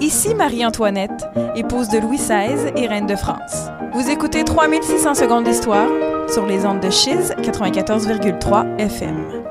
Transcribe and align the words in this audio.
Ici 0.00 0.34
Marie-Antoinette, 0.34 1.24
épouse 1.54 1.88
de 1.88 1.98
Louis 1.98 2.18
XVI 2.18 2.72
et 2.76 2.86
reine 2.86 3.06
de 3.06 3.16
France. 3.16 3.68
Vous 3.92 4.10
écoutez 4.10 4.44
3600 4.44 5.14
secondes 5.14 5.44
d'histoire 5.44 5.88
sur 6.28 6.46
les 6.46 6.66
ondes 6.66 6.80
de 6.80 6.90
Chiz 6.90 7.32
94,3 7.42 8.78
FM. 8.78 9.43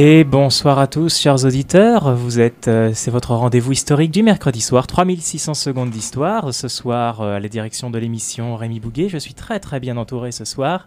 Et 0.00 0.22
bonsoir 0.22 0.78
à 0.78 0.86
tous, 0.86 1.18
chers 1.18 1.44
auditeurs. 1.44 2.14
Vous 2.14 2.38
êtes, 2.38 2.68
euh, 2.68 2.92
c'est 2.94 3.10
votre 3.10 3.34
rendez-vous 3.34 3.72
historique 3.72 4.12
du 4.12 4.22
mercredi 4.22 4.60
soir, 4.60 4.86
3600 4.86 5.54
secondes 5.54 5.90
d'histoire. 5.90 6.54
Ce 6.54 6.68
soir, 6.68 7.20
euh, 7.20 7.34
à 7.34 7.40
la 7.40 7.48
direction 7.48 7.90
de 7.90 7.98
l'émission 7.98 8.54
Rémi 8.54 8.78
Bouguet, 8.78 9.08
je 9.08 9.18
suis 9.18 9.34
très 9.34 9.58
très 9.58 9.80
bien 9.80 9.96
entouré 9.96 10.30
ce 10.30 10.44
soir, 10.44 10.86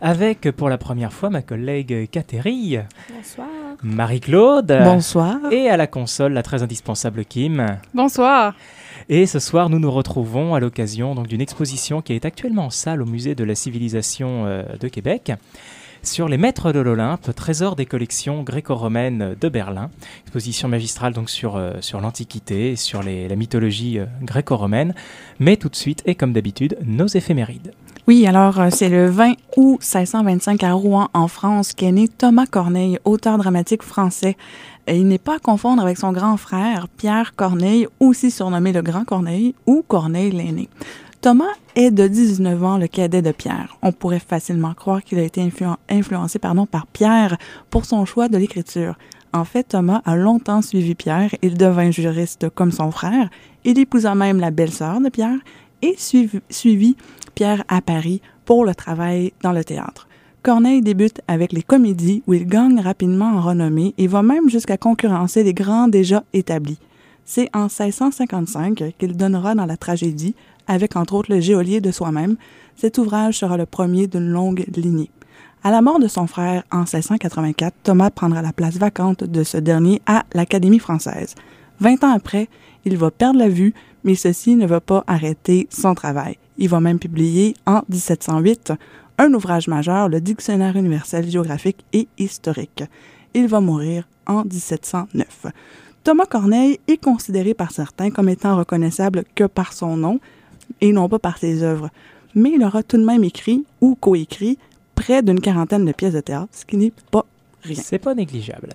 avec 0.00 0.42
pour 0.52 0.68
la 0.68 0.78
première 0.78 1.12
fois 1.12 1.28
ma 1.28 1.42
collègue 1.42 2.08
Catherine. 2.08 2.84
Bonsoir. 3.12 3.48
Marie-Claude. 3.82 4.78
Bonsoir. 4.84 5.38
Et 5.50 5.68
à 5.68 5.76
la 5.76 5.88
console, 5.88 6.32
la 6.32 6.44
très 6.44 6.62
indispensable 6.62 7.24
Kim. 7.24 7.66
Bonsoir. 7.94 8.54
Et 9.08 9.26
ce 9.26 9.40
soir, 9.40 9.70
nous 9.70 9.80
nous 9.80 9.90
retrouvons 9.90 10.54
à 10.54 10.60
l'occasion 10.60 11.16
donc 11.16 11.26
d'une 11.26 11.40
exposition 11.40 12.00
qui 12.00 12.12
est 12.12 12.24
actuellement 12.24 12.66
en 12.66 12.70
salle 12.70 13.02
au 13.02 13.06
musée 13.06 13.34
de 13.34 13.42
la 13.42 13.56
civilisation 13.56 14.46
euh, 14.46 14.62
de 14.78 14.86
Québec 14.86 15.32
sur 16.06 16.28
les 16.28 16.36
maîtres 16.36 16.72
de 16.72 16.80
l'Olympe, 16.80 17.34
trésor 17.34 17.76
des 17.76 17.86
collections 17.86 18.42
gréco-romaines 18.42 19.36
de 19.40 19.48
Berlin. 19.48 19.90
Exposition 20.22 20.68
magistrale 20.68 21.12
donc 21.12 21.30
sur, 21.30 21.56
euh, 21.56 21.72
sur 21.80 22.00
l'Antiquité, 22.00 22.76
sur 22.76 23.02
les, 23.02 23.28
la 23.28 23.36
mythologie 23.36 23.98
euh, 23.98 24.06
gréco-romaine. 24.22 24.94
Mais 25.38 25.56
tout 25.56 25.68
de 25.68 25.76
suite, 25.76 26.02
et 26.06 26.14
comme 26.14 26.32
d'habitude, 26.32 26.78
nos 26.84 27.06
éphémérides. 27.06 27.72
Oui, 28.06 28.26
alors 28.26 28.60
euh, 28.60 28.68
c'est 28.70 28.88
le 28.88 29.08
20 29.10 29.32
août 29.56 29.80
1625 29.80 30.62
à 30.62 30.72
Rouen, 30.72 31.08
en 31.12 31.28
France, 31.28 31.72
qu'est 31.72 31.92
né 31.92 32.06
Thomas 32.08 32.46
Corneille, 32.46 32.98
auteur 33.04 33.36
dramatique 33.38 33.82
français. 33.82 34.36
Et 34.86 34.96
il 34.96 35.08
n'est 35.08 35.18
pas 35.18 35.36
à 35.36 35.38
confondre 35.40 35.82
avec 35.82 35.98
son 35.98 36.12
grand 36.12 36.36
frère, 36.36 36.86
Pierre 36.96 37.34
Corneille, 37.34 37.88
aussi 37.98 38.30
surnommé 38.30 38.72
le 38.72 38.82
Grand 38.82 39.04
Corneille 39.04 39.54
ou 39.66 39.82
Corneille 39.86 40.30
l'aîné. 40.30 40.68
Thomas 41.20 41.44
est 41.74 41.90
de 41.90 42.06
19 42.06 42.64
ans 42.64 42.78
le 42.78 42.86
cadet 42.86 43.22
de 43.22 43.32
Pierre. 43.32 43.76
On 43.82 43.92
pourrait 43.92 44.20
facilement 44.20 44.74
croire 44.74 45.02
qu'il 45.02 45.18
a 45.18 45.22
été 45.22 45.40
influ 45.40 45.66
influencé 45.88 46.38
pardon, 46.38 46.66
par 46.66 46.86
Pierre 46.86 47.36
pour 47.70 47.84
son 47.84 48.04
choix 48.04 48.28
de 48.28 48.38
l'écriture. 48.38 48.96
En 49.32 49.44
fait, 49.44 49.64
Thomas 49.64 50.02
a 50.04 50.16
longtemps 50.16 50.62
suivi 50.62 50.94
Pierre. 50.94 51.34
Il 51.42 51.56
devint 51.56 51.90
juriste 51.90 52.48
comme 52.50 52.72
son 52.72 52.90
frère. 52.90 53.28
Il 53.64 53.78
épousa 53.78 54.14
même 54.14 54.40
la 54.40 54.50
belle-sœur 54.50 55.00
de 55.00 55.08
Pierre 55.08 55.38
et 55.82 55.94
suivi, 55.98 56.40
suivit 56.48 56.96
Pierre 57.34 57.64
à 57.68 57.80
Paris 57.80 58.22
pour 58.44 58.64
le 58.64 58.74
travail 58.74 59.32
dans 59.42 59.52
le 59.52 59.64
théâtre. 59.64 60.08
Corneille 60.42 60.80
débute 60.80 61.20
avec 61.26 61.52
les 61.52 61.62
comédies 61.62 62.22
où 62.26 62.34
il 62.34 62.46
gagne 62.46 62.80
rapidement 62.80 63.36
en 63.36 63.40
renommée 63.40 63.94
et 63.98 64.06
va 64.06 64.22
même 64.22 64.48
jusqu'à 64.48 64.76
concurrencer 64.76 65.42
les 65.42 65.54
grands 65.54 65.88
déjà 65.88 66.22
établis. 66.32 66.78
C'est 67.24 67.50
en 67.52 67.64
1655 67.64 68.94
qu'il 68.96 69.16
donnera 69.16 69.56
dans 69.56 69.66
la 69.66 69.76
tragédie 69.76 70.36
avec 70.66 70.96
entre 70.96 71.14
autres 71.14 71.32
le 71.32 71.40
geôlier 71.40 71.80
de 71.80 71.90
soi-même, 71.90 72.36
cet 72.76 72.98
ouvrage 72.98 73.38
sera 73.38 73.56
le 73.56 73.66
premier 73.66 74.06
d'une 74.06 74.28
longue 74.28 74.64
lignée. 74.76 75.10
À 75.64 75.70
la 75.70 75.82
mort 75.82 75.98
de 75.98 76.08
son 76.08 76.26
frère 76.26 76.62
en 76.70 76.80
1684, 76.80 77.74
Thomas 77.82 78.10
prendra 78.10 78.42
la 78.42 78.52
place 78.52 78.76
vacante 78.76 79.24
de 79.24 79.42
ce 79.42 79.56
dernier 79.56 80.00
à 80.06 80.24
l'Académie 80.32 80.78
française. 80.78 81.34
Vingt 81.80 82.02
ans 82.04 82.14
après, 82.14 82.48
il 82.84 82.96
va 82.96 83.10
perdre 83.10 83.38
la 83.38 83.48
vue, 83.48 83.74
mais 84.04 84.14
ceci 84.14 84.54
ne 84.54 84.66
va 84.66 84.80
pas 84.80 85.02
arrêter 85.06 85.66
son 85.70 85.94
travail. 85.94 86.38
Il 86.58 86.68
va 86.68 86.80
même 86.80 86.98
publier 86.98 87.54
en 87.66 87.82
1708 87.88 88.72
un 89.18 89.32
ouvrage 89.34 89.66
majeur, 89.66 90.08
le 90.08 90.20
Dictionnaire 90.20 90.76
universel 90.76 91.28
géographique 91.28 91.84
et 91.92 92.06
historique. 92.18 92.84
Il 93.34 93.48
va 93.48 93.60
mourir 93.60 94.06
en 94.26 94.44
1709. 94.44 95.46
Thomas 96.04 96.26
Corneille 96.26 96.78
est 96.86 97.02
considéré 97.02 97.54
par 97.54 97.72
certains 97.72 98.10
comme 98.10 98.28
étant 98.28 98.56
reconnaissable 98.56 99.24
que 99.34 99.44
par 99.44 99.72
son 99.72 99.96
nom, 99.96 100.20
et 100.80 100.92
non 100.92 101.08
pas 101.08 101.18
par 101.18 101.38
ses 101.38 101.62
œuvres. 101.62 101.90
Mais 102.34 102.52
il 102.54 102.62
aura 102.62 102.82
tout 102.82 102.98
de 102.98 103.04
même 103.04 103.24
écrit 103.24 103.64
ou 103.80 103.94
coécrit 103.94 104.58
près 104.94 105.22
d'une 105.22 105.40
quarantaine 105.40 105.84
de 105.84 105.92
pièces 105.92 106.14
de 106.14 106.20
théâtre, 106.20 106.48
ce 106.52 106.64
qui 106.64 106.76
n'est 106.76 106.92
pas 107.10 107.24
rien. 107.62 107.82
C'est 107.82 107.98
pas 107.98 108.14
négligeable. 108.14 108.70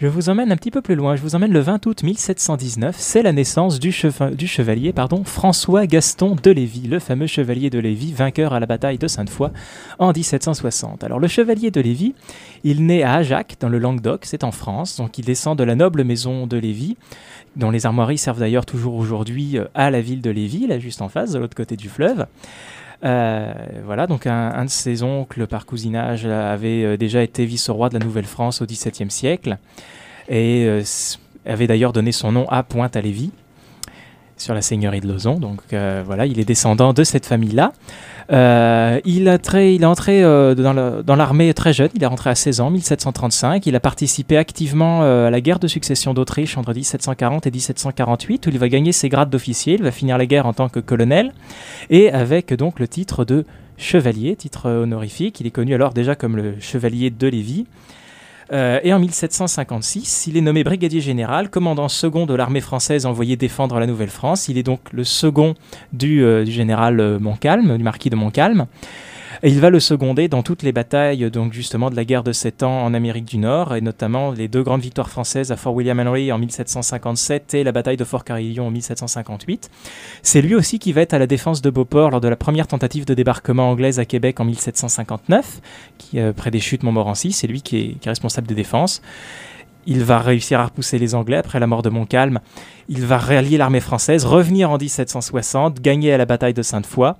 Je 0.00 0.06
vous 0.06 0.30
emmène 0.30 0.50
un 0.50 0.56
petit 0.56 0.70
peu 0.70 0.80
plus 0.80 0.94
loin. 0.94 1.14
Je 1.14 1.20
vous 1.20 1.34
emmène 1.34 1.52
le 1.52 1.60
20 1.60 1.84
août 1.84 2.02
1719. 2.02 2.96
C'est 2.98 3.22
la 3.22 3.32
naissance 3.32 3.78
du, 3.78 3.92
chevalier 3.92 4.94
pardon, 4.94 5.24
François 5.24 5.86
Gaston 5.86 6.36
de 6.42 6.50
Lévis, 6.50 6.88
le 6.88 7.00
fameux 7.00 7.26
chevalier 7.26 7.68
de 7.68 7.78
Lévis, 7.78 8.14
vainqueur 8.14 8.54
à 8.54 8.60
la 8.60 8.66
bataille 8.66 8.96
de 8.96 9.06
Sainte-Foy 9.06 9.50
en 9.98 10.12
1760. 10.12 11.04
Alors, 11.04 11.18
le 11.18 11.28
chevalier 11.28 11.70
de 11.70 11.82
Lévis, 11.82 12.14
il 12.64 12.86
naît 12.86 13.02
à 13.02 13.14
Ajac, 13.14 13.56
dans 13.60 13.68
le 13.68 13.78
Languedoc, 13.78 14.24
c'est 14.24 14.44
en 14.44 14.52
France. 14.52 14.96
Donc, 14.96 15.18
il 15.18 15.24
descend 15.24 15.58
de 15.58 15.64
la 15.64 15.74
noble 15.74 16.04
maison 16.04 16.46
de 16.46 16.56
Lévis, 16.56 16.96
dont 17.56 17.70
les 17.70 17.86
armoiries 17.86 18.18
servent 18.18 18.40
d'ailleurs 18.40 18.66
toujours 18.66 18.94
aujourd'hui 18.94 19.58
euh, 19.58 19.64
à 19.74 19.90
la 19.90 20.00
ville 20.00 20.20
de 20.20 20.30
Lévis, 20.30 20.66
là 20.66 20.78
juste 20.78 21.02
en 21.02 21.08
face, 21.08 21.32
de 21.32 21.38
l'autre 21.38 21.56
côté 21.56 21.76
du 21.76 21.88
fleuve. 21.88 22.26
Euh, 23.02 23.52
voilà, 23.86 24.06
donc 24.06 24.26
un, 24.26 24.64
de 24.64 24.70
ses 24.70 25.02
oncles 25.02 25.46
par 25.46 25.64
cousinage 25.64 26.26
avait 26.26 26.84
euh, 26.84 26.96
déjà 26.98 27.22
été 27.22 27.46
vice-roi 27.46 27.88
de 27.88 27.98
la 27.98 28.04
Nouvelle-France 28.04 28.60
au 28.60 28.66
XVIIe 28.66 29.10
siècle 29.10 29.56
et 30.28 30.68
avait 31.44 31.66
d'ailleurs 31.66 31.92
donné 31.92 32.12
son 32.12 32.30
nom 32.30 32.46
à 32.50 32.62
Pointe-à-Lévis 32.62 33.32
sur 34.40 34.54
la 34.54 34.62
seigneurie 34.62 35.00
de 35.00 35.06
Lauson. 35.06 35.34
Donc 35.34 35.60
euh, 35.72 36.02
voilà, 36.04 36.26
il 36.26 36.40
est 36.40 36.44
descendant 36.44 36.92
de 36.92 37.04
cette 37.04 37.26
famille-là. 37.26 37.72
Euh, 38.32 39.00
il, 39.04 39.28
a 39.28 39.38
très, 39.38 39.74
il 39.74 39.82
est 39.82 39.86
entré 39.86 40.22
euh, 40.22 40.54
dans 40.54 41.16
l'armée 41.16 41.52
très 41.52 41.72
jeune, 41.72 41.90
il 41.94 42.02
est 42.02 42.06
rentré 42.06 42.30
à 42.30 42.34
16 42.34 42.60
ans, 42.60 42.70
1735. 42.70 43.66
Il 43.66 43.76
a 43.76 43.80
participé 43.80 44.36
activement 44.36 45.02
à 45.02 45.30
la 45.30 45.40
guerre 45.40 45.58
de 45.58 45.68
succession 45.68 46.14
d'Autriche 46.14 46.56
entre 46.56 46.72
1740 46.72 47.46
et 47.46 47.50
1748, 47.50 48.46
où 48.46 48.50
il 48.50 48.58
va 48.58 48.68
gagner 48.68 48.92
ses 48.92 49.08
grades 49.08 49.30
d'officier. 49.30 49.74
Il 49.74 49.82
va 49.82 49.90
finir 49.90 50.16
la 50.16 50.26
guerre 50.26 50.46
en 50.46 50.52
tant 50.52 50.68
que 50.68 50.80
colonel 50.80 51.32
et 51.90 52.10
avec 52.10 52.54
donc 52.54 52.80
le 52.80 52.88
titre 52.88 53.24
de 53.24 53.44
chevalier, 53.76 54.36
titre 54.36 54.70
honorifique. 54.70 55.40
Il 55.40 55.46
est 55.46 55.50
connu 55.50 55.74
alors 55.74 55.92
déjà 55.92 56.14
comme 56.14 56.36
le 56.36 56.54
chevalier 56.60 57.10
de 57.10 57.26
Lévis. 57.26 57.66
Euh, 58.52 58.80
et 58.82 58.92
en 58.92 58.98
1756, 58.98 60.26
il 60.26 60.36
est 60.36 60.40
nommé 60.40 60.64
brigadier 60.64 61.00
général, 61.00 61.50
commandant 61.50 61.88
second 61.88 62.26
de 62.26 62.34
l'armée 62.34 62.60
française 62.60 63.06
envoyé 63.06 63.36
défendre 63.36 63.78
la 63.78 63.86
Nouvelle-France. 63.86 64.48
Il 64.48 64.58
est 64.58 64.62
donc 64.62 64.80
le 64.92 65.04
second 65.04 65.54
du, 65.92 66.24
euh, 66.24 66.44
du 66.44 66.50
général 66.50 67.18
Montcalm, 67.20 67.76
du 67.76 67.84
marquis 67.84 68.10
de 68.10 68.16
Montcalm. 68.16 68.66
Et 69.42 69.48
il 69.48 69.60
va 69.60 69.70
le 69.70 69.80
seconder 69.80 70.28
dans 70.28 70.42
toutes 70.42 70.62
les 70.62 70.72
batailles, 70.72 71.30
donc 71.30 71.52
justement 71.52 71.90
de 71.90 71.96
la 71.96 72.04
guerre 72.04 72.24
de 72.24 72.32
Sept 72.32 72.62
Ans 72.62 72.82
en 72.84 72.94
Amérique 72.94 73.24
du 73.24 73.38
Nord, 73.38 73.74
et 73.74 73.80
notamment 73.80 74.32
les 74.32 74.48
deux 74.48 74.62
grandes 74.62 74.80
victoires 74.80 75.08
françaises 75.08 75.52
à 75.52 75.56
Fort 75.56 75.74
William 75.74 75.98
Henry 76.00 76.32
en 76.32 76.38
1757 76.38 77.54
et 77.54 77.64
la 77.64 77.72
bataille 77.72 77.96
de 77.96 78.04
Fort 78.04 78.24
Carillon 78.24 78.66
en 78.66 78.70
1758. 78.70 79.70
C'est 80.22 80.42
lui 80.42 80.54
aussi 80.54 80.78
qui 80.78 80.92
va 80.92 81.02
être 81.02 81.14
à 81.14 81.18
la 81.18 81.26
défense 81.26 81.62
de 81.62 81.70
Beauport 81.70 82.10
lors 82.10 82.20
de 82.20 82.28
la 82.28 82.36
première 82.36 82.66
tentative 82.66 83.04
de 83.04 83.14
débarquement 83.14 83.70
anglaise 83.70 83.98
à 83.98 84.04
Québec 84.04 84.40
en 84.40 84.44
1759, 84.44 85.60
qui, 85.98 86.18
euh, 86.18 86.32
près 86.32 86.50
des 86.50 86.60
chutes 86.60 86.82
Montmorency. 86.82 87.32
C'est 87.32 87.46
lui 87.46 87.62
qui 87.62 87.96
est, 88.02 88.08
responsable 88.08 88.46
de 88.46 88.54
défense. 88.54 89.02
Il 89.86 90.04
va 90.04 90.18
réussir 90.18 90.60
à 90.60 90.66
repousser 90.66 90.98
les 90.98 91.14
Anglais 91.14 91.36
après 91.36 91.60
la 91.60 91.66
mort 91.66 91.82
de 91.82 91.88
Montcalm. 91.88 92.40
Il 92.88 93.06
va 93.06 93.18
rallier 93.18 93.56
l'armée 93.56 93.80
française, 93.80 94.24
revenir 94.24 94.70
en 94.70 94.76
1760, 94.76 95.80
gagner 95.80 96.12
à 96.12 96.18
la 96.18 96.26
bataille 96.26 96.54
de 96.54 96.62
Sainte-Foy 96.62 97.14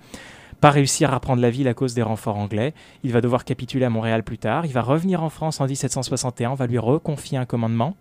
pas 0.61 0.71
réussir 0.71 1.13
à 1.13 1.21
prendre 1.21 1.43
la 1.43 1.51
ville 1.51 1.69
à 1.69 1.75
cause 1.75 1.95
des 1.95 2.03
renforts 2.03 2.37
anglais. 2.37 2.75
Il 3.03 3.13
va 3.13 3.21
devoir 3.21 3.45
capituler 3.45 3.85
à 3.85 3.91
Montréal 3.91 4.23
plus 4.23 4.39
tard. 4.39 4.67
Il 4.67 4.73
va 4.73 4.83
revenir 4.83 5.23
en 5.23 5.31
France 5.31 5.61
en 5.61 5.67
1761, 5.67 6.51
on 6.51 6.55
va 6.55 6.67
lui 6.67 6.79
reconfier 6.79 7.39
un 7.39 7.47
commandement. 7.47 7.97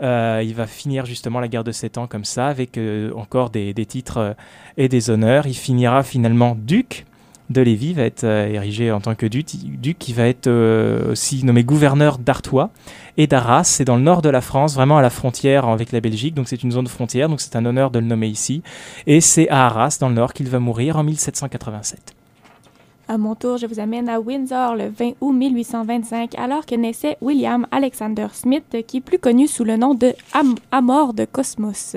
Euh, 0.00 0.42
il 0.44 0.54
va 0.54 0.66
finir 0.66 1.06
justement 1.06 1.40
la 1.40 1.48
guerre 1.48 1.64
de 1.64 1.72
7 1.72 1.98
ans 1.98 2.06
comme 2.06 2.24
ça, 2.24 2.46
avec 2.46 2.78
euh, 2.78 3.12
encore 3.14 3.50
des, 3.50 3.74
titres 3.74 4.18
euh, 4.18 4.34
et 4.76 4.88
des 4.88 5.10
honneurs. 5.10 5.46
Il 5.46 5.56
finira 5.56 6.02
finalement 6.02 6.56
duc 6.56 7.04
de 7.50 7.60
Lévis, 7.60 7.94
va 7.94 8.02
être 8.02 8.24
euh, 8.24 8.48
érigé 8.48 8.92
en 8.92 9.00
tant 9.00 9.14
que 9.14 9.26
duc, 9.26 9.46
qui 9.98 10.12
va 10.12 10.26
être 10.26 10.46
euh, 10.46 11.12
aussi 11.12 11.44
nommé 11.44 11.64
gouverneur 11.64 12.18
d'Artois 12.18 12.70
et 13.16 13.26
d'Arras. 13.26 13.64
C'est 13.64 13.84
dans 13.84 13.96
le 13.96 14.02
nord 14.02 14.22
de 14.22 14.28
la 14.28 14.40
France, 14.40 14.74
vraiment 14.74 14.98
à 14.98 15.02
la 15.02 15.10
frontière 15.10 15.66
avec 15.66 15.92
la 15.92 16.00
Belgique, 16.00 16.34
donc 16.34 16.48
c'est 16.48 16.62
une 16.62 16.72
zone 16.72 16.86
frontière, 16.86 17.28
donc 17.28 17.40
c'est 17.40 17.56
un 17.56 17.64
honneur 17.64 17.90
de 17.90 17.98
le 17.98 18.06
nommer 18.06 18.28
ici. 18.28 18.62
Et 19.06 19.20
c'est 19.20 19.48
à 19.48 19.66
Arras, 19.66 19.98
dans 20.00 20.08
le 20.08 20.14
nord, 20.14 20.32
qu'il 20.32 20.48
va 20.48 20.58
mourir 20.58 20.96
en 20.96 21.04
1787. 21.04 22.14
À 23.10 23.16
mon 23.16 23.34
tour, 23.34 23.56
je 23.56 23.64
vous 23.64 23.80
amène 23.80 24.10
à 24.10 24.20
Windsor 24.20 24.76
le 24.76 24.90
20 24.90 25.12
août 25.22 25.32
1825, 25.32 26.38
alors 26.38 26.66
que 26.66 26.74
naissait 26.74 27.16
William 27.22 27.66
Alexander 27.70 28.26
Smith, 28.34 28.76
qui 28.86 28.98
est 28.98 29.00
plus 29.00 29.18
connu 29.18 29.46
sous 29.46 29.64
le 29.64 29.78
nom 29.78 29.94
de 29.94 30.12
Am 30.34 30.54
Amor 30.70 31.14
de 31.14 31.24
Cosmos. 31.24 31.96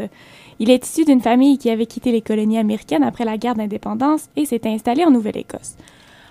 Il 0.59 0.69
est 0.69 0.85
issu 0.85 1.05
d'une 1.05 1.21
famille 1.21 1.57
qui 1.57 1.69
avait 1.69 1.85
quitté 1.85 2.11
les 2.11 2.21
colonies 2.21 2.57
américaines 2.57 3.03
après 3.03 3.25
la 3.25 3.37
guerre 3.37 3.55
d'indépendance 3.55 4.25
et 4.35 4.45
s'est 4.45 4.67
installé 4.67 5.03
en 5.05 5.11
Nouvelle-Écosse. 5.11 5.75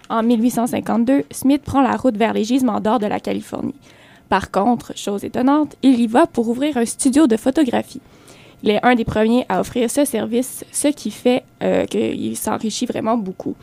En 0.08 0.22
1852, 0.22 1.25
Smith 1.31 1.62
prend 1.62 1.82
la 1.82 1.96
route 1.96 2.17
vers 2.17 2.32
les 2.32 2.44
gisements 2.44 2.81
d'or 2.81 2.99
de 2.99 3.06
la 3.06 3.20
Californie. 3.20 3.75
Par 4.28 4.50
contre, 4.50 4.96
chose 4.96 5.25
étonnante, 5.25 5.76
il 5.82 6.00
y 6.00 6.06
va 6.06 6.26
pour 6.26 6.49
ouvrir 6.49 6.76
un 6.76 6.84
studio 6.84 7.26
de 7.26 7.37
photographie. 7.37 8.00
Il 8.62 8.70
est 8.70 8.84
un 8.84 8.94
des 8.94 9.05
premiers 9.05 9.46
à 9.49 9.61
offrir 9.61 9.90
ce 9.90 10.05
service, 10.05 10.64
ce 10.73 10.88
qui 10.88 11.11
fait 11.11 11.44
euh, 11.62 11.87
qu'il 11.87 12.37
s'enrichit 12.37 12.87
vraiment 12.87 13.16
beaucoup. 13.16 13.56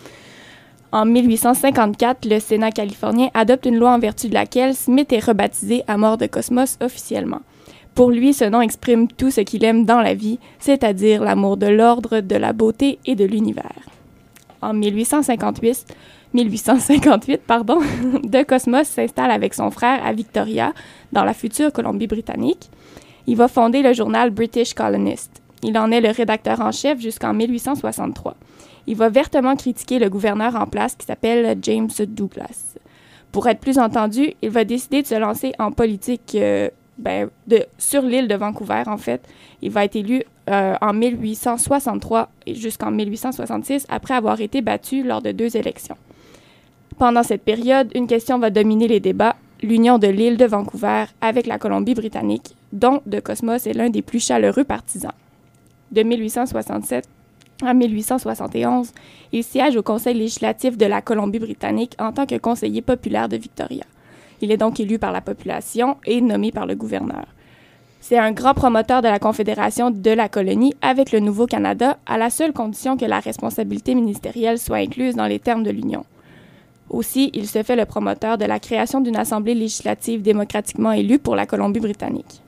En 0.91 1.05
1854, 1.05 2.25
le 2.25 2.39
Sénat 2.39 2.71
californien 2.71 3.29
adopte 3.33 3.65
une 3.65 3.77
loi 3.77 3.91
en 3.91 3.99
vertu 3.99 4.29
de 4.29 4.33
laquelle 4.33 4.73
Smith 4.73 5.11
est 5.11 5.23
rebaptisé 5.23 5.83
à 5.87 5.97
mort 5.97 6.17
de 6.17 6.27
Cosmos 6.27 6.77
officiellement. 6.81 7.41
Pour 7.97 8.11
lui, 8.11 8.31
ce 8.35 8.45
nom 8.45 8.61
exprime 8.61 9.07
tout 9.07 9.31
ce 9.31 9.41
qu'il 9.41 9.65
aime 9.65 9.83
dans 9.83 10.01
la 10.01 10.13
vie, 10.13 10.37
c'est-à-dire 10.59 11.23
l'amour 11.23 11.57
de 11.57 11.65
l'ordre, 11.65 12.19
de 12.19 12.35
la 12.35 12.53
beauté 12.53 12.99
et 13.07 13.15
de 13.15 13.25
l'univers. 13.25 13.73
En 14.61 14.75
1858, 14.75 15.95
1858 16.35 17.41
pardon, 17.41 17.79
De 18.23 18.43
Cosmos 18.43 18.87
s'installe 18.87 19.31
avec 19.31 19.55
son 19.55 19.71
frère 19.71 20.05
à 20.05 20.13
Victoria, 20.13 20.73
dans 21.11 21.23
la 21.23 21.33
future 21.33 21.73
Colombie-Britannique. 21.73 22.69
Il 23.25 23.35
va 23.35 23.47
fonder 23.47 23.81
le 23.81 23.93
journal 23.93 24.29
British 24.29 24.75
Colonist. 24.75 25.41
Il 25.63 25.75
en 25.75 25.89
est 25.89 25.99
le 25.99 26.11
rédacteur 26.11 26.61
en 26.61 26.71
chef 26.71 27.01
jusqu'en 27.01 27.33
1863 27.33 28.35
il 28.87 28.95
va 28.95 29.09
vertement 29.09 29.57
critiquer 29.57 29.99
le 29.99 30.09
gouverneur 30.09 30.55
en 30.55 30.65
place 30.65 30.95
qui 30.95 31.05
s'appelle 31.05 31.57
James 31.61 31.89
Douglas. 32.07 32.77
Pour 33.33 33.47
être 33.49 33.59
plus 33.59 33.77
entendu, 33.77 34.33
il 34.41 34.49
va 34.49 34.63
décider 34.63 35.01
de 35.01 35.07
se 35.07 35.15
lancer 35.15 35.51
en 35.59 35.73
politique 35.73 36.35
euh, 36.35 36.69
ben, 36.97 37.29
sur 37.77 38.01
l'île 38.01 38.27
de 38.27 38.35
Vancouver, 38.35 38.83
en 38.87 38.97
fait. 38.97 39.21
Il 39.61 39.71
va 39.71 39.85
être 39.85 39.95
élu 39.95 40.23
euh, 40.49 40.75
en 40.81 40.93
1863 40.93 42.29
jusqu'en 42.47 42.91
1866 42.91 43.85
après 43.89 44.13
avoir 44.13 44.41
été 44.41 44.61
battu 44.61 45.03
lors 45.03 45.21
de 45.21 45.31
deux 45.31 45.57
élections. 45.57 45.97
Pendant 46.97 47.23
cette 47.23 47.43
période, 47.43 47.91
une 47.93 48.07
question 48.07 48.39
va 48.39 48.49
dominer 48.49 48.87
les 48.87 48.99
débats, 48.99 49.35
l'union 49.61 49.99
de 49.99 50.07
l'île 50.07 50.37
de 50.37 50.45
Vancouver 50.45 51.05
avec 51.21 51.45
la 51.45 51.59
Colombie-Britannique, 51.59 52.55
dont 52.73 53.01
De 53.05 53.19
Cosmos 53.19 53.67
est 53.67 53.73
l'un 53.73 53.89
des 53.89 54.01
plus 54.01 54.23
chaleureux 54.23 54.63
partisans. 54.63 55.13
De 55.91 56.03
1867 56.03 57.07
en 57.63 57.73
1871, 57.73 58.91
il 59.31 59.43
siège 59.43 59.75
au 59.75 59.83
Conseil 59.83 60.13
législatif 60.13 60.77
de 60.77 60.85
la 60.85 61.01
Colombie-Britannique 61.01 61.95
en 61.99 62.11
tant 62.11 62.25
que 62.25 62.37
conseiller 62.37 62.81
populaire 62.81 63.29
de 63.29 63.37
Victoria. 63.37 63.83
Il 64.41 64.51
est 64.51 64.57
donc 64.57 64.79
élu 64.79 64.99
par 64.99 65.11
la 65.11 65.21
population 65.21 65.97
et 66.05 66.21
nommé 66.21 66.51
par 66.51 66.65
le 66.65 66.75
gouverneur. 66.75 67.25
C'est 67.99 68.17
un 68.17 68.31
grand 68.31 68.53
promoteur 68.53 69.01
de 69.01 69.07
la 69.07 69.19
Confédération 69.19 69.91
de 69.91 70.11
la 70.11 70.29
colonie 70.29 70.75
avec 70.81 71.11
le 71.11 71.19
Nouveau-Canada, 71.19 71.97
à 72.05 72.17
la 72.17 72.29
seule 72.29 72.53
condition 72.53 72.95
que 72.95 73.05
la 73.05 73.19
responsabilité 73.19 73.95
ministérielle 73.95 74.59
soit 74.59 74.77
incluse 74.77 75.15
dans 75.15 75.25
les 75.25 75.39
termes 75.39 75.63
de 75.63 75.71
l'Union. 75.71 76.05
Aussi, 76.89 77.31
il 77.33 77.47
se 77.47 77.63
fait 77.63 77.75
le 77.75 77.85
promoteur 77.85 78.37
de 78.37 78.45
la 78.45 78.59
création 78.59 79.01
d'une 79.01 79.17
assemblée 79.17 79.55
législative 79.55 80.21
démocratiquement 80.21 80.93
élue 80.93 81.19
pour 81.19 81.35
la 81.35 81.45
Colombie-Britannique. 81.45 82.41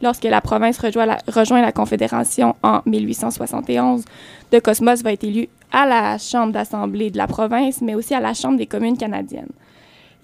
Lorsque 0.00 0.24
la 0.24 0.40
province 0.40 0.78
rejoint 0.78 1.06
la, 1.06 1.18
rejoint 1.26 1.62
la 1.62 1.72
Confédération 1.72 2.54
en 2.62 2.82
1871, 2.86 4.04
De 4.52 4.58
Cosmos 4.58 5.02
va 5.02 5.12
être 5.12 5.24
élu 5.24 5.48
à 5.72 5.86
la 5.86 6.18
Chambre 6.18 6.52
d'Assemblée 6.52 7.10
de 7.10 7.16
la 7.16 7.26
province, 7.26 7.80
mais 7.80 7.94
aussi 7.94 8.14
à 8.14 8.20
la 8.20 8.34
Chambre 8.34 8.58
des 8.58 8.66
communes 8.66 8.98
canadiennes. 8.98 9.50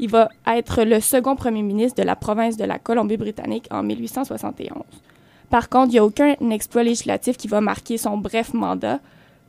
Il 0.03 0.09
va 0.09 0.31
être 0.47 0.83
le 0.85 0.99
second 0.99 1.37
premier 1.37 1.61
ministre 1.61 2.01
de 2.01 2.07
la 2.07 2.17
province 2.17 2.57
de 2.57 2.65
la 2.65 2.79
Colombie-Britannique 2.79 3.69
en 3.71 3.83
1871. 3.83 4.83
Par 5.51 5.69
contre, 5.69 5.89
il 5.89 5.93
n'y 5.93 5.99
a 5.99 6.05
aucun 6.07 6.35
exploit 6.51 6.83
législatif 6.83 7.37
qui 7.37 7.49
va 7.49 7.61
marquer 7.61 7.99
son 7.99 8.17
bref 8.17 8.55
mandat. 8.55 9.01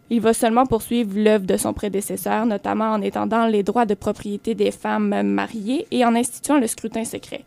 Il 0.09 0.19
va 0.19 0.33
seulement 0.33 0.65
poursuivre 0.65 1.18
l'œuvre 1.18 1.45
de 1.45 1.56
son 1.56 1.71
prédécesseur, 1.71 2.45
notamment 2.45 2.92
en 2.92 3.01
étendant 3.01 3.45
les 3.48 3.63
droits 3.63 3.86
de 3.86 3.94
propriété 3.94 4.53
des 4.53 4.71
femmes 4.71 5.24
mariées 5.24 5.88
et 5.89 6.03
en 6.03 6.15
instituant 6.15 6.59
le 6.59 6.68
scrutin 6.68 7.06
secret. 7.06 7.45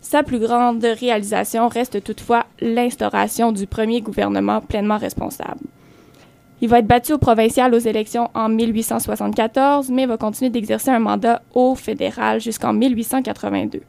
Sa 0.00 0.22
plus 0.22 0.38
grande 0.38 0.84
réalisation 0.84 1.66
reste 1.66 2.04
toutefois 2.04 2.46
l'instauration 2.60 3.50
du 3.50 3.66
premier 3.66 4.00
gouvernement 4.00 4.60
pleinement 4.60 4.98
responsable. 4.98 5.66
Il 6.64 6.70
va 6.70 6.78
être 6.78 6.86
battu 6.86 7.12
au 7.12 7.18
provincial 7.18 7.74
aux 7.74 7.78
élections 7.78 8.30
en 8.32 8.48
1874, 8.48 9.90
mais 9.90 10.06
va 10.06 10.16
continuer 10.16 10.48
d'exercer 10.48 10.88
un 10.88 10.98
mandat 10.98 11.42
au 11.52 11.74
fédéral 11.74 12.40
jusqu'en 12.40 12.72
1882. 12.72 13.82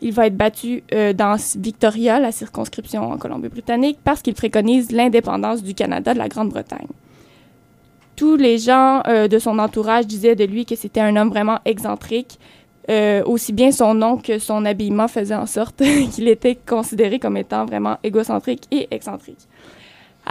Il 0.00 0.12
va 0.14 0.26
être 0.26 0.34
battu 0.34 0.82
euh, 0.94 1.12
dans 1.12 1.36
Victoria, 1.58 2.18
la 2.18 2.32
circonscription 2.32 3.02
en 3.02 3.18
Colombie-Britannique, 3.18 3.98
parce 4.02 4.22
qu'il 4.22 4.32
préconise 4.32 4.92
l'indépendance 4.92 5.62
du 5.62 5.74
Canada 5.74 6.14
de 6.14 6.18
la 6.18 6.28
Grande-Bretagne. 6.28 6.86
Tous 8.16 8.36
les 8.36 8.56
gens 8.56 9.02
euh, 9.06 9.28
de 9.28 9.38
son 9.38 9.58
entourage 9.58 10.06
disaient 10.06 10.36
de 10.36 10.44
lui 10.44 10.64
que 10.64 10.76
c'était 10.76 11.00
un 11.00 11.14
homme 11.16 11.28
vraiment 11.28 11.58
excentrique, 11.66 12.38
euh, 12.88 13.22
aussi 13.26 13.52
bien 13.52 13.72
son 13.72 13.92
nom 13.92 14.16
que 14.16 14.38
son 14.38 14.64
habillement 14.64 15.06
faisaient 15.06 15.34
en 15.34 15.44
sorte 15.44 15.82
qu'il 16.12 16.28
était 16.28 16.54
considéré 16.54 17.18
comme 17.18 17.36
étant 17.36 17.66
vraiment 17.66 17.98
égocentrique 18.02 18.62
et 18.70 18.88
excentrique. 18.90 19.46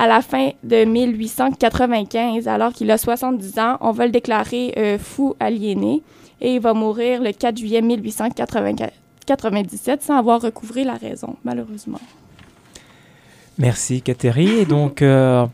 À 0.01 0.07
la 0.07 0.21
fin 0.21 0.51
de 0.63 0.85
1895, 0.85 2.47
alors 2.47 2.71
qu'il 2.71 2.89
a 2.89 2.97
70 2.97 3.59
ans, 3.59 3.75
on 3.81 3.91
va 3.91 4.05
le 4.05 4.13
déclarer 4.13 4.73
euh, 4.77 4.97
fou 4.97 5.35
aliéné 5.41 6.01
et 6.39 6.53
il 6.53 6.61
va 6.61 6.73
mourir 6.73 7.21
le 7.21 7.33
4 7.33 7.57
juillet 7.57 7.81
1897 7.81 10.01
sans 10.01 10.17
avoir 10.17 10.41
recouvré 10.41 10.85
la 10.85 10.93
raison, 10.93 11.35
malheureusement. 11.43 11.99
Merci 13.57 14.01
Catherine. 14.01 14.59
Et 14.59 14.65
donc, 14.65 15.01
euh, 15.01 15.45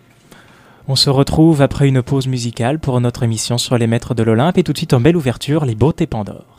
on 0.87 0.95
se 0.95 1.09
retrouve 1.09 1.63
après 1.63 1.87
une 1.87 2.03
pause 2.03 2.27
musicale 2.27 2.77
pour 2.77 3.01
notre 3.01 3.23
émission 3.23 3.57
sur 3.57 3.79
les 3.79 3.87
maîtres 3.87 4.13
de 4.13 4.21
l'Olympe 4.21 4.59
et 4.59 4.63
tout 4.63 4.73
de 4.73 4.77
suite 4.77 4.93
en 4.93 4.99
belle 4.99 5.17
ouverture, 5.17 5.65
les 5.65 5.73
beautés 5.73 6.05
Pandore. 6.05 6.54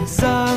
Combien 0.00 0.49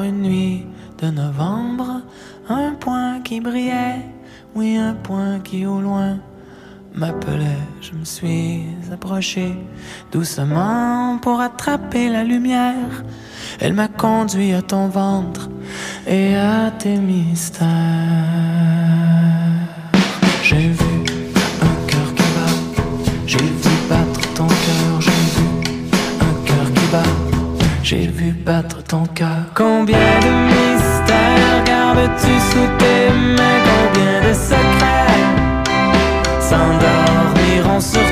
une 0.00 0.22
nuit 0.22 0.66
de 1.02 1.10
novembre 1.10 2.00
un 2.48 2.72
point 2.72 3.20
qui 3.20 3.40
brillait, 3.40 4.00
oui 4.54 4.76
un 4.76 4.94
point 4.94 5.40
qui 5.40 5.66
au 5.66 5.80
loin 5.80 6.18
m'appelait. 6.94 7.58
Je 7.80 7.92
me 7.92 8.04
suis 8.04 8.64
approché 8.92 9.54
doucement 10.10 11.18
pour 11.20 11.40
attraper 11.40 12.08
la 12.08 12.24
lumière. 12.24 13.04
Elle 13.60 13.74
m'a 13.74 13.88
conduit 13.88 14.52
à 14.52 14.62
ton 14.62 14.88
ventre 14.88 15.50
et 16.06 16.34
à 16.36 16.70
tes 16.70 16.96
mystères. 16.96 17.68
J'ai 27.82 28.06
vu 28.06 28.32
battre 28.32 28.82
ton 28.84 29.04
cœur. 29.06 29.46
Combien 29.54 29.96
de 29.96 30.30
mystères 30.46 31.64
gardes-tu 31.64 32.32
sous 32.50 32.68
tes 32.78 33.10
mains, 33.36 33.60
combien 33.70 34.28
de 34.28 34.34
secrets? 34.34 35.22
S'endormiront 36.40 37.80
sur 37.80 38.11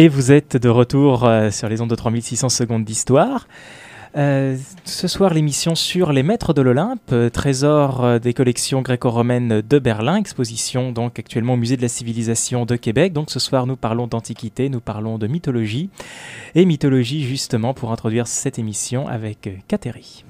Et 0.00 0.06
vous 0.06 0.30
êtes 0.30 0.56
de 0.56 0.68
retour 0.68 1.24
euh, 1.24 1.50
sur 1.50 1.68
les 1.68 1.80
ondes 1.80 1.90
de 1.90 1.96
3600 1.96 2.50
secondes 2.50 2.84
d'histoire. 2.84 3.48
Euh, 4.16 4.56
ce 4.84 5.08
soir, 5.08 5.34
l'émission 5.34 5.74
sur 5.74 6.12
les 6.12 6.22
maîtres 6.22 6.54
de 6.54 6.62
l'Olympe, 6.62 7.10
euh, 7.10 7.30
trésor 7.30 8.20
des 8.20 8.32
collections 8.32 8.80
gréco-romaines 8.80 9.60
de 9.60 9.78
Berlin, 9.80 10.14
exposition 10.14 10.92
donc 10.92 11.18
actuellement 11.18 11.54
au 11.54 11.56
musée 11.56 11.76
de 11.76 11.82
la 11.82 11.88
civilisation 11.88 12.64
de 12.64 12.76
Québec. 12.76 13.12
Donc 13.12 13.28
ce 13.32 13.40
soir, 13.40 13.66
nous 13.66 13.74
parlons 13.74 14.06
d'antiquité, 14.06 14.68
nous 14.68 14.78
parlons 14.78 15.18
de 15.18 15.26
mythologie 15.26 15.90
et 16.54 16.64
mythologie 16.64 17.24
justement 17.24 17.74
pour 17.74 17.90
introduire 17.90 18.28
cette 18.28 18.60
émission 18.60 19.08
avec 19.08 19.50
Kateri. 19.66 20.22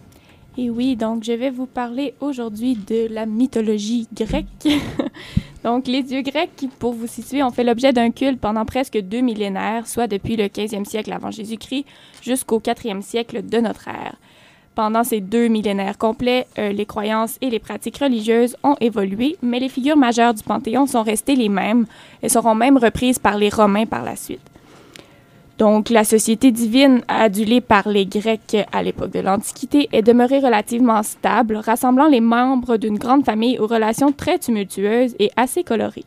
Et 0.56 0.70
oui, 0.70 0.96
donc 0.96 1.24
je 1.24 1.32
vais 1.32 1.50
vous 1.50 1.66
parler 1.66 2.14
aujourd'hui 2.20 2.74
de 2.74 3.06
la 3.12 3.26
mythologie 3.26 4.08
grecque. 4.16 4.46
donc 5.64 5.86
les 5.86 6.02
dieux 6.02 6.22
grecs, 6.22 6.50
qui, 6.56 6.68
pour 6.68 6.92
vous 6.92 7.06
situer, 7.06 7.42
ont 7.42 7.50
fait 7.50 7.64
l'objet 7.64 7.92
d'un 7.92 8.10
culte 8.10 8.40
pendant 8.40 8.64
presque 8.64 8.98
deux 8.98 9.20
millénaires, 9.20 9.86
soit 9.86 10.06
depuis 10.06 10.36
le 10.36 10.44
15e 10.44 10.84
siècle 10.84 11.12
avant 11.12 11.30
Jésus-Christ 11.30 11.84
jusqu'au 12.22 12.60
4e 12.60 13.02
siècle 13.02 13.44
de 13.44 13.58
notre 13.58 13.88
ère. 13.88 14.16
Pendant 14.74 15.02
ces 15.02 15.20
deux 15.20 15.48
millénaires 15.48 15.98
complets, 15.98 16.46
euh, 16.56 16.70
les 16.70 16.86
croyances 16.86 17.36
et 17.40 17.50
les 17.50 17.58
pratiques 17.58 17.98
religieuses 17.98 18.56
ont 18.62 18.76
évolué, 18.80 19.36
mais 19.42 19.58
les 19.58 19.68
figures 19.68 19.96
majeures 19.96 20.34
du 20.34 20.44
Panthéon 20.44 20.86
sont 20.86 21.02
restées 21.02 21.34
les 21.34 21.48
mêmes 21.48 21.86
et 22.22 22.28
seront 22.28 22.54
même 22.54 22.76
reprises 22.76 23.18
par 23.18 23.36
les 23.36 23.48
Romains 23.48 23.86
par 23.86 24.04
la 24.04 24.14
suite. 24.14 24.48
Donc, 25.58 25.90
la 25.90 26.04
société 26.04 26.52
divine 26.52 27.02
adulée 27.08 27.60
par 27.60 27.88
les 27.88 28.06
Grecs 28.06 28.56
à 28.70 28.80
l'époque 28.80 29.10
de 29.10 29.18
l'Antiquité 29.18 29.88
est 29.90 30.02
demeurée 30.02 30.38
relativement 30.38 31.02
stable, 31.02 31.56
rassemblant 31.56 32.06
les 32.06 32.20
membres 32.20 32.76
d'une 32.76 32.96
grande 32.96 33.24
famille 33.24 33.58
aux 33.58 33.66
relations 33.66 34.12
très 34.12 34.38
tumultueuses 34.38 35.16
et 35.18 35.32
assez 35.36 35.64
colorées. 35.64 36.04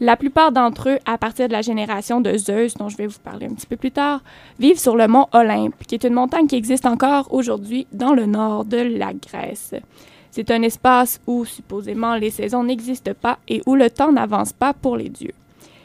La 0.00 0.16
plupart 0.16 0.50
d'entre 0.50 0.88
eux, 0.88 0.98
à 1.06 1.16
partir 1.16 1.46
de 1.46 1.52
la 1.52 1.62
génération 1.62 2.20
de 2.20 2.36
Zeus, 2.36 2.74
dont 2.74 2.88
je 2.88 2.96
vais 2.96 3.06
vous 3.06 3.20
parler 3.22 3.46
un 3.46 3.54
petit 3.54 3.68
peu 3.68 3.76
plus 3.76 3.92
tard, 3.92 4.20
vivent 4.58 4.80
sur 4.80 4.96
le 4.96 5.06
mont 5.06 5.28
Olympe, 5.32 5.84
qui 5.86 5.94
est 5.94 6.02
une 6.02 6.14
montagne 6.14 6.48
qui 6.48 6.56
existe 6.56 6.86
encore 6.86 7.32
aujourd'hui 7.32 7.86
dans 7.92 8.14
le 8.14 8.26
nord 8.26 8.64
de 8.64 8.78
la 8.78 9.12
Grèce. 9.12 9.74
C'est 10.32 10.50
un 10.50 10.62
espace 10.62 11.20
où 11.28 11.44
supposément 11.44 12.16
les 12.16 12.30
saisons 12.30 12.64
n'existent 12.64 13.14
pas 13.14 13.38
et 13.46 13.62
où 13.64 13.76
le 13.76 13.90
temps 13.90 14.10
n'avance 14.10 14.52
pas 14.52 14.72
pour 14.72 14.96
les 14.96 15.08
dieux. 15.08 15.34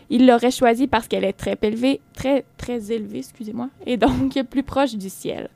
Il 0.09 0.27
l'aurait 0.27 0.51
choisi 0.51 0.87
parce 0.87 1.07
qu'elle 1.07 1.25
est 1.25 1.33
très 1.33 1.57
élevée, 1.61 1.99
très, 2.13 2.45
très 2.57 2.91
élevée, 2.91 3.19
excusez-moi, 3.19 3.69
et 3.85 3.97
donc 3.97 4.41
plus 4.49 4.63
proche 4.63 4.95
du 4.95 5.09
ciel. 5.09 5.49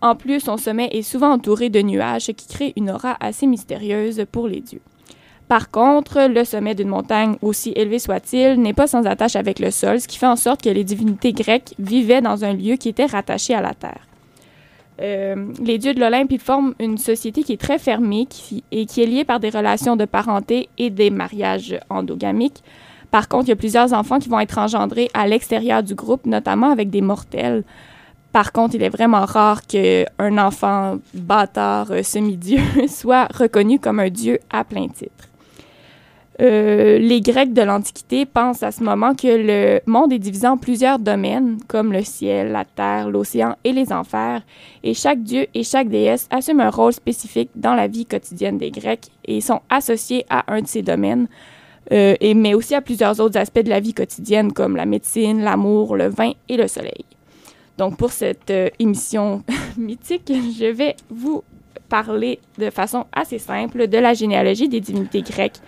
En 0.00 0.16
plus, 0.16 0.40
son 0.40 0.56
sommet 0.56 0.88
est 0.92 1.02
souvent 1.02 1.32
entouré 1.32 1.70
de 1.70 1.80
nuages, 1.80 2.26
qui 2.26 2.46
crée 2.48 2.72
une 2.76 2.90
aura 2.90 3.16
assez 3.20 3.46
mystérieuse 3.46 4.26
pour 4.30 4.48
les 4.48 4.60
dieux. 4.60 4.80
Par 5.48 5.70
contre, 5.70 6.26
le 6.28 6.44
sommet 6.44 6.74
d'une 6.74 6.88
montagne, 6.88 7.36
aussi 7.42 7.72
élevé 7.76 7.98
soit-il, 7.98 8.60
n'est 8.60 8.72
pas 8.72 8.86
sans 8.86 9.06
attache 9.06 9.36
avec 9.36 9.58
le 9.58 9.70
sol, 9.70 10.00
ce 10.00 10.08
qui 10.08 10.18
fait 10.18 10.26
en 10.26 10.36
sorte 10.36 10.62
que 10.62 10.70
les 10.70 10.84
divinités 10.84 11.32
grecques 11.32 11.74
vivaient 11.78 12.22
dans 12.22 12.44
un 12.44 12.54
lieu 12.54 12.76
qui 12.76 12.88
était 12.88 13.06
rattaché 13.06 13.54
à 13.54 13.60
la 13.60 13.74
terre. 13.74 14.06
Euh, 15.00 15.52
les 15.62 15.78
dieux 15.78 15.92
de 15.92 16.00
l'Olympe, 16.00 16.38
forment 16.40 16.74
une 16.78 16.98
société 16.98 17.42
qui 17.42 17.52
est 17.52 17.60
très 17.60 17.78
fermée 17.78 18.28
et 18.70 18.86
qui 18.86 19.02
est 19.02 19.06
liée 19.06 19.24
par 19.24 19.40
des 19.40 19.50
relations 19.50 19.96
de 19.96 20.04
parenté 20.04 20.68
et 20.78 20.90
des 20.90 21.10
mariages 21.10 21.78
endogamiques. 21.90 22.62
Par 23.14 23.28
contre, 23.28 23.44
il 23.44 23.50
y 23.50 23.52
a 23.52 23.56
plusieurs 23.56 23.92
enfants 23.92 24.18
qui 24.18 24.28
vont 24.28 24.40
être 24.40 24.58
engendrés 24.58 25.08
à 25.14 25.28
l'extérieur 25.28 25.84
du 25.84 25.94
groupe, 25.94 26.26
notamment 26.26 26.72
avec 26.72 26.90
des 26.90 27.00
mortels. 27.00 27.62
Par 28.32 28.50
contre, 28.50 28.74
il 28.74 28.82
est 28.82 28.88
vraiment 28.88 29.24
rare 29.24 29.68
qu'un 29.68 30.36
enfant 30.36 30.96
bâtard 31.14 31.92
euh, 31.92 32.02
semi-dieu 32.02 32.58
soit 32.88 33.28
reconnu 33.32 33.78
comme 33.78 34.00
un 34.00 34.10
dieu 34.10 34.40
à 34.50 34.64
plein 34.64 34.88
titre. 34.88 35.28
Euh, 36.40 36.98
les 36.98 37.20
Grecs 37.20 37.52
de 37.52 37.62
l'Antiquité 37.62 38.26
pensent 38.26 38.64
à 38.64 38.72
ce 38.72 38.82
moment 38.82 39.14
que 39.14 39.28
le 39.28 39.80
monde 39.86 40.12
est 40.12 40.18
divisé 40.18 40.48
en 40.48 40.56
plusieurs 40.56 40.98
domaines, 40.98 41.58
comme 41.68 41.92
le 41.92 42.02
ciel, 42.02 42.50
la 42.50 42.64
terre, 42.64 43.08
l'océan 43.08 43.54
et 43.62 43.72
les 43.72 43.92
enfers, 43.92 44.42
et 44.82 44.92
chaque 44.92 45.22
dieu 45.22 45.46
et 45.54 45.62
chaque 45.62 45.88
déesse 45.88 46.26
assument 46.32 46.62
un 46.62 46.70
rôle 46.70 46.92
spécifique 46.92 47.50
dans 47.54 47.74
la 47.74 47.86
vie 47.86 48.06
quotidienne 48.06 48.58
des 48.58 48.72
Grecs 48.72 49.06
et 49.24 49.40
sont 49.40 49.60
associés 49.70 50.26
à 50.28 50.52
un 50.52 50.62
de 50.62 50.66
ces 50.66 50.82
domaines, 50.82 51.28
euh, 51.92 52.14
et, 52.20 52.34
mais 52.34 52.54
aussi 52.54 52.74
à 52.74 52.80
plusieurs 52.80 53.20
autres 53.20 53.38
aspects 53.38 53.62
de 53.62 53.68
la 53.70 53.80
vie 53.80 53.94
quotidienne, 53.94 54.52
comme 54.52 54.76
la 54.76 54.86
médecine, 54.86 55.42
l'amour, 55.42 55.96
le 55.96 56.08
vin 56.08 56.32
et 56.48 56.56
le 56.56 56.68
soleil. 56.68 57.04
Donc, 57.78 57.96
pour 57.96 58.12
cette 58.12 58.50
euh, 58.50 58.68
émission 58.78 59.42
mythique, 59.76 60.30
je 60.58 60.66
vais 60.66 60.94
vous 61.10 61.42
parler 61.88 62.38
de 62.58 62.70
façon 62.70 63.04
assez 63.12 63.38
simple 63.38 63.86
de 63.88 63.98
la 63.98 64.14
généalogie 64.14 64.68
des 64.68 64.80
divinités 64.80 65.20
grecques, 65.22 65.58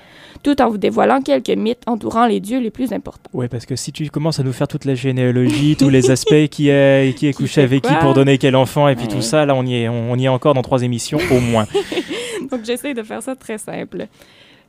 tout 0.43 0.61
en 0.63 0.71
vous 0.71 0.79
dévoilant 0.79 1.21
quelques 1.21 1.51
mythes 1.51 1.83
entourant 1.87 2.27
les 2.27 2.41
dieux 2.41 2.59
les 2.59 2.71
plus 2.71 2.93
importants. 2.93 3.31
Ouais, 3.35 3.49
parce 3.49 3.67
que 3.67 3.77
si 3.77 3.93
tu 3.93 4.09
commences 4.09 4.41
à 4.41 4.43
nous 4.43 4.53
faire 4.53 4.67
toute 4.69 4.85
la 4.87 4.95
généalogie, 4.95 5.77
tous 5.77 5.91
les 5.91 6.11
aspects 6.11 6.47
qui 6.51 6.69
est, 6.71 7.17
qui 7.17 7.27
est 7.27 7.33
couché 7.37 7.61
avec 7.63 7.83
qui 7.83 7.93
pour 8.01 8.15
donner 8.15 8.39
quel 8.39 8.57
enfant, 8.57 8.89
et 8.89 8.97
puis 8.97 9.07
Ouais. 9.07 9.13
tout 9.13 9.23
ça, 9.23 9.45
là, 9.45 9.55
on 9.55 9.65
y 9.67 9.75
est, 9.83 9.89
on, 9.89 10.13
on 10.13 10.17
y 10.19 10.25
est 10.25 10.29
encore 10.29 10.55
dans 10.55 10.63
trois 10.63 10.83
émissions 10.83 11.19
au 11.31 11.41
moins. 11.41 11.67
Donc, 12.51 12.65
j'essaie 12.65 12.95
de 12.95 13.03
faire 13.03 13.23
ça 13.23 13.35
très 13.37 13.59
simple. 13.59 14.07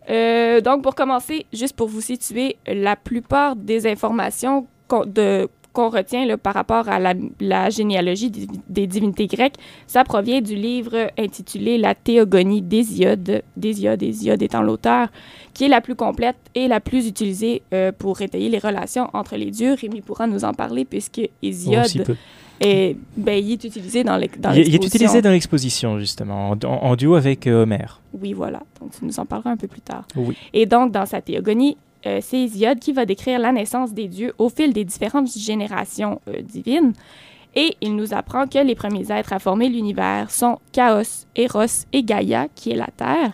Euh, 0.09 0.61
donc, 0.61 0.83
pour 0.83 0.95
commencer, 0.95 1.45
juste 1.51 1.75
pour 1.75 1.87
vous 1.87 2.01
situer, 2.01 2.57
la 2.65 2.95
plupart 2.95 3.55
des 3.55 3.87
informations 3.87 4.67
qu'on 4.87 5.89
retient 5.89 6.25
là, 6.25 6.37
par 6.37 6.53
rapport 6.53 6.87
à 6.89 6.97
la, 6.97 7.13
la 7.39 7.69
généalogie 7.69 8.31
des, 8.31 8.47
des 8.69 8.87
divinités 8.87 9.27
grecques, 9.27 9.57
ça 9.85 10.03
provient 10.03 10.41
du 10.41 10.55
livre 10.55 11.11
intitulé 11.17 11.77
La 11.77 11.93
Théogonie 11.93 12.61
d'Hésiode, 12.61 13.43
d'Hésiode, 13.55 14.01
Hésiode 14.01 14.41
étant 14.41 14.61
l'auteur, 14.61 15.09
qui 15.53 15.65
est 15.65 15.69
la 15.69 15.81
plus 15.81 15.95
complète 15.95 16.37
et 16.55 16.67
la 16.67 16.79
plus 16.79 17.07
utilisée 17.07 17.61
euh, 17.73 17.91
pour 17.91 18.21
étayer 18.21 18.49
les 18.49 18.59
relations 18.59 19.09
entre 19.13 19.35
les 19.35 19.51
dieux. 19.51 19.73
Rémi 19.73 20.01
pourra 20.01 20.25
nous 20.25 20.45
en 20.45 20.53
parler 20.53 20.85
puisque 20.85 21.21
Hésiode 21.43 22.17
Ben, 22.59 22.95
il 23.43 23.51
est 23.51 23.63
utilisé 23.63 24.03
dans 24.03 24.17
l'ex- 24.17 24.39
dans 24.39 24.51
Il, 24.51 24.59
est- 24.59 24.61
il 24.61 24.67
est 24.67 24.71
l'exposition. 24.71 24.97
utilisé 25.05 25.21
dans 25.21 25.31
l'exposition, 25.31 25.99
justement, 25.99 26.55
en, 26.65 26.95
duo 26.95 27.15
avec 27.15 27.45
euh, 27.47 27.63
Homère. 27.63 28.01
Oui, 28.19 28.33
voilà. 28.33 28.61
Donc, 28.81 28.91
tu 28.97 29.05
nous 29.05 29.19
en 29.19 29.25
parleras 29.25 29.51
un 29.51 29.57
peu 29.57 29.67
plus 29.67 29.81
tard. 29.81 30.05
Oui. 30.15 30.35
Et 30.53 30.65
donc, 30.65 30.91
dans 30.91 31.05
sa 31.05 31.21
théogonie, 31.21 31.77
euh, 32.05 32.19
c'est 32.21 32.39
Hésiode 32.39 32.79
qui 32.79 32.93
va 32.93 33.05
décrire 33.05 33.39
la 33.39 33.51
naissance 33.51 33.93
des 33.93 34.07
dieux 34.07 34.33
au 34.37 34.49
fil 34.49 34.73
des 34.73 34.85
différentes 34.85 35.31
générations 35.37 36.19
euh, 36.27 36.41
divines. 36.41 36.93
Et 37.55 37.75
il 37.81 37.95
nous 37.95 38.13
apprend 38.13 38.45
que 38.47 38.59
les 38.59 38.75
premiers 38.75 39.11
êtres 39.11 39.33
à 39.33 39.39
former 39.39 39.67
l'univers 39.69 40.29
sont 40.29 40.59
Chaos, 40.71 41.25
Eros 41.35 41.85
et 41.93 42.03
Gaïa, 42.03 42.47
qui 42.53 42.71
est 42.71 42.75
la 42.75 42.87
Terre. 42.95 43.31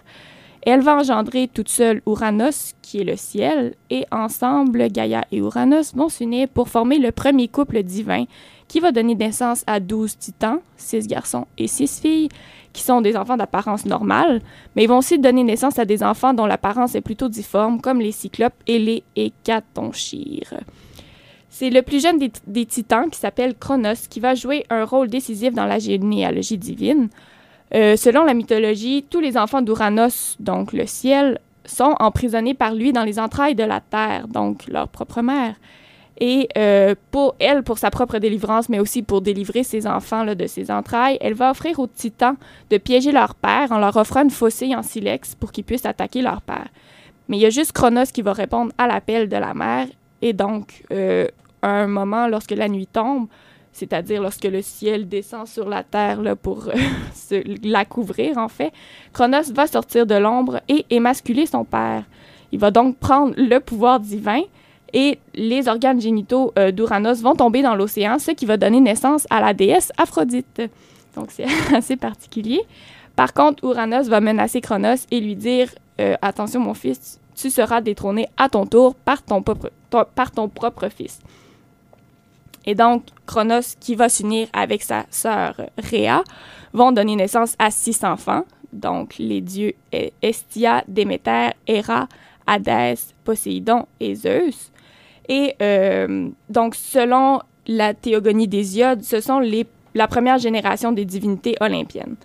Elle 0.66 0.80
va 0.80 0.96
engendrer 0.96 1.50
toute 1.54 1.68
seule 1.68 2.02
Ouranos, 2.06 2.74
qui 2.82 3.00
est 3.02 3.04
le 3.04 3.18
ciel, 3.18 3.74
et 3.90 4.06
ensemble, 4.12 4.88
Gaïa 4.90 5.26
et 5.30 5.42
Ouranos 5.42 5.94
vont 5.94 6.08
s'unir 6.08 6.48
pour 6.48 6.70
former 6.70 7.00
le 7.00 7.12
premier 7.12 7.50
couple 7.50 7.84
divin 7.84 8.24
qui 8.74 8.80
va 8.80 8.92
donner 8.92 9.14
naissance 9.14 9.64
à 9.68 9.80
12 9.80 10.18
titans, 10.18 10.58
6 10.78 11.06
garçons 11.06 11.46
et 11.60 11.68
6 11.68 12.00
filles, 12.00 12.30
qui 12.74 12.82
sont 12.82 13.02
des 13.02 13.16
enfants 13.16 13.38
d'apparence 13.38 13.86
normale, 13.86 14.42
mais 14.76 14.86
ils 14.86 14.88
vont 14.88 14.98
aussi 14.98 15.20
donner 15.20 15.44
naissance 15.44 15.78
à 15.78 15.86
des 15.86 16.02
enfants 16.02 16.34
dont 16.34 16.48
l'apparence 16.48 16.96
est 16.96 17.02
plutôt 17.02 17.30
difforme, 17.30 17.82
comme 17.82 18.02
les 18.02 18.12
cyclopes 18.12 18.56
et 18.66 18.80
les 18.80 19.04
hécatonchires. 19.16 20.56
C'est 21.52 21.70
le 21.70 21.84
plus 21.84 22.02
jeune 22.02 22.18
des, 22.18 22.32
des 22.48 22.66
titans, 22.66 23.12
qui 23.12 23.20
s'appelle 23.20 23.54
Chronos, 23.54 24.08
qui 24.10 24.20
va 24.20 24.34
jouer 24.34 24.66
un 24.72 24.86
rôle 24.86 25.08
décisif 25.08 25.54
dans 25.54 25.68
la 25.68 25.78
généalogie 25.78 26.58
divine. 26.58 27.10
Euh, 27.76 27.96
selon 27.96 28.24
la 28.24 28.34
mythologie, 28.34 29.06
tous 29.08 29.20
les 29.20 29.38
enfants 29.38 29.62
d'Ouranos, 29.62 30.36
donc 30.40 30.74
le 30.74 30.88
ciel, 30.88 31.40
sont 31.64 31.96
emprisonnés 32.00 32.56
par 32.56 32.74
lui 32.74 32.92
dans 32.92 33.04
les 33.04 33.20
entrailles 33.20 33.54
de 33.54 33.64
la 33.64 33.82
terre, 33.82 34.28
donc 34.28 34.66
leur 34.66 34.88
propre 34.88 35.22
mère. 35.22 35.58
Et 36.20 36.48
euh, 36.58 36.96
pour 37.12 37.36
elle, 37.40 37.64
pour 37.64 37.78
sa 37.78 37.90
propre 37.90 38.20
délivrance, 38.20 38.70
mais 38.70 38.80
aussi 38.80 39.02
pour 39.02 39.22
délivrer 39.22 39.64
ses 39.64 39.88
enfants 39.88 40.26
de 40.26 40.48
ses 40.48 40.70
entrailles, 40.70 41.18
elle 41.22 41.34
va 41.34 41.52
offrir 41.52 41.80
aux 41.80 41.88
titans 41.88 42.36
de 42.70 42.78
piéger 42.78 43.12
leur 43.12 43.36
père 43.36 43.72
en 43.72 43.80
leur 43.80 43.98
offrant 43.98 44.24
une 44.24 44.30
faucille 44.30 44.76
en 44.76 44.84
silex 44.84 45.36
pour 45.36 45.52
qu'ils 45.52 45.64
puissent 45.64 45.86
attaquer 45.86 46.22
leur 46.22 46.42
père. 46.42 46.68
Mais 47.28 47.38
il 47.38 47.42
y 47.42 47.46
a 47.46 47.50
juste 47.50 47.72
Chronos 47.72 48.12
qui 48.14 48.22
va 48.22 48.34
répondre 48.34 48.72
à 48.78 48.88
l'appel 48.88 49.28
de 49.28 49.38
la 49.38 49.54
mère. 49.54 49.88
Et 50.22 50.34
donc, 50.34 50.84
euh, 50.92 51.28
à 51.62 51.70
un 51.70 51.88
moment, 51.88 52.28
lorsque 52.28 52.52
la 52.52 52.70
nuit 52.70 52.88
tombe, 52.88 53.28
c'est-à-dire 53.72 54.22
lorsque 54.22 54.44
le 54.44 54.62
ciel 54.62 55.10
descend 55.10 55.48
sur 55.48 55.68
la 55.68 55.84
terre 55.84 56.22
pour 56.42 56.70
euh, 56.70 57.42
la 57.64 57.86
couvrir, 57.86 58.38
en 58.38 58.50
fait, 58.50 58.72
Chronos 59.14 59.52
va 59.54 59.66
sortir 59.66 60.06
de 60.06 60.16
l'ombre 60.16 60.62
et 60.68 60.86
émasculer 60.92 61.48
son 61.48 61.66
père. 61.66 62.04
Il 62.52 62.60
va 62.60 62.70
donc 62.70 62.98
prendre 62.98 63.34
le 63.36 63.58
pouvoir 63.60 64.00
divin 64.00 64.44
et 64.94 65.20
les 65.34 65.68
organes 65.68 66.00
génitaux 66.00 66.54
euh, 66.58 66.72
d'Uranos 66.72 67.22
vont 67.22 67.36
tomber 67.36 67.62
dans 67.62 67.76
l'océan, 67.76 68.20
ce 68.20 68.32
qui 68.32 68.46
va 68.46 68.58
donner 68.58 68.80
naissance 68.80 69.26
à 69.30 69.42
la 69.42 69.54
déesse 69.54 69.92
Aphrodite. 69.98 70.62
Donc 71.16 71.28
c'est 71.30 71.46
assez 71.76 71.96
particulier. 71.96 72.62
Par 73.16 73.34
contre, 73.34 73.64
Uranos 73.64 74.08
va 74.08 74.22
menacer 74.22 74.62
Chronos 74.62 75.06
et 75.12 75.20
lui 75.20 75.36
dire 75.36 75.70
euh, 76.00 76.16
Attention, 76.22 76.60
mon 76.60 76.74
fils, 76.74 77.20
tu 77.36 77.50
seras 77.50 77.82
détrôné 77.82 78.28
à 78.38 78.50
ton 78.50 78.66
tour 78.66 78.96
par 78.96 79.22
ton, 79.22 79.42
propre, 79.42 79.72
par 80.16 80.32
ton 80.32 80.48
propre 80.48 80.90
fils. 80.90 81.20
Et 82.66 82.76
donc, 82.76 83.04
Chronos, 83.26 83.76
qui 83.80 83.96
va 83.96 84.10
s'unir 84.10 84.48
avec 84.54 84.84
sa 84.84 85.06
sœur 85.10 85.56
Rhea, 85.78 86.24
vont 86.72 86.92
donner 86.92 87.16
naissance 87.16 87.56
à 87.60 87.72
six 87.72 88.04
enfants. 88.04 88.46
Donc, 88.72 89.16
les 89.20 89.42
dieux 89.42 89.74
euh, 89.94 90.10
Estia, 90.22 90.84
Déméter, 90.88 91.52
Héra, 91.68 92.08
Hadès, 92.48 92.96
Poséidon 93.24 93.86
et 94.00 94.16
Zeus. 94.16 94.72
Et 95.30 95.56
euh, 95.62 96.30
donc, 96.50 96.76
selon 96.76 97.40
la 97.68 97.94
théogonie 97.94 98.48
d'Hésiode, 98.48 99.04
ce 99.04 99.22
sont 99.22 99.40
les, 99.40 99.66
la 99.96 100.08
première 100.08 100.38
génération 100.38 100.92
des 100.92 101.06
divinités 101.06 101.56
olympiennes. 101.62 102.16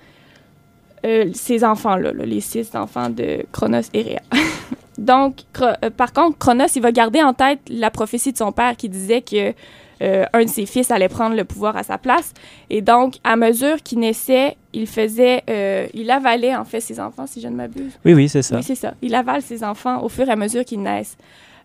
Euh, 1.06 1.30
ces 1.32 1.62
enfants-là, 1.62 2.12
là, 2.12 2.24
les 2.24 2.40
six 2.40 2.74
enfants 2.74 3.08
de 3.08 3.44
Chronos 3.52 3.82
et 3.94 4.02
Rhea. 4.02 4.22
donc, 4.98 5.42
euh, 5.60 5.90
par 5.96 6.12
contre, 6.12 6.38
Chronos, 6.38 6.66
il 6.74 6.82
va 6.82 6.90
garder 6.90 7.22
en 7.22 7.34
tête 7.34 7.60
la 7.68 7.90
prophétie 7.90 8.32
de 8.32 8.38
son 8.38 8.50
père 8.50 8.76
qui 8.76 8.88
disait 8.88 9.22
que 9.22 9.54
euh, 10.00 10.24
un 10.32 10.44
de 10.44 10.48
ses 10.48 10.66
fils 10.66 10.90
allait 10.90 11.08
prendre 11.08 11.36
le 11.36 11.44
pouvoir 11.44 11.76
à 11.76 11.82
sa 11.82 11.98
place. 11.98 12.32
Et 12.70 12.82
donc, 12.82 13.16
à 13.24 13.36
mesure 13.36 13.82
qu'il 13.82 13.98
naissait, 14.00 14.56
il 14.72 14.86
faisait, 14.86 15.42
euh, 15.50 15.86
il 15.94 16.10
avalait 16.10 16.54
en 16.54 16.64
fait 16.64 16.80
ses 16.80 17.00
enfants, 17.00 17.26
si 17.26 17.40
je 17.40 17.48
ne 17.48 17.56
m'abuse. 17.56 17.98
Oui, 18.04 18.14
oui, 18.14 18.28
c'est 18.28 18.42
ça. 18.42 18.56
Oui, 18.56 18.62
c'est 18.62 18.74
ça. 18.74 18.94
Il 19.02 19.14
avale 19.14 19.42
ses 19.42 19.64
enfants 19.64 20.02
au 20.02 20.08
fur 20.08 20.28
et 20.28 20.32
à 20.32 20.36
mesure 20.36 20.64
qu'ils 20.64 20.82
naissent 20.82 21.16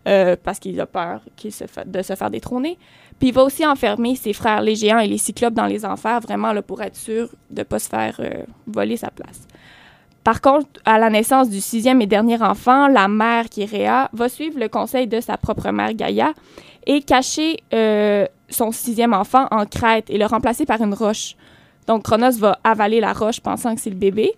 euh, 0.06 0.36
parce 0.42 0.58
qu'il 0.58 0.80
a 0.80 0.86
peur 0.86 1.20
qu'il 1.36 1.52
se 1.52 1.66
fa- 1.66 1.84
de 1.84 2.02
se 2.02 2.14
faire 2.14 2.30
détrôner. 2.30 2.78
Puis 3.18 3.28
il 3.28 3.34
va 3.34 3.44
aussi 3.44 3.64
enfermer 3.64 4.16
ses 4.16 4.32
frères 4.32 4.60
les 4.60 4.74
géants 4.74 4.98
et 4.98 5.06
les 5.06 5.18
cyclopes 5.18 5.54
dans 5.54 5.66
les 5.66 5.84
enfers, 5.84 6.20
vraiment 6.20 6.52
là, 6.52 6.62
pour 6.62 6.82
être 6.82 6.96
sûr 6.96 7.28
de 7.50 7.60
ne 7.60 7.62
pas 7.64 7.78
se 7.78 7.88
faire 7.88 8.16
euh, 8.18 8.42
voler 8.66 8.96
sa 8.96 9.10
place. 9.10 9.46
Par 10.24 10.40
contre, 10.40 10.68
à 10.84 10.98
la 10.98 11.10
naissance 11.10 11.50
du 11.50 11.60
sixième 11.60 12.00
et 12.00 12.06
dernier 12.06 12.42
enfant, 12.42 12.88
la 12.88 13.08
mère, 13.08 13.48
qui 13.50 13.66
va 13.66 14.28
suivre 14.28 14.58
le 14.58 14.68
conseil 14.68 15.06
de 15.06 15.20
sa 15.20 15.36
propre 15.36 15.70
mère 15.70 15.92
Gaïa 15.92 16.32
et 16.86 17.02
cacher 17.02 17.58
euh, 17.74 18.26
son 18.48 18.72
sixième 18.72 19.12
enfant 19.12 19.46
en 19.50 19.66
crête 19.66 20.08
et 20.08 20.16
le 20.16 20.26
remplacer 20.26 20.64
par 20.64 20.80
une 20.80 20.94
roche. 20.94 21.36
Donc 21.86 22.04
Chronos 22.04 22.38
va 22.38 22.58
avaler 22.64 23.00
la 23.00 23.12
roche 23.12 23.40
pensant 23.40 23.74
que 23.74 23.80
c'est 23.82 23.90
le 23.90 23.96
bébé. 23.96 24.32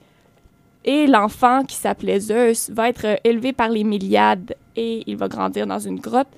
Et 0.84 1.06
l'enfant, 1.06 1.62
qui 1.64 1.76
s'appelait 1.76 2.20
Zeus, 2.20 2.70
va 2.70 2.88
être 2.88 3.20
élevé 3.24 3.52
par 3.52 3.68
les 3.68 3.84
Myliades 3.84 4.54
et 4.76 5.02
il 5.06 5.16
va 5.16 5.28
grandir 5.28 5.66
dans 5.66 5.78
une 5.78 6.00
grotte. 6.00 6.28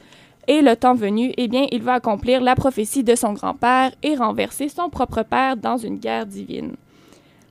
Et 0.47 0.63
le 0.63 0.77
temps 0.77 0.95
venu, 0.95 1.33
eh 1.37 1.47
bien, 1.47 1.67
il 1.71 1.83
va 1.83 1.95
accomplir 1.95 2.41
la 2.41 2.55
prophétie 2.55 3.05
de 3.05 3.15
son 3.15 3.35
grand-père 3.35 3.93
et 4.03 4.17
renverser 4.17 4.69
son 4.69 4.89
propre 4.89 5.23
père 5.23 5.57
dans 5.57 5.77
une 5.77 5.99
guerre 5.99 6.25
divine. 6.25 6.75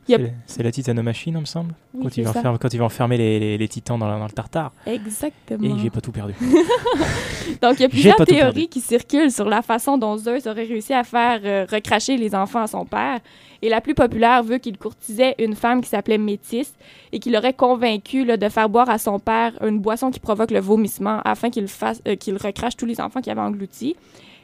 Yep. 0.08 0.32
C'est- 0.46 0.64
la 0.64 0.72
titanomachine, 0.72 1.36
il 1.36 1.42
me 1.42 1.46
semble, 1.46 1.74
Oui, 1.94 2.04
quand, 2.04 2.18
il 2.18 2.24
va 2.24 2.30
enfermer, 2.32 2.58
quand 2.60 2.74
il 2.74 2.78
va 2.80 2.86
enfermer 2.86 3.18
les, 3.18 3.40
les- 3.40 3.58
les 3.58 3.68
titans 3.68 3.98
dans, 4.00 4.08
la- 4.08 4.18
dans 4.18 4.26
le 4.26 4.32
tartare. 4.32 4.72
Exactement. 4.86 5.64
Et 5.78 5.80
j'ai 5.82 5.90
pas 5.90 6.02
tout 6.02 6.12
perdu. 6.12 6.34
Donc, 7.62 7.76
il 7.80 7.82
y 7.82 7.86
a 7.86 7.90
plusieurs 7.90 8.16
théories 8.26 8.68
qui 8.68 8.82
circulent 8.82 9.32
sur 9.32 9.46
la 9.50 9.62
façon 9.62 9.98
dont 9.98 10.18
Zeus 10.18 10.46
aurait 10.48 10.64
réussi 10.66 10.94
à 10.94 11.04
faire 11.04 11.40
euh, 11.44 11.66
recracher 11.72 12.18
les 12.18 12.34
enfants 12.36 12.62
à 12.62 12.68
son 12.68 12.86
père. 12.86 13.20
Et 13.62 13.70
la 13.70 13.82
plus 13.82 13.96
populaire 13.96 14.44
veut 14.44 14.58
qu'il 14.60 14.78
courtisait 14.78 15.34
une 15.40 15.56
femme 15.56 15.82
qui 15.82 15.90
s'appelait 15.90 16.18
Métis 16.20 16.74
et 17.12 17.20
qu'il 17.20 17.36
aurait 17.36 17.54
convaincu 17.54 18.24
là, 18.24 18.38
de 18.38 18.50
faire 18.50 18.70
boire 18.70 18.90
à 18.90 18.98
son 19.00 19.18
père 19.20 19.54
une 19.66 19.80
boisson 19.80 20.12
qui 20.12 20.20
provoque 20.20 20.52
le 20.52 20.60
vomissement 20.60 21.22
afin 21.26 21.50
qu'il 21.50 21.68
fasse 21.68 22.02
euh, 22.08 22.16
qu'il 22.16 22.38
recrache 22.38 22.76
tous 22.78 22.86
les 22.86 23.02
enfants 23.02 23.20
qu'il 23.22 23.32
avait 23.32 23.42
engloutis. 23.42 23.96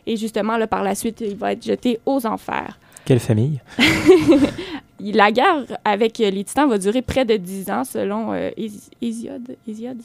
Et 0.08 0.18
justement, 0.18 0.58
là, 0.58 0.68
par 0.68 0.84
la 0.84 0.96
suite, 0.96 1.22
il 1.22 1.36
va 1.36 1.52
être 1.54 1.64
jeté 1.64 2.00
aux 2.06 2.26
enfers. 2.26 2.80
Quelle 3.06 3.20
famille? 3.20 3.62
Il- 3.80 4.40
La 5.12 5.32
guerre 5.32 5.66
avec 5.84 6.20
euh, 6.22 6.30
les 6.30 6.44
titans 6.44 6.70
va 6.70 6.78
durer 6.78 7.02
près 7.02 7.26
de 7.26 7.36
10 7.36 7.70
ans 7.72 7.84
selon 7.84 8.32
euh, 8.34 8.50
Hési- 8.58 8.90
Hésiode. 9.02 9.56
Hésiode. 9.68 10.02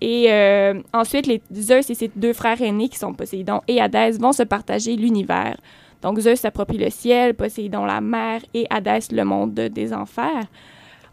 Et 0.00 0.26
euh, 0.32 0.80
ensuite, 0.92 1.26
les 1.26 1.42
Zeus 1.54 1.90
et 1.90 1.94
ses 1.94 2.10
deux 2.14 2.32
frères 2.32 2.60
aînés, 2.62 2.88
qui 2.88 2.98
sont 2.98 3.12
Poséidon 3.12 3.60
et 3.68 3.80
Hadès, 3.80 4.12
vont 4.12 4.32
se 4.32 4.42
partager 4.44 4.96
l'univers. 4.96 5.56
Donc 6.02 6.18
Zeus 6.20 6.40
s'approprie 6.40 6.78
le 6.78 6.88
ciel, 6.88 7.34
Poséidon 7.34 7.84
la 7.84 8.00
mer 8.00 8.40
et 8.54 8.66
Hadès 8.70 9.00
le 9.12 9.24
monde 9.24 9.52
des 9.54 9.92
enfers. 9.92 10.44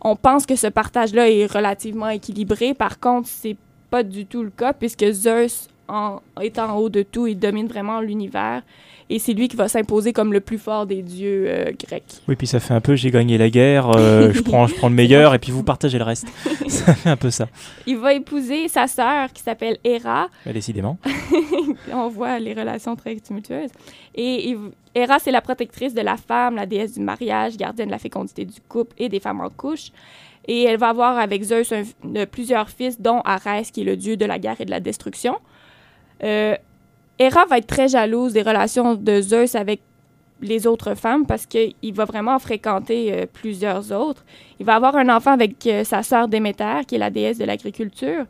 On 0.02 0.16
pense 0.16 0.46
que 0.46 0.56
ce 0.56 0.68
partage-là 0.68 1.30
est 1.30 1.52
relativement 1.52 2.08
équilibré. 2.10 2.74
Par 2.74 3.00
contre, 3.00 3.28
c'est 3.28 3.58
pas 3.90 4.04
du 4.04 4.26
tout 4.26 4.44
le 4.44 4.52
cas 4.52 4.72
puisque 4.72 5.10
Zeus 5.12 5.68
en, 5.88 6.22
est 6.42 6.60
en 6.60 6.76
haut 6.78 6.90
de 6.90 7.02
tout, 7.04 7.28
il 7.28 7.38
domine 7.40 7.68
vraiment 7.68 8.02
l'univers 8.02 8.62
et 9.10 9.20
c'est 9.20 9.32
lui 9.32 9.48
qui 9.48 9.56
va 9.56 9.70
s'imposer 9.70 10.12
comme 10.12 10.34
le 10.34 10.42
plus 10.42 10.58
fort 10.58 10.86
des 10.86 11.02
dieux 11.02 11.46
euh, 11.48 11.72
grecs. 11.88 12.04
Oui, 12.28 12.36
puis 12.36 12.46
ça 12.46 12.60
fait 12.60 12.74
un 12.74 12.82
peu 12.82 12.96
j'ai 12.96 13.10
gagné 13.10 13.38
la 13.38 13.50
guerre, 13.50 13.90
euh, 13.96 14.32
je, 14.34 14.42
prends, 14.42 14.68
je 14.68 14.76
prends 14.76 14.90
le 14.90 14.96
meilleur 14.96 15.34
et 15.34 15.40
puis 15.40 15.52
vous 15.54 15.64
partagez 15.64 15.98
le 15.98 16.04
reste. 16.04 16.28
ça 16.68 16.94
fait 16.94 17.10
un 17.10 17.16
peu 17.16 17.32
ça. 17.32 17.48
Il 17.86 17.98
va 17.98 18.14
épouser 18.14 18.68
sa 18.68 18.86
sœur 18.88 19.32
qui 19.32 19.42
s'appelle 19.42 19.78
Héra, 19.86 20.28
Bah, 20.46 20.52
décidément. 20.52 20.98
on 21.94 22.10
voit 22.10 22.38
les 22.40 22.54
relations 22.54 22.96
très 22.96 23.16
tumultueuses. 23.18 23.70
Et 24.16 24.50
il- 24.50 24.58
Héra, 24.94 25.20
c'est 25.20 25.32
la 25.32 25.42
protectrice 25.42 25.94
de 25.94 26.02
la 26.02 26.18
femme, 26.18 26.56
la 26.56 26.66
déesse 26.66 26.96
du 26.96 27.02
mariage, 27.02 27.56
gardienne 27.56 27.88
de 27.88 27.92
la 27.92 28.00
fécondité 28.00 28.46
du 28.46 28.60
couple 28.68 28.94
et 28.98 29.10
des 29.10 29.20
femmes 29.20 29.42
en 29.42 29.50
couche. 29.50 29.92
Et 30.50 30.64
elle 30.64 30.78
va 30.78 30.90
avoir 30.90 31.18
avec 31.18 31.44
Zeus 31.44 31.72
un- 31.72 31.84
de 32.04 32.26
plusieurs 32.26 32.70
fils, 32.70 33.00
dont 33.00 33.22
Arès, 33.24 33.70
qui 33.70 33.82
est 33.82 33.84
le 33.86 33.96
dieu 33.96 34.18
de 34.18 34.26
la 34.26 34.40
guerre 34.40 34.60
et 34.60 34.66
de 34.66 34.72
la 34.72 34.80
destruction. 34.80 35.36
Euh, 36.24 36.56
Héra 37.20 37.46
va 37.46 37.58
être 37.58 37.68
très 37.68 37.88
jalouse 37.88 38.34
des 38.34 38.42
relations 38.42 38.96
de 38.96 39.22
Zeus 39.22 39.56
avec 39.56 39.82
les 40.42 40.68
autres 40.68 40.96
femmes 40.96 41.26
parce 41.26 41.46
qu'il 41.46 41.74
va 41.94 42.06
vraiment 42.06 42.38
fréquenter 42.40 43.14
euh, 43.14 43.26
plusieurs 43.32 43.92
autres. 43.92 44.24
Il 44.60 44.66
va 44.66 44.76
avoir 44.76 44.96
un 44.96 45.10
enfant 45.10 45.32
avec 45.32 45.66
euh, 45.68 45.84
sa 45.84 46.04
sœur 46.04 46.28
Déméter, 46.28 46.82
qui 46.88 46.96
est 46.96 47.00
la 47.00 47.10
déesse 47.10 47.38
de 47.38 47.46
l'agriculture. 47.46 48.26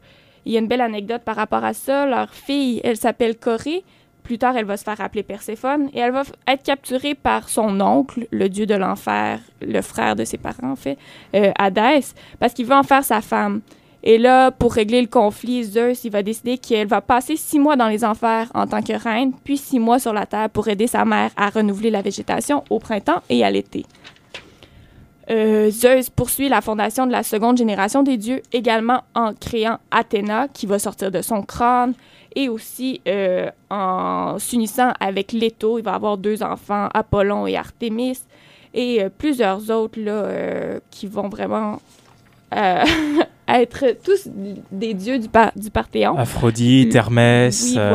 Il 0.45 0.53
y 0.53 0.55
a 0.55 0.59
une 0.59 0.67
belle 0.67 0.81
anecdote 0.81 1.23
par 1.25 1.35
rapport 1.35 1.63
à 1.63 1.73
ça. 1.73 2.05
Leur 2.05 2.33
fille, 2.33 2.79
elle 2.83 2.97
s'appelle 2.97 3.35
Corée. 3.35 3.83
Plus 4.23 4.37
tard, 4.37 4.57
elle 4.57 4.65
va 4.65 4.75
se 4.75 4.83
faire 4.83 4.99
appeler 4.99 5.23
Perséphone 5.23 5.89
et 5.93 5.99
elle 5.99 6.11
va 6.11 6.23
être 6.47 6.63
capturée 6.63 7.15
par 7.15 7.47
son 7.47 7.79
oncle, 7.79 8.27
le 8.31 8.49
dieu 8.49 8.65
de 8.65 8.75
l'enfer, 8.75 9.39
le 9.61 9.81
frère 9.81 10.17
de 10.17 10.25
ses 10.25 10.37
parents, 10.37 10.71
en 10.71 10.75
fait, 10.75 10.97
euh, 11.33 11.51
Hadès, 11.57 12.13
parce 12.37 12.53
qu'il 12.53 12.65
veut 12.65 12.75
en 12.75 12.83
faire 12.83 13.05
sa 13.05 13.21
femme. 13.21 13.61
Et 14.03 14.17
là, 14.17 14.51
pour 14.51 14.73
régler 14.73 15.01
le 15.01 15.07
conflit, 15.07 15.63
Zeus, 15.63 16.05
va 16.05 16.23
décider 16.23 16.57
qu'elle 16.57 16.87
va 16.87 17.01
passer 17.01 17.35
six 17.35 17.59
mois 17.59 17.75
dans 17.75 17.87
les 17.87 18.05
enfers 18.05 18.49
en 18.53 18.67
tant 18.67 18.81
que 18.81 18.93
reine, 18.93 19.33
puis 19.43 19.57
six 19.57 19.79
mois 19.79 19.99
sur 19.99 20.13
la 20.13 20.25
terre 20.25 20.49
pour 20.49 20.67
aider 20.67 20.87
sa 20.87 21.03
mère 21.03 21.31
à 21.35 21.49
renouveler 21.49 21.89
la 21.89 22.01
végétation 22.01 22.63
au 22.69 22.79
printemps 22.79 23.21
et 23.29 23.43
à 23.43 23.51
l'été. 23.51 23.85
Euh, 25.29 25.69
Zeus 25.69 26.09
poursuit 26.09 26.47
la 26.47 26.61
fondation 26.61 27.05
de 27.05 27.11
la 27.11 27.23
seconde 27.23 27.57
génération 27.57 28.01
des 28.01 28.17
dieux, 28.17 28.41
également 28.53 29.03
en 29.13 29.33
créant 29.33 29.79
Athéna, 29.91 30.47
qui 30.47 30.67
va 30.67 30.79
sortir 30.79 31.11
de 31.11 31.21
son 31.21 31.41
crâne, 31.41 31.93
et 32.35 32.49
aussi 32.49 33.01
euh, 33.07 33.49
en 33.69 34.37
s'unissant 34.39 34.93
avec 34.99 35.33
Leto. 35.33 35.79
Il 35.79 35.83
va 35.83 35.95
avoir 35.95 36.17
deux 36.17 36.43
enfants, 36.43 36.87
Apollon 36.93 37.45
et 37.45 37.57
Artémis, 37.57 38.19
et 38.73 39.03
euh, 39.03 39.09
plusieurs 39.09 39.69
autres 39.69 39.99
là, 39.99 40.79
qui 40.91 41.07
vont 41.07 41.27
vraiment 41.27 41.81
être 43.47 43.95
tous 44.03 44.27
des 44.71 44.93
dieux 44.93 45.19
du, 45.19 45.29
par- 45.29 45.51
du 45.55 45.69
Parthéon. 45.69 46.17
Aphrodite, 46.17 46.93
Mm. 46.93 46.97
Hermès. 46.97 47.63
Oui, 47.71 47.75
euh, 47.77 47.89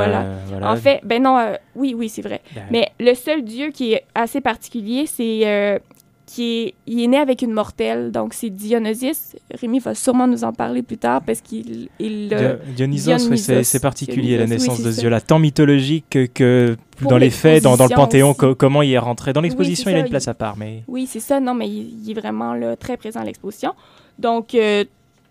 voilà. 0.49 0.73
En 0.73 0.77
fait, 0.77 1.01
ben 1.05 1.23
non, 1.23 1.39
euh, 1.39 1.55
oui, 1.77 1.95
oui, 1.97 2.09
c'est 2.09 2.23
vrai. 2.23 2.41
Ben, 2.55 2.65
Mais 2.71 2.89
le 3.01 3.15
seul 3.15 3.45
dieu 3.45 3.71
qui 3.71 3.93
est 3.93 4.05
assez 4.15 4.41
particulier, 4.41 5.05
c'est 5.07 5.41
euh, 5.45 5.79
qui 6.25 6.61
est, 6.63 6.75
il 6.87 7.03
est 7.03 7.07
né 7.09 7.19
avec 7.19 7.43
une 7.43 7.53
mortelle, 7.53 8.11
donc 8.11 8.33
c'est 8.33 8.49
Dionysus. 8.49 9.37
Rémi 9.61 9.81
va 9.81 9.95
sûrement 9.95 10.27
nous 10.27 10.45
en 10.45 10.53
parler 10.55 10.83
plus 10.83 10.97
tard 10.97 11.21
parce 11.27 11.43
qu'il 11.43 11.89
il, 11.99 12.31
euh, 12.33 12.57
Dio- 12.69 12.87
Dionysos, 12.87 13.29
oui, 13.29 13.37
c'est 13.37 13.81
particulier 13.83 14.39
la 14.39 14.47
Dionysos, 14.47 14.69
naissance 14.71 14.83
de 14.83 14.93
ce 14.93 15.01
dieu-là, 15.01 15.21
tant 15.21 15.39
mythologique 15.39 16.33
que, 16.33 16.77
dans 17.03 17.19
les 17.19 17.29
faits, 17.29 17.63
dans, 17.63 17.77
dans 17.77 17.87
le 17.87 17.95
panthéon, 17.95 18.33
co- 18.33 18.55
comment 18.55 18.81
il 18.81 18.93
est 18.93 18.99
rentré. 18.99 19.35
Dans 19.35 19.43
l'exposition, 19.43 19.91
il 19.91 19.97
a 19.97 20.01
une 20.01 20.09
place 20.09 20.25
il- 20.25 20.31
à 20.31 20.35
part, 20.35 20.57
mais 20.57 20.85
Oui, 20.89 21.07
c'est 21.07 21.21
ça. 21.21 21.39
Non, 21.41 21.53
mais 21.53 21.69
il, 21.69 22.03
il 22.03 22.11
est 22.13 22.19
vraiment 22.19 22.55
là, 22.55 22.77
très 22.77 22.97
présent 22.97 23.21
à 23.21 23.25
l'exposition. 23.25 23.73
Donc, 24.19 24.55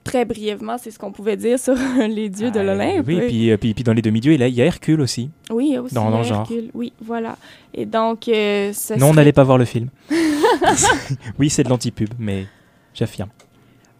très 0.03 0.25
brièvement, 0.25 0.77
c'est 0.77 0.91
ce 0.91 0.97
qu'on 0.99 1.11
pouvait 1.11 1.37
dire 1.37 1.59
sur 1.59 1.73
les 2.09 2.29
dieux 2.29 2.51
de 2.51 2.59
Ah, 2.59 2.63
l'Olympe. 2.63 3.05
Oui, 3.07 3.21
puis, 3.27 3.51
euh, 3.51 3.57
puis, 3.57 3.73
puis 3.73 3.83
dans 3.83 3.93
les 3.93 4.01
demi-dieux, 4.01 4.33
il 4.33 4.39
y 4.39 4.43
a- 4.43 4.47
il 4.47 4.53
y 4.55 4.61
a 4.61 4.65
Hercule 4.65 5.01
aussi. 5.01 5.29
Oui, 5.49 5.77
aussi 5.77 5.93
dans- 5.93 6.09
dans 6.09 6.19
le 6.19 6.23
genre. 6.23 6.41
Hercule. 6.41 6.69
Oui, 6.73 6.93
voilà. 7.03 7.37
Et 7.73 7.85
donc, 7.85 8.27
euh, 8.27 8.73
ce 8.73 8.93
Non, 8.93 8.99
serait- 9.07 9.13
n'allez 9.17 9.31
pas 9.33 9.43
voir 9.43 9.57
le 9.57 9.65
film. 9.65 9.89
oui, 11.39 11.49
c'est 11.49 11.63
de 11.63 11.69
l'antipub, 11.69 12.09
mais 12.19 12.45
j'affirme. 12.93 13.29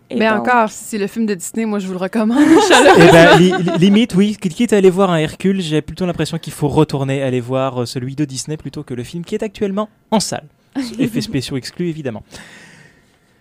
et 0.09 0.15
Mais 0.15 0.29
donc- 0.29 0.47
encore, 0.47 0.69
si 0.69 0.83
c'est 0.83 0.97
le 0.97 1.07
film 1.07 1.25
de 1.25 1.33
Disney, 1.35 1.65
moi, 1.65 1.79
je 1.79 1.87
vous 1.87 1.93
le 1.93 1.99
recommande. 1.99 2.39
Eh 2.97 3.11
ben, 3.11 3.37
li- 3.39 3.51
li- 3.51 3.77
limite, 3.79 4.13
oui, 4.15 4.37
qui- 4.41 4.49
quitte 4.49 4.73
à 4.73 4.77
aller 4.77 4.89
voir 4.89 5.09
un 5.11 5.17
Hercule, 5.17 5.61
j'ai 5.61 5.81
plutôt 5.81 6.05
l'impression 6.05 6.37
qu'il 6.37 6.51
faut 6.53 6.67
retourner 6.67 7.21
aller 7.21 7.39
voir 7.39 7.81
euh, 7.81 7.85
celui 7.85 8.15
de 8.15 8.25
Disney 8.25 8.57
plutôt 8.57 8.83
que 8.83 8.93
le 8.93 9.03
film 9.03 9.23
qui 9.23 9.35
est 9.35 9.43
actuellement 9.43 9.89
en 10.11 10.19
salle. 10.19 10.45
Effets 10.99 11.21
spéciaux 11.21 11.57
exclus, 11.57 11.87
évidemment. 11.89 12.23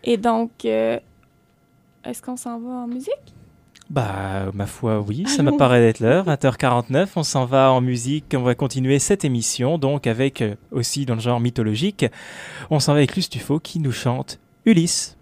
Et 0.04 0.16
donc, 0.16 0.50
euh, 0.64 0.98
est-ce 2.04 2.22
qu'on 2.22 2.36
s'en 2.36 2.58
va 2.58 2.70
en 2.70 2.86
musique? 2.86 3.34
Bah, 3.90 4.52
ma 4.54 4.66
foi, 4.66 5.00
oui, 5.00 5.24
ça 5.26 5.42
me 5.42 5.56
paraît 5.56 5.82
être 5.88 5.98
l'heure. 5.98 6.24
20h49, 6.26 7.08
on 7.16 7.24
s'en 7.24 7.44
va 7.44 7.72
en 7.72 7.80
musique. 7.80 8.34
On 8.36 8.42
va 8.42 8.54
continuer 8.54 9.00
cette 9.00 9.24
émission, 9.24 9.78
donc 9.78 10.06
avec 10.06 10.42
euh, 10.42 10.54
aussi 10.70 11.06
dans 11.06 11.14
le 11.14 11.20
genre 11.20 11.40
mythologique. 11.40 12.06
On 12.70 12.78
s'en 12.78 12.92
va 12.92 12.98
avec 12.98 13.16
Luce 13.16 13.28
Tufo 13.28 13.58
qui 13.58 13.80
nous 13.80 13.90
chante 13.90 14.38
Ulysse. 14.64 15.16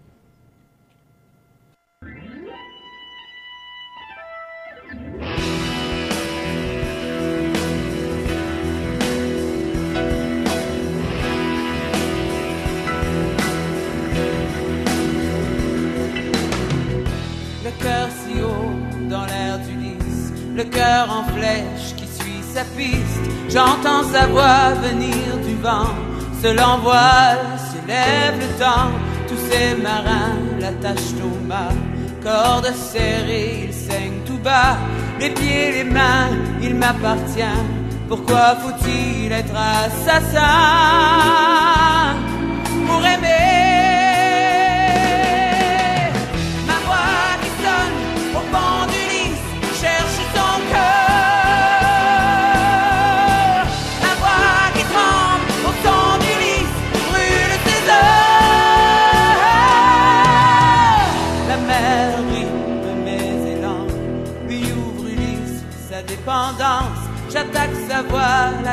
Le 20.59 20.65
cœur 20.65 21.07
en 21.09 21.23
flèche 21.35 21.95
qui 21.95 22.05
suit 22.17 22.43
sa 22.53 22.63
piste. 22.77 23.25
J'entends 23.49 24.03
sa 24.11 24.27
voix 24.27 24.73
venir 24.87 25.25
du 25.47 25.55
vent, 25.55 25.95
se 26.41 26.49
l'envoile, 26.59 27.45
se 27.71 27.79
lève 27.87 28.35
le 28.43 28.49
temps. 28.63 28.91
Tous 29.29 29.41
ces 29.49 29.81
marins 29.81 30.37
l'attachent 30.59 31.21
au 31.23 31.35
mât, 31.47 31.75
corde 32.21 32.73
serrée, 32.73 33.67
il 33.67 33.73
saigne 33.73 34.19
tout 34.25 34.41
bas. 34.49 34.75
Les 35.21 35.29
pieds, 35.29 35.71
les 35.77 35.85
mains, 35.85 36.31
il 36.61 36.75
m'appartient. 36.75 37.61
Pourquoi 38.09 38.57
faut-il 38.61 39.31
être 39.31 39.55
assassin 39.85 40.41
pour 42.85 42.99
aimer? 43.05 43.68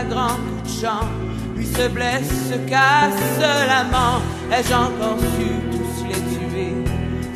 Grande 0.05 0.39
coup 0.47 0.63
de 0.65 0.69
chant. 0.69 1.09
Lui 1.57 1.67
se 1.67 1.89
blesse, 1.89 2.29
se 2.51 2.57
casse 2.69 3.39
l'amant. 3.41 4.21
Ai-je 4.53 4.75
encore 4.75 5.19
su 5.19 5.49
tous 5.73 6.05
les 6.09 6.23
tuer? 6.33 6.75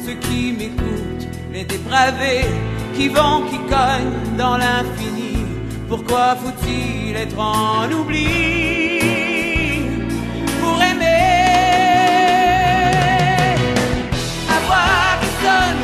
Ceux 0.04 0.14
qui 0.14 0.52
m'écoutent, 0.52 1.28
les 1.52 1.64
dépravés, 1.64 2.46
qui 2.94 3.08
vont, 3.08 3.42
qui 3.50 3.58
cognent 3.58 4.36
dans 4.36 4.56
l'infini. 4.56 5.44
Pourquoi 5.88 6.36
faut-il 6.36 7.16
être 7.16 7.38
en 7.38 7.90
oubli? 7.90 9.00
Pour 10.60 10.80
aimer? 10.82 11.06
Ma 14.48 14.58
voix 14.66 15.18
qui 15.20 15.30
sonne 15.44 15.82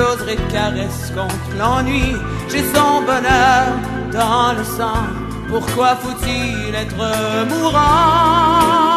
j'exploserai 0.00 0.36
de 0.36 0.52
caresses 0.52 1.12
contre 1.14 1.58
l'ennui, 1.58 2.16
j'ai 2.48 2.64
son 2.74 3.02
bonheur 3.02 3.66
dans 4.12 4.56
le 4.56 4.64
sang, 4.64 5.04
pourquoi 5.48 5.96
faut-il 5.96 6.74
être 6.74 6.96
mourant? 7.48 8.89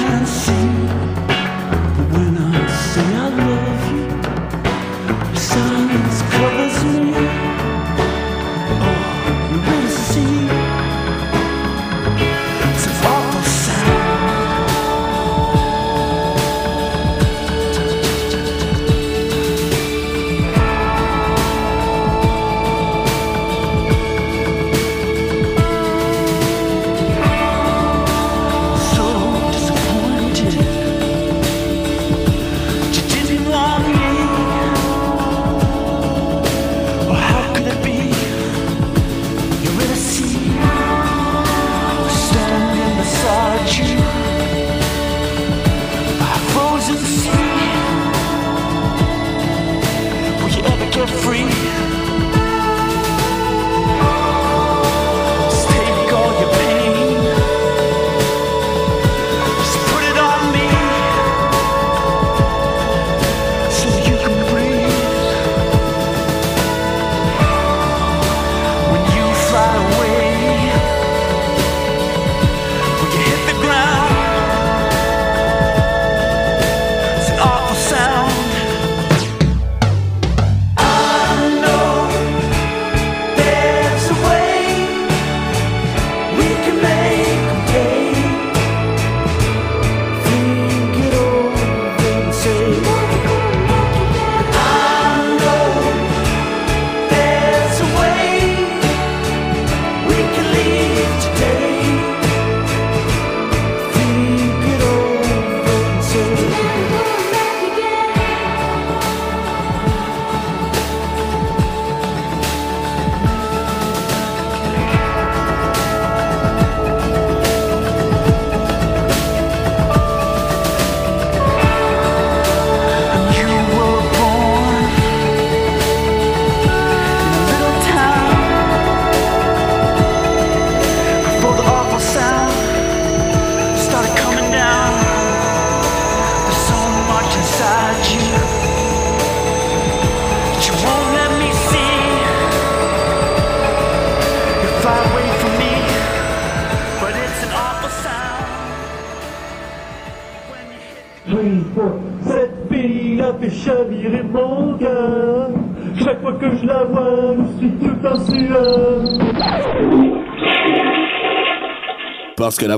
can 0.00 0.81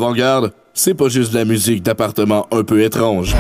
l'avant-garde, 0.05 0.53
c'est 0.75 0.95
pas 0.95 1.09
juste 1.09 1.33
de 1.33 1.38
la 1.38 1.45
musique 1.45 1.83
d'appartement 1.83 2.47
un 2.51 2.62
peu 2.62 2.83
étrange. 2.83 3.35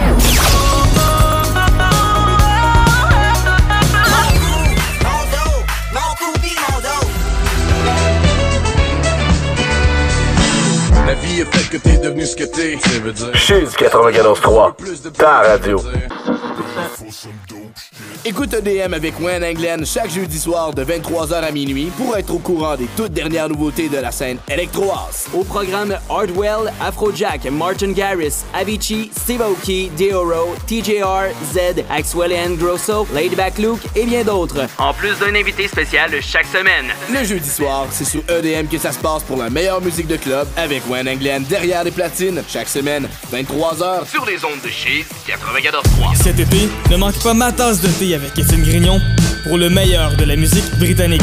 La 11.06 11.14
vie 11.14 11.40
est 11.40 11.44
faite 11.44 11.68
que 11.68 11.76
t'es 11.76 11.98
devenu 11.98 12.24
ce 12.24 12.36
que 12.36 12.44
t'es. 12.44 12.78
Ça 12.78 12.98
veut 13.00 13.12
dire? 13.12 13.34
Chiz 13.34 13.74
94.3, 13.76 15.12
ta 15.12 15.40
radio. 15.40 15.80
Écoute 18.24 18.54
EDM 18.54 18.94
avec 18.94 19.20
Wayne 19.20 19.44
England 19.44 19.84
chaque 19.84 20.10
jeudi 20.10 20.38
soir 20.38 20.72
de 20.72 20.82
23h 20.82 21.34
à 21.34 21.50
minuit 21.50 21.92
pour 21.96 22.16
être 22.16 22.32
au 22.34 22.38
courant 22.38 22.76
des 22.76 22.88
toutes 22.96 23.12
dernières 23.12 23.50
nouveautés 23.50 23.90
de 23.90 23.98
la 23.98 24.10
scène 24.10 24.38
électro-house. 24.48 25.23
Au 25.34 25.42
programme 25.42 25.98
Hardwell, 26.08 26.72
Afrojack, 26.80 27.44
Martin 27.50 27.92
Garris, 27.92 28.44
Avicii, 28.54 29.10
Steve 29.16 29.42
Aoki, 29.42 29.90
Deoro, 29.98 30.54
TJR, 30.68 31.34
Z, 31.52 31.82
Axwell 31.90 32.32
and 32.32 32.54
Grosso, 32.54 33.06
Laidback 33.12 33.58
Luke 33.58 33.80
et 33.96 34.04
bien 34.04 34.22
d'autres. 34.22 34.66
En 34.78 34.94
plus 34.94 35.18
d'un 35.18 35.34
invité 35.34 35.66
spécial 35.66 36.10
chaque 36.22 36.46
semaine. 36.46 36.86
Le 37.12 37.24
jeudi 37.24 37.48
soir, 37.48 37.86
c'est 37.90 38.04
sur 38.04 38.22
EDM 38.28 38.68
que 38.68 38.78
ça 38.78 38.92
se 38.92 38.98
passe 38.98 39.24
pour 39.24 39.36
la 39.36 39.50
meilleure 39.50 39.80
musique 39.80 40.06
de 40.06 40.16
club 40.16 40.46
avec 40.56 40.88
Wayne 40.88 41.08
England 41.08 41.42
derrière 41.48 41.82
les 41.82 41.90
platines 41.90 42.42
chaque 42.48 42.68
semaine, 42.68 43.08
23h 43.32 44.08
sur 44.08 44.24
les 44.26 44.44
ondes 44.44 44.60
de 44.64 44.68
chez 44.68 45.04
94.3. 45.26 46.22
Cet 46.22 46.38
été, 46.38 46.68
ne 46.90 46.96
manque 46.96 47.20
pas 47.22 47.34
ma 47.34 47.50
tasse 47.50 47.80
de 47.80 47.88
thé 47.88 48.14
avec 48.14 48.38
Étienne 48.38 48.62
Grignon 48.62 49.00
pour 49.48 49.58
le 49.58 49.68
meilleur 49.68 50.16
de 50.16 50.24
la 50.24 50.36
musique 50.36 50.78
britannique. 50.78 51.22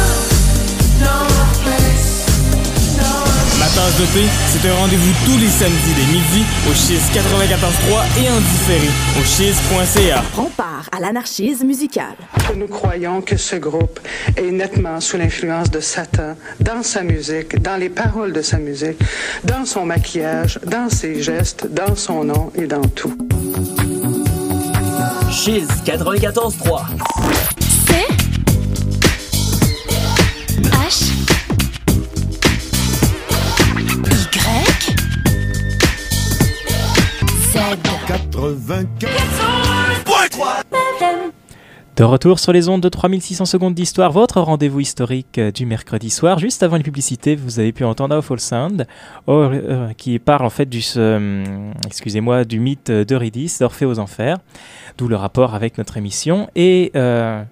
tasse 3.81 3.99
de 3.99 4.05
thé, 4.13 4.25
c'est 4.47 4.69
un 4.69 4.75
rendez-vous 4.75 5.11
tous 5.25 5.37
les 5.39 5.47
samedis 5.47 5.93
dès 5.95 6.05
midi 6.13 6.45
au 6.69 6.73
Chiz 6.73 7.01
94.3 7.13 8.23
et 8.23 8.29
en 8.29 8.39
différé 8.39 8.87
au 9.19 9.23
chiz.ca. 9.23 10.23
On 10.37 10.49
part 10.51 10.87
à 10.95 10.99
l'anarchisme 10.99 11.65
musical. 11.65 12.13
Nous 12.55 12.67
croyons 12.67 13.21
que 13.21 13.37
ce 13.37 13.55
groupe 13.55 13.99
est 14.37 14.51
nettement 14.51 14.99
sous 14.99 15.17
l'influence 15.17 15.71
de 15.71 15.79
Satan 15.79 16.35
dans 16.59 16.83
sa 16.83 17.01
musique, 17.01 17.59
dans 17.59 17.77
les 17.77 17.89
paroles 17.89 18.33
de 18.33 18.43
sa 18.43 18.59
musique, 18.59 18.99
dans 19.45 19.65
son 19.65 19.85
maquillage, 19.85 20.59
dans 20.67 20.89
ses 20.89 21.23
gestes, 21.23 21.67
dans 21.71 21.95
son 21.95 22.25
nom 22.25 22.51
et 22.55 22.67
dans 22.67 22.81
tout. 22.81 23.17
Chiz 25.31 25.65
94.3. 25.85 27.60
De 41.95 42.03
retour 42.03 42.39
sur 42.39 42.51
les 42.51 42.67
ondes 42.67 42.81
de 42.81 42.89
3600 42.89 43.45
secondes 43.45 43.73
d'histoire, 43.73 44.11
votre 44.11 44.41
rendez-vous 44.41 44.79
historique 44.79 45.37
euh, 45.37 45.51
du 45.51 45.65
mercredi 45.65 46.09
soir. 46.09 46.39
Juste 46.39 46.63
avant 46.63 46.77
les 46.77 46.83
publicités, 46.83 47.35
vous 47.35 47.59
avez 47.59 47.71
pu 47.71 47.83
entendre 47.83 48.15
Awful 48.15 48.39
Sound, 48.39 48.87
euh, 49.29 49.93
qui 49.97 50.17
parle 50.19 50.45
en 50.45 50.49
fait 50.49 50.65
du, 50.67 50.81
euh, 50.97 51.43
excusez-moi, 51.85 52.43
du 52.43 52.59
mythe 52.59 52.91
d'Eurydice, 52.91 53.59
d'Orphée 53.59 53.85
aux 53.85 53.99
Enfers, 53.99 54.37
d'où 54.97 55.07
le 55.07 55.15
rapport 55.15 55.53
avec 55.53 55.77
notre 55.77 55.95
émission. 55.97 56.49
Et 56.55 56.91
euh, 56.95 57.43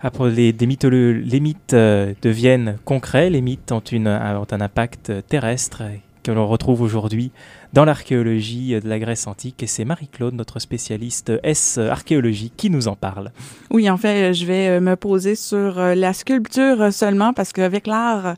après, 0.00 0.30
les, 0.30 0.52
des 0.52 0.66
mytholo- 0.66 1.12
les 1.22 1.40
mythes 1.40 1.74
deviennent 1.74 2.78
concrets, 2.84 3.28
les 3.30 3.42
mythes 3.42 3.70
ont, 3.70 3.80
une, 3.80 4.08
ont 4.08 4.46
un 4.50 4.60
impact 4.60 5.12
terrestre 5.28 5.82
que 6.22 6.32
l'on 6.32 6.46
retrouve 6.46 6.82
aujourd'hui 6.82 7.32
dans 7.72 7.84
l'archéologie 7.84 8.78
de 8.80 8.88
la 8.88 8.98
Grèce 8.98 9.26
antique. 9.26 9.62
Et 9.62 9.66
c'est 9.66 9.84
Marie-Claude, 9.84 10.34
notre 10.34 10.58
spécialiste 10.58 11.32
S 11.42 11.78
archéologie, 11.78 12.52
qui 12.56 12.70
nous 12.70 12.88
en 12.88 12.96
parle. 12.96 13.30
Oui, 13.70 13.88
en 13.88 13.96
fait, 13.96 14.32
je 14.34 14.44
vais 14.46 14.68
euh, 14.68 14.80
me 14.80 14.96
poser 14.96 15.34
sur 15.34 15.78
euh, 15.78 15.94
la 15.94 16.12
sculpture 16.12 16.92
seulement 16.92 17.32
parce 17.32 17.52
qu'avec 17.52 17.86
l'art 17.86 18.34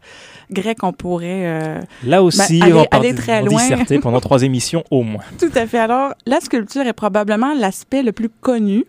grec, 0.52 0.78
on 0.82 0.92
pourrait 0.92 1.46
euh, 1.46 1.80
Là 2.04 2.22
aussi, 2.22 2.60
ben, 2.60 2.62
aller, 2.62 2.72
on 2.72 2.96
aller 2.96 3.14
très 3.14 3.42
loin. 3.42 3.60
disserter 3.60 3.98
pendant 3.98 4.20
trois 4.20 4.42
émissions 4.42 4.84
au 4.90 5.02
moins. 5.02 5.22
Tout 5.38 5.50
à 5.54 5.66
fait. 5.66 5.78
Alors, 5.78 6.14
la 6.26 6.40
sculpture 6.40 6.86
est 6.86 6.92
probablement 6.92 7.54
l'aspect 7.54 8.02
le 8.02 8.12
plus 8.12 8.28
connu 8.28 8.84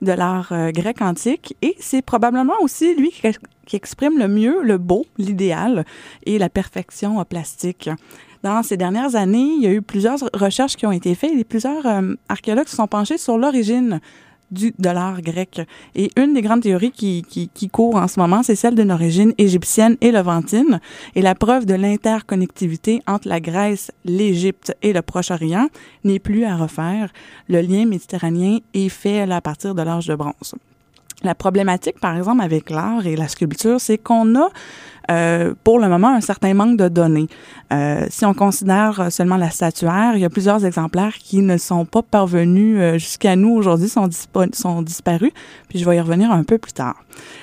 de 0.00 0.12
l'art 0.12 0.52
euh, 0.52 0.70
grec 0.70 1.02
antique 1.02 1.56
et 1.62 1.74
c'est 1.80 2.02
probablement 2.02 2.54
aussi 2.60 2.94
lui 2.94 3.10
qui, 3.10 3.28
qui 3.66 3.76
exprime 3.76 4.18
le 4.18 4.28
mieux 4.28 4.62
le 4.62 4.78
beau, 4.78 5.06
l'idéal 5.18 5.84
et 6.24 6.38
la 6.38 6.48
perfection 6.48 7.20
euh, 7.20 7.24
plastique. 7.24 7.90
Dans 8.42 8.62
ces 8.62 8.76
dernières 8.76 9.16
années, 9.16 9.54
il 9.56 9.62
y 9.62 9.66
a 9.66 9.72
eu 9.72 9.82
plusieurs 9.82 10.18
recherches 10.32 10.76
qui 10.76 10.86
ont 10.86 10.92
été 10.92 11.14
faites 11.14 11.32
et 11.32 11.44
plusieurs 11.44 11.84
euh, 11.86 12.14
archéologues 12.28 12.68
se 12.68 12.76
sont 12.76 12.86
penchés 12.86 13.18
sur 13.18 13.36
l'origine 13.36 14.00
du, 14.50 14.72
de 14.78 14.90
l'art 14.90 15.20
grec. 15.22 15.60
Et 15.94 16.10
une 16.16 16.34
des 16.34 16.42
grandes 16.42 16.62
théories 16.62 16.90
qui, 16.90 17.22
qui, 17.22 17.68
court 17.68 17.96
en 17.96 18.08
ce 18.08 18.18
moment, 18.20 18.42
c'est 18.42 18.54
celle 18.54 18.74
d'une 18.74 18.90
origine 18.90 19.32
égyptienne 19.38 19.96
et 20.00 20.12
levantine. 20.12 20.80
Et 21.14 21.22
la 21.22 21.34
preuve 21.34 21.66
de 21.66 21.74
l'interconnectivité 21.74 23.02
entre 23.06 23.28
la 23.28 23.40
Grèce, 23.40 23.90
l'Égypte 24.04 24.74
et 24.82 24.92
le 24.92 25.02
Proche-Orient 25.02 25.68
n'est 26.04 26.18
plus 26.18 26.44
à 26.44 26.56
refaire. 26.56 27.12
Le 27.48 27.60
lien 27.60 27.86
méditerranéen 27.86 28.58
est 28.74 28.88
fait 28.88 29.20
à 29.20 29.40
partir 29.40 29.74
de 29.74 29.82
l'âge 29.82 30.06
de 30.06 30.14
bronze. 30.14 30.54
La 31.24 31.34
problématique, 31.34 31.98
par 32.00 32.16
exemple, 32.16 32.42
avec 32.42 32.70
l'art 32.70 33.06
et 33.06 33.16
la 33.16 33.26
sculpture, 33.26 33.80
c'est 33.80 33.98
qu'on 33.98 34.36
a 34.36 34.50
euh, 35.10 35.54
pour 35.64 35.78
le 35.78 35.88
moment 35.88 36.14
un 36.14 36.20
certain 36.20 36.54
manque 36.54 36.76
de 36.76 36.88
données. 36.88 37.26
Euh, 37.72 38.06
si 38.08 38.24
on 38.24 38.34
considère 38.34 39.10
seulement 39.10 39.36
la 39.36 39.50
statuaire, 39.50 40.12
il 40.14 40.20
y 40.20 40.24
a 40.24 40.30
plusieurs 40.30 40.64
exemplaires 40.64 41.14
qui 41.14 41.38
ne 41.38 41.56
sont 41.56 41.86
pas 41.86 42.02
parvenus 42.02 42.76
euh, 42.78 42.98
jusqu'à 42.98 43.34
nous 43.34 43.50
aujourd'hui, 43.50 43.88
sont, 43.88 44.08
sont 44.52 44.82
disparus, 44.82 45.32
puis 45.68 45.78
je 45.78 45.88
vais 45.88 45.96
y 45.96 46.00
revenir 46.00 46.30
un 46.30 46.44
peu 46.44 46.58
plus 46.58 46.72
tard. 46.72 47.02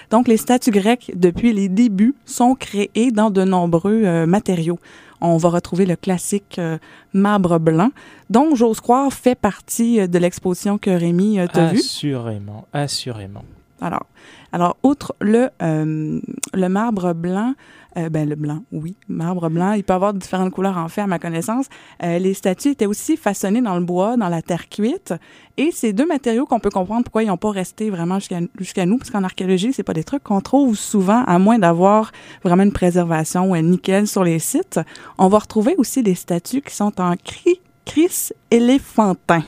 Donc, 0.10 0.28
les 0.28 0.38
statues 0.38 0.72
grecques, 0.72 1.12
depuis 1.16 1.52
les 1.52 1.68
débuts, 1.68 2.16
sont 2.26 2.56
créées 2.56 3.12
dans 3.12 3.30
de 3.30 3.44
nombreux 3.44 4.04
euh, 4.06 4.26
matériaux. 4.26 4.80
On 5.22 5.38
va 5.38 5.50
retrouver 5.50 5.86
le 5.86 5.96
classique 5.96 6.58
euh, 6.60 6.78
marbre 7.14 7.60
blanc, 7.60 7.90
dont 8.30 8.56
j'ose 8.56 8.80
croire 8.80 9.12
fait 9.12 9.36
partie 9.36 10.00
euh, 10.00 10.08
de 10.08 10.18
l'exposition 10.20 10.78
que 10.78 10.90
Rémi 10.90 11.40
euh, 11.40 11.48
t'a 11.48 11.68
vue. 11.68 11.80
Assurément, 11.80 12.68
assurément. 12.74 13.44
Alors, 13.82 14.78
outre 14.84 15.16
le, 15.20 15.50
euh, 15.62 16.20
marbre 16.56 17.14
blanc, 17.14 17.54
euh, 17.98 18.10
ben 18.10 18.28
le 18.28 18.36
blanc, 18.36 18.60
oui, 18.72 18.96
marbre 19.08 19.50
blanc, 19.50 19.74
il 19.74 19.84
peut 19.84 19.94
avoir 19.94 20.14
différentes 20.14 20.52
couleurs 20.52 20.78
en 20.78 20.88
fait, 20.88 21.02
à 21.02 21.08
ma 21.08 21.20
connaissance. 21.20 21.68
Euh, 22.04 22.20
les 22.20 22.34
statues 22.34 22.70
étaient 22.70 22.86
aussi 22.86 23.16
façonnées 23.18 23.62
dans 23.62 23.78
le 23.78 23.86
bois, 23.86 24.18
dans 24.18 24.30
la 24.30 24.42
terre 24.42 24.70
cuite, 24.70 25.14
et 25.58 25.72
ces 25.72 25.94
deux 25.94 26.06
matériaux 26.06 26.46
qu'on 26.46 26.60
peut 26.60 26.70
comprendre 26.70 27.04
pourquoi 27.04 27.24
ils 27.24 27.28
n'ont 27.28 27.38
pas 27.38 27.52
resté 27.52 27.90
vraiment 27.90 28.20
jusqu'à 28.20 28.86
nous, 28.86 28.98
parce 28.98 29.12
qu'en 29.12 29.24
archéologie, 29.24 29.72
c'est 29.74 29.84
pas 29.84 29.94
des 29.94 30.04
trucs 30.04 30.24
qu'on 30.24 30.42
trouve 30.42 30.76
souvent, 30.76 31.24
à 31.26 31.40
moins 31.40 31.60
d'avoir 31.60 32.12
vraiment 32.44 32.64
une 32.64 32.74
préservation 32.74 33.56
euh, 33.56 33.60
nickel 33.60 34.08
sur 34.08 34.24
les 34.24 34.40
sites. 34.40 34.80
On 35.18 35.28
va 35.28 35.40
retrouver 35.40 35.76
aussi 35.78 36.04
des 36.04 36.16
statues 36.16 36.62
qui 36.62 36.76
sont 36.76 37.00
en 37.00 37.16
cri, 37.16 37.62
cris 37.86 38.30
éléphantin. 38.52 39.44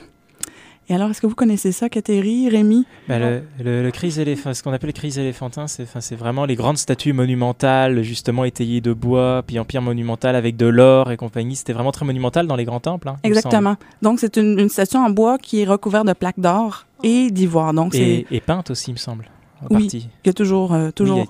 Et 0.89 0.95
alors, 0.95 1.09
est-ce 1.09 1.19
que 1.19 1.27
vous 1.27 1.35
connaissez 1.35 1.73
ça, 1.73 1.89
Catherine, 1.89 2.47
Rémi? 2.47 2.85
Bah, 3.09 3.19
le, 3.19 3.41
le, 3.61 3.83
le 3.83 3.91
cris 3.91 4.07
éléph- 4.09 4.53
ce 4.53 4.63
qu'on 4.63 4.71
appelle 4.71 4.87
le 4.87 4.93
cris 4.93 5.13
éléphantin, 5.19 5.67
c'est 5.67 5.83
enfin, 5.83 5.99
c'est 5.99 6.15
vraiment 6.15 6.45
les 6.45 6.55
grandes 6.55 6.77
statues 6.77 7.11
monumentales, 7.13 8.03
justement 8.03 8.45
étayées 8.45 8.79
de 8.79 8.93
bois, 8.93 9.43
puis 9.45 9.59
en 9.59 9.65
pierre 9.65 9.81
monumentale 9.81 10.35
avec 10.37 10.55
de 10.55 10.65
l'or 10.65 11.11
et 11.11 11.17
compagnie. 11.17 11.57
C'était 11.57 11.73
vraiment 11.73 11.91
très 11.91 12.05
monumental 12.05 12.47
dans 12.47 12.55
les 12.55 12.63
grands 12.65 12.79
temples. 12.79 13.09
hein, 13.09 13.17
Exactement. 13.23 13.75
Donc, 14.01 14.19
c'est 14.19 14.37
une, 14.37 14.57
une 14.59 14.69
statue 14.69 14.95
en 14.97 15.09
bois 15.09 15.37
qui 15.37 15.61
est 15.61 15.65
recouverte 15.65 16.07
de 16.07 16.13
plaques 16.13 16.39
d'or 16.39 16.85
et 17.03 17.31
d'ivoire. 17.31 17.73
Donc. 17.73 17.93
Et, 17.93 18.25
c'est. 18.29 18.35
et 18.35 18.39
peinte 18.39 18.71
aussi, 18.71 18.91
il 18.91 18.93
me 18.93 18.97
semble. 18.97 19.25
En 19.63 19.75
Oui, 19.75 19.81
partie. 19.83 20.07
il 20.23 20.27
y 20.27 20.29
a 20.29 20.33
toujours, 20.33 20.73
euh, 20.73 20.91
toujours, 20.91 21.19
Oui, 21.19 21.25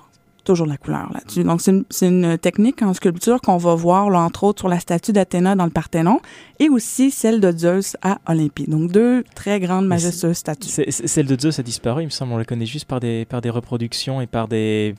toujours 0.48 0.66
la 0.66 0.78
couleur 0.78 1.12
là-dessus. 1.14 1.44
Donc, 1.44 1.62
c'est 1.62 2.08
une, 2.08 2.38
technique 2.38 2.82
en 2.82 2.94
sculpture 2.94 3.42
qu'on 3.42 3.58
va 3.58 3.76
voir, 3.76 4.10
là, 4.10 4.22
entre 4.22 4.46
autres, 4.46 4.62
sur 4.62 4.70
la 4.70 4.80
statue 4.80 5.12
d'Athéna 5.12 5.56
dans 5.56 5.66
le 5.66 5.72
Parthénon 5.72 6.20
et 6.60 6.70
aussi 6.70 7.12
celle 7.12 7.42
de 7.42 7.52
Zeus 7.52 7.98
à 8.02 8.20
Olympie. 8.28 8.66
Donc, 8.68 8.92
deux 8.92 9.24
très 9.36 9.60
grandes, 9.60 9.88
majestueuses 9.88 10.38
statues. 10.38 10.70
Celle 10.90 11.26
de 11.26 11.40
Zeus 11.40 11.60
a 11.60 11.64
disparu, 11.64 12.04
il 12.04 12.06
me 12.06 12.12
semble. 12.12 12.32
On 12.34 12.38
la 12.38 12.46
connaît 12.46 12.66
juste 12.66 12.86
par 12.86 13.00
des, 13.00 13.26
par 13.26 13.42
des 13.42 13.50
reproductions 13.50 14.22
et 14.22 14.28
par 14.28 14.48
des, 14.48 14.96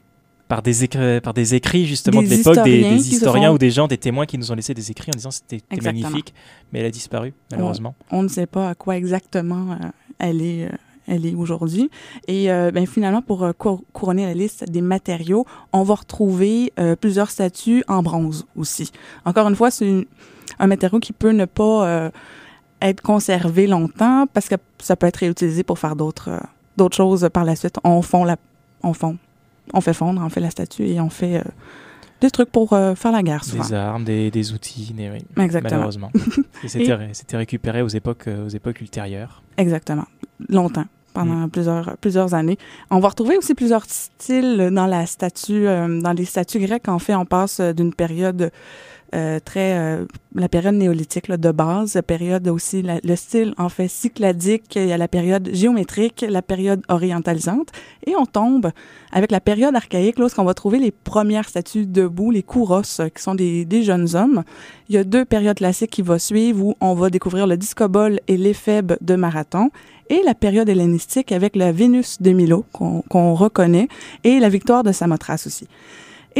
par 0.49 0.61
des, 0.63 0.85
écrits, 0.85 1.21
par 1.23 1.33
des 1.33 1.55
écrits 1.55 1.87
justement 1.87 2.21
Des 2.21 2.29
de 2.29 2.35
l'époque, 2.35 2.65
des, 2.65 2.83
historiens 2.95 3.51
des 3.51 3.55
ou 3.55 3.59
des 3.59 3.71
gens, 3.71 3.89
des 3.89 3.99
témoins 3.99 4.27
qui 4.27 4.37
nous 4.37 4.53
ont 4.53 4.55
laissé 4.55 4.75
des 4.75 4.91
écrits 4.91 5.11
en 5.15 5.17
disant 5.17 5.31
c'était 5.31 5.63
magnifique, 5.83 6.35
mais 6.73 6.81
elle 6.81 6.87
a 6.87 6.91
disparu, 6.91 7.33
malheureusement. 7.51 7.95
On, 8.11 8.19
on 8.19 8.23
ne 8.23 8.29
sait 8.29 8.47
pas 8.47 8.69
à 8.69 8.75
quoi 8.75 8.97
exactement 8.97 9.73
euh, 9.73 9.89
elle 10.19 10.43
est. 10.43 10.65
euh, 10.67 10.77
elle 11.09 11.27
est 11.27 11.35
aujourd'hui. 11.35 11.91
Et 12.27 12.51
euh, 12.53 12.71
ben, 12.71 12.87
finalement, 12.87 13.23
pour 13.23 13.43
euh, 13.43 13.53
cour- 13.53 13.83
couronner 13.93 14.27
la 14.27 14.35
liste 14.35 14.71
des 14.71 14.81
matériaux, 14.83 15.47
on 15.73 15.83
va 15.83 15.95
retrouver 15.95 16.73
euh, 16.79 16.95
plusieurs 16.97 17.31
statues 17.31 17.83
en 17.89 18.03
bronze 18.03 18.47
aussi. 18.57 18.91
Encore 19.25 19.49
une 19.49 19.57
fois, 19.57 19.71
c'est 19.71 20.07
un 20.59 20.67
matériau 20.67 21.01
qui 21.01 21.13
peut 21.13 21.31
ne 21.33 21.45
pas 21.45 22.11
être 22.81 23.01
conservé 23.03 23.67
longtemps 23.67 24.27
parce 24.33 24.49
que 24.49 24.55
ça 24.79 24.95
peut 24.97 25.07
être 25.07 25.17
réutilisé 25.17 25.63
pour 25.65 25.79
faire 25.79 25.97
d'autres 25.97 26.31
d'autres 26.77 26.97
choses 26.97 27.29
par 27.33 27.45
la 27.45 27.57
suite. 27.57 27.77
On 27.83 28.03
fond 28.03 28.25
la, 28.25 28.37
on 28.85 28.93
fond, 28.93 29.17
on 29.75 29.81
fait 29.81 29.93
fondre, 29.95 30.23
on 30.25 30.29
fait 30.29 30.41
la 30.41 30.51
statue 30.51 30.85
et 30.87 31.01
on 31.01 31.11
fait 31.11 31.43
des 32.21 32.31
trucs 32.31 32.51
pour 32.51 32.73
euh, 32.73 32.95
faire 32.95 33.13
la 33.13 33.23
guerre 33.23 33.45
souvent. 33.45 33.65
Des 33.67 33.75
armes, 33.75 34.05
des, 34.05 34.31
des 34.31 34.53
outils, 34.53 34.93
des- 34.97 35.11
oui, 35.11 35.19
Exactement. 35.45 35.75
malheureusement. 35.77 36.11
Et 36.65 36.69
c'était 36.69 36.87
Et- 36.87 36.95
ré- 36.95 37.11
c'était 37.13 37.37
récupéré 37.37 37.83
aux 37.83 37.89
époques, 37.89 38.29
aux 38.29 38.49
époques 38.49 38.81
ultérieures. 38.81 39.43
Exactement. 39.57 40.07
Longtemps, 40.49 40.85
pendant 41.15 41.49
plusieurs, 41.49 41.97
plusieurs 41.99 42.35
années. 42.35 42.59
On 42.91 43.01
va 43.01 43.09
retrouver 43.09 43.37
aussi 43.37 43.55
plusieurs 43.55 43.85
styles 43.87 44.71
dans 44.73 44.87
la 44.87 45.07
statue, 45.07 45.67
euh, 45.67 46.01
dans 46.01 46.13
les 46.13 46.25
statues 46.25 46.61
grecques. 46.61 46.89
En 46.89 46.99
fait, 46.99 47.15
on 47.15 47.25
passe 47.25 47.61
d'une 47.61 47.93
période 47.93 48.51
euh, 49.15 49.41
très, 49.43 49.79
euh, 49.79 50.05
la 50.35 50.51
période 50.51 50.75
néolithique 50.75 51.31
de 51.31 51.51
base, 51.51 51.95
la 51.95 52.03
période 52.03 52.47
aussi, 52.49 52.83
le 52.83 53.17
style 53.17 53.55
en 53.57 53.71
fait 53.71 53.89
cycladique, 53.89 54.77
il 54.77 54.87
y 54.87 54.93
a 54.93 54.99
la 54.99 55.09
période 55.09 55.49
géométrique, 55.51 56.27
la 56.29 56.43
période 56.43 56.83
orientalisante, 56.89 57.69
et 58.07 58.15
on 58.17 58.27
tombe 58.27 58.71
avec 59.11 59.31
la 59.31 59.41
période 59.41 59.75
archaïque, 59.75 60.19
lorsqu'on 60.19 60.45
va 60.45 60.53
trouver 60.53 60.79
les 60.79 60.91
premières 60.91 61.49
statues 61.49 61.87
debout, 61.87 62.31
les 62.31 62.43
kouros, 62.43 62.83
qui 62.83 63.23
sont 63.23 63.35
des, 63.35 63.65
des 63.65 63.83
jeunes 63.83 64.15
hommes. 64.15 64.45
Il 64.91 64.95
y 64.95 64.99
a 64.99 65.05
deux 65.05 65.25
périodes 65.25 65.57
classiques 65.57 65.91
qui 65.91 66.03
vont 66.03 66.19
suivre 66.19 66.63
où 66.63 66.75
on 66.83 66.93
va 66.93 67.09
découvrir 67.09 67.47
le 67.47 67.57
discobole 67.57 68.21
et 68.29 68.37
l'éphèbe 68.37 68.93
de 69.01 69.17
Marathon 69.17 69.71
et 70.11 70.23
la 70.25 70.35
période 70.35 70.69
hellénistique 70.69 71.33
avec 71.33 71.57
la 71.57 71.73
Vénus 71.73 72.21
de 72.21 72.33
Milo 72.33 72.65
qu'on 72.73 73.35
reconnaît 73.35 73.89
et 74.25 74.41
la 74.41 74.49
victoire 74.49 74.83
de 74.83 74.93
Samothrace 74.93 75.47
aussi. 75.47 75.67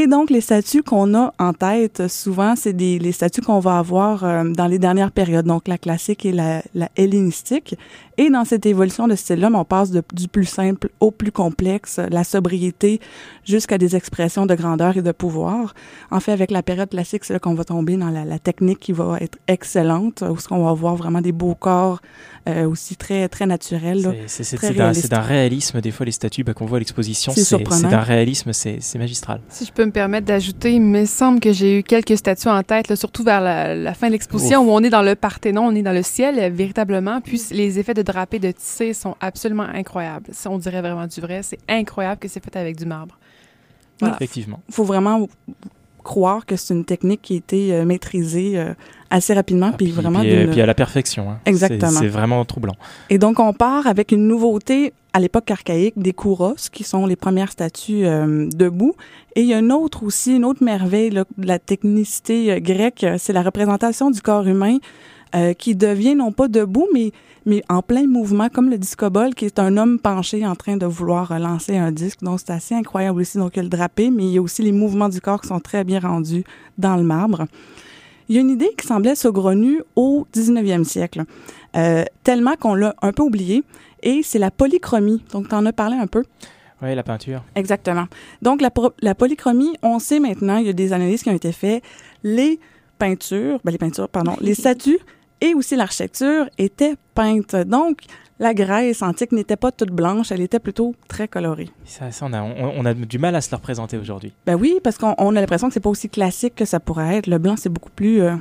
Et 0.01 0.07
donc, 0.07 0.31
les 0.31 0.41
statues 0.41 0.85
qu'on 0.85 1.13
a 1.15 1.35
en 1.41 1.53
tête, 1.53 2.07
souvent, 2.07 2.55
c'est 2.55 2.73
des, 2.73 3.01
les 3.01 3.11
statues 3.11 3.41
qu'on 3.41 3.59
va 3.59 3.79
avoir 3.79 4.23
euh, 4.23 4.45
dans 4.45 4.69
les 4.69 4.79
dernières 4.79 5.11
périodes, 5.11 5.47
donc 5.47 5.67
la 5.67 5.77
classique 5.77 6.25
et 6.25 6.31
la, 6.31 6.63
la 6.75 6.89
hellénistique. 6.95 7.75
Et 8.17 8.31
dans 8.31 8.45
cette 8.45 8.65
évolution 8.65 9.09
de 9.09 9.17
style-là, 9.17 9.51
on 9.53 9.65
passe 9.65 9.91
du 9.91 10.29
plus 10.29 10.45
simple 10.45 10.91
au 11.01 11.11
plus 11.11 11.33
complexe, 11.33 11.99
la 12.11 12.23
sobriété, 12.23 13.01
jusqu'à 13.49 13.79
des 13.79 13.97
expressions 13.97 14.47
de 14.47 14.55
grandeur 14.55 14.97
et 14.97 15.03
de 15.03 15.13
pouvoir. 15.13 15.75
En 16.11 16.21
fait, 16.21 16.33
avec 16.33 16.51
la 16.51 16.63
période 16.63 16.91
classique, 16.91 17.25
c'est 17.25 17.33
là 17.33 17.39
qu'on 17.39 17.55
va 17.55 17.65
tomber 17.65 17.97
dans 17.97 18.11
la, 18.11 18.25
la, 18.25 18.39
technique 18.39 18.79
qui 18.79 18.93
va 18.93 19.19
être 19.21 19.39
excellente, 19.49 20.23
où 20.23 20.37
on 20.51 20.65
va 20.65 20.73
voir 20.73 20.97
vraiment 20.97 21.21
des 21.21 21.33
beaux 21.33 21.55
corps 21.55 22.01
euh, 22.49 22.69
aussi 22.69 22.97
très, 22.97 23.29
très 23.29 23.47
naturels. 23.47 24.15
C'est 24.27 25.11
d'un 25.11 25.21
réalisme, 25.21 25.81
des 25.81 25.91
fois, 25.91 26.07
les 26.07 26.13
statues 26.13 26.45
bah, 26.45 26.55
qu'on 26.55 26.67
voit 26.67 26.77
à 26.77 26.81
l'exposition, 26.81 27.33
c'est 27.35 27.63
d'un 27.83 28.01
réalisme, 28.01 28.53
c'est 28.53 28.99
magistral. 28.99 29.41
Si 29.49 29.65
je 29.65 29.73
peux 29.73 29.85
me 29.85 29.93
permettre 29.93 30.27
d'ajouter, 30.27 30.73
il 30.75 30.83
me 30.83 31.05
semble 31.07 31.41
que 31.41 31.53
j'ai 31.53 31.79
eu 31.79 31.83
quelques 31.83 32.17
statues 32.17 32.49
en 32.49 32.63
tête, 32.63 32.89
là, 32.89 32.97
surtout 32.97 33.25
vers 33.25 33.41
la, 33.41 33.75
la 33.75 33.95
fin 33.95 34.09
de 34.09 34.13
l'exposition, 34.13 34.61
où 34.61 34.71
on 34.71 34.83
est 34.83 34.91
dans 34.91 35.03
le 35.03 35.15
Parthénon, 35.15 35.67
on 35.67 35.75
est 35.75 35.83
dans 35.83 35.93
le 35.93 36.03
ciel, 36.03 36.39
euh, 36.39 36.51
véritablement, 36.51 37.21
puis 37.21 37.43
les 37.51 37.79
effets 37.79 37.95
de 37.95 38.03
drapé 38.03 38.39
de 38.39 38.51
tissé 38.51 38.93
sont 38.93 39.17
absolument 39.21 39.67
incroyables. 39.75 40.27
Ça, 40.33 40.51
on 40.51 40.59
dirait 40.59 40.81
vraiment 40.81 41.07
du 41.07 41.21
vrai. 41.21 41.41
C'est 41.43 41.59
incroyable 41.69 42.21
que 42.21 42.29
c'est 42.29 42.43
fait 42.43 42.57
avec 42.57 42.77
du 42.77 42.87
marbre. 42.87 43.19
Voilà. 44.01 44.15
Effectivement. 44.17 44.61
Il 44.69 44.75
faut 44.75 44.85
vraiment 44.85 45.29
croire 46.05 46.47
que 46.47 46.57
c'est 46.57 46.73
une 46.75 46.85
technique 46.85 47.23
qui 47.23 47.35
a 47.35 47.37
été 47.37 47.75
euh, 47.75 47.85
maîtrisée 47.85 48.59
euh, 48.59 48.73
assez 49.11 49.35
rapidement, 49.35 49.71
ah, 49.73 49.77
puis, 49.77 49.87
puis, 49.87 49.95
vraiment... 49.95 50.21
Puis, 50.21 50.47
puis, 50.47 50.61
à 50.61 50.67
la 50.67 50.75
perfection. 50.75 51.31
Hein. 51.31 51.39
Exactement. 51.45 51.91
C'est 51.91 52.09
vraiment 52.09 52.45
troublant. 52.45 52.77
Et 53.11 53.19
donc, 53.19 53.41
on 53.41 53.53
part 53.53 53.87
avec 53.87 54.13
une 54.13 54.27
nouveauté 54.27 54.93
à 55.13 55.21
l'époque 55.21 55.51
archaïque 55.51 55.95
des 55.99 56.13
kouros, 56.13 56.69
qui 56.71 56.85
sont 56.85 57.07
les 57.07 57.17
premières 57.17 57.51
statues 57.51 58.07
euh, 58.07 58.49
debout. 58.55 58.95
Et 59.35 59.41
il 59.41 59.49
y 59.49 59.55
a 59.55 59.59
une 59.59 59.73
autre 59.73 60.05
aussi, 60.05 60.37
une 60.37 60.45
autre 60.45 60.63
merveille 60.63 61.11
là, 61.11 61.25
de 61.37 61.47
la 61.47 61.59
technicité 61.59 62.53
euh, 62.53 62.61
grecque, 62.61 63.05
c'est 63.19 63.33
la 63.33 63.43
représentation 63.43 64.11
du 64.11 64.21
corps 64.21 64.47
humain 64.47 64.79
euh, 65.35 65.53
qui 65.53 65.75
devient 65.75 66.15
non 66.15 66.33
pas 66.33 66.49
debout, 66.49 66.87
mais, 66.95 67.13
mais 67.45 67.63
en 67.69 67.83
plein 67.83 68.07
mouvement, 68.07 68.49
comme 68.49 68.71
le 68.71 68.79
discobol, 68.79 69.35
qui 69.35 69.45
est 69.45 69.59
un 69.59 69.77
homme 69.77 69.99
penché 69.99 70.47
en 70.47 70.55
train 70.55 70.77
de 70.77 70.87
vouloir 70.87 71.39
lancer 71.39 71.77
un 71.77 71.93
disque. 71.93 72.21
Donc, 72.23 72.41
c'est 72.41 72.51
assez 72.51 72.75
incroyable 72.75 73.21
aussi. 73.21 73.39
Donc, 73.39 73.53
il 73.55 73.59
y 73.59 73.61
a 73.61 73.63
le 73.63 73.69
drapé, 73.69 74.11
mais 74.11 74.25
il 74.25 74.33
y 74.33 74.39
a 74.39 74.43
aussi 74.43 74.63
les 74.63 74.73
mouvements 74.73 75.09
du 75.09 75.21
corps 75.21 75.41
qui 75.41 75.49
sont 75.49 75.61
très 75.61 75.85
bien 75.85 76.01
rendus 76.01 76.45
dans 76.79 76.97
le 76.97 77.03
marbre. 77.03 77.47
Il 78.29 78.37
y 78.37 78.39
a 78.39 78.41
une 78.41 78.51
idée 78.51 78.71
qui 78.77 78.87
semblait 78.87 79.15
saugrenue 79.15 79.83
au 79.97 80.27
19e 80.35 80.85
siècle, 80.85 81.25
euh, 81.77 82.05
tellement 82.25 82.57
qu'on 82.57 82.75
l'a 82.75 82.95
un 83.03 83.13
peu 83.13 83.23
oublié, 83.23 83.65
et 84.03 84.23
c'est 84.23 84.39
la 84.39 84.51
polychromie. 84.51 85.23
Donc, 85.33 85.49
tu 85.49 85.55
en 85.55 85.65
as 85.67 85.73
parlé 85.73 85.97
un 85.97 86.07
peu? 86.07 86.25
Oui, 86.83 86.95
la 86.95 87.03
peinture. 87.03 87.43
Exactement. 87.55 88.07
Donc, 88.41 88.63
la, 88.63 88.71
la 89.01 89.15
polychromie, 89.15 89.75
on 89.83 89.99
sait 89.99 90.21
maintenant, 90.21 90.59
il 90.59 90.67
y 90.67 90.71
a 90.71 90.75
des 90.75 90.93
analyses 90.93 91.23
qui 91.23 91.31
ont 91.31 91.35
été 91.35 91.53
faites, 91.53 91.83
les 92.23 92.61
peintures, 92.99 93.61
ben 93.65 93.71
les 93.73 93.79
peintures, 93.79 94.09
pardon, 94.09 94.37
les 94.41 94.55
statues 94.55 94.99
et 95.41 95.55
aussi 95.55 95.77
l'architecture 95.77 96.49
étaient 96.59 96.95
peintes. 97.15 97.57
Donc, 97.57 98.03
la 98.39 98.55
Grèce 98.55 99.03
antique 99.03 99.33
n'était 99.33 99.57
pas 99.57 99.73
toute 99.73 99.91
blanche, 99.91 100.31
elle 100.31 100.41
était 100.41 100.61
plutôt 100.61 100.95
très 101.09 101.27
colorée. 101.27 101.69
Ça, 101.85 102.11
ça 102.13 102.27
on, 102.27 102.33
a, 102.33 102.43
on, 102.43 102.73
on, 102.79 102.85
a, 102.85 102.95
du 102.95 103.19
mal 103.19 103.35
à 103.35 103.41
se 103.41 103.51
le 103.51 103.57
représenter 103.57 103.99
aujourd'hui. 103.99 104.33
Ben 104.47 104.55
oui, 104.55 104.79
parce 104.83 104.97
qu'on 104.97 105.13
a 105.13 105.41
l'impression 105.41 105.69
que 105.69 105.75
c'est 105.75 105.81
pas 105.81 105.91
aussi 105.91 106.09
classique 106.09 106.55
que 106.55 106.65
ça 106.65 106.79
pourrait 106.79 107.17
être. 107.17 107.27
Le 107.27 107.39
blanc, 107.39 107.57
c'est 107.57 107.69
beaucoup 107.69 107.91
plus... 107.91 108.23
Euh, 108.23 108.37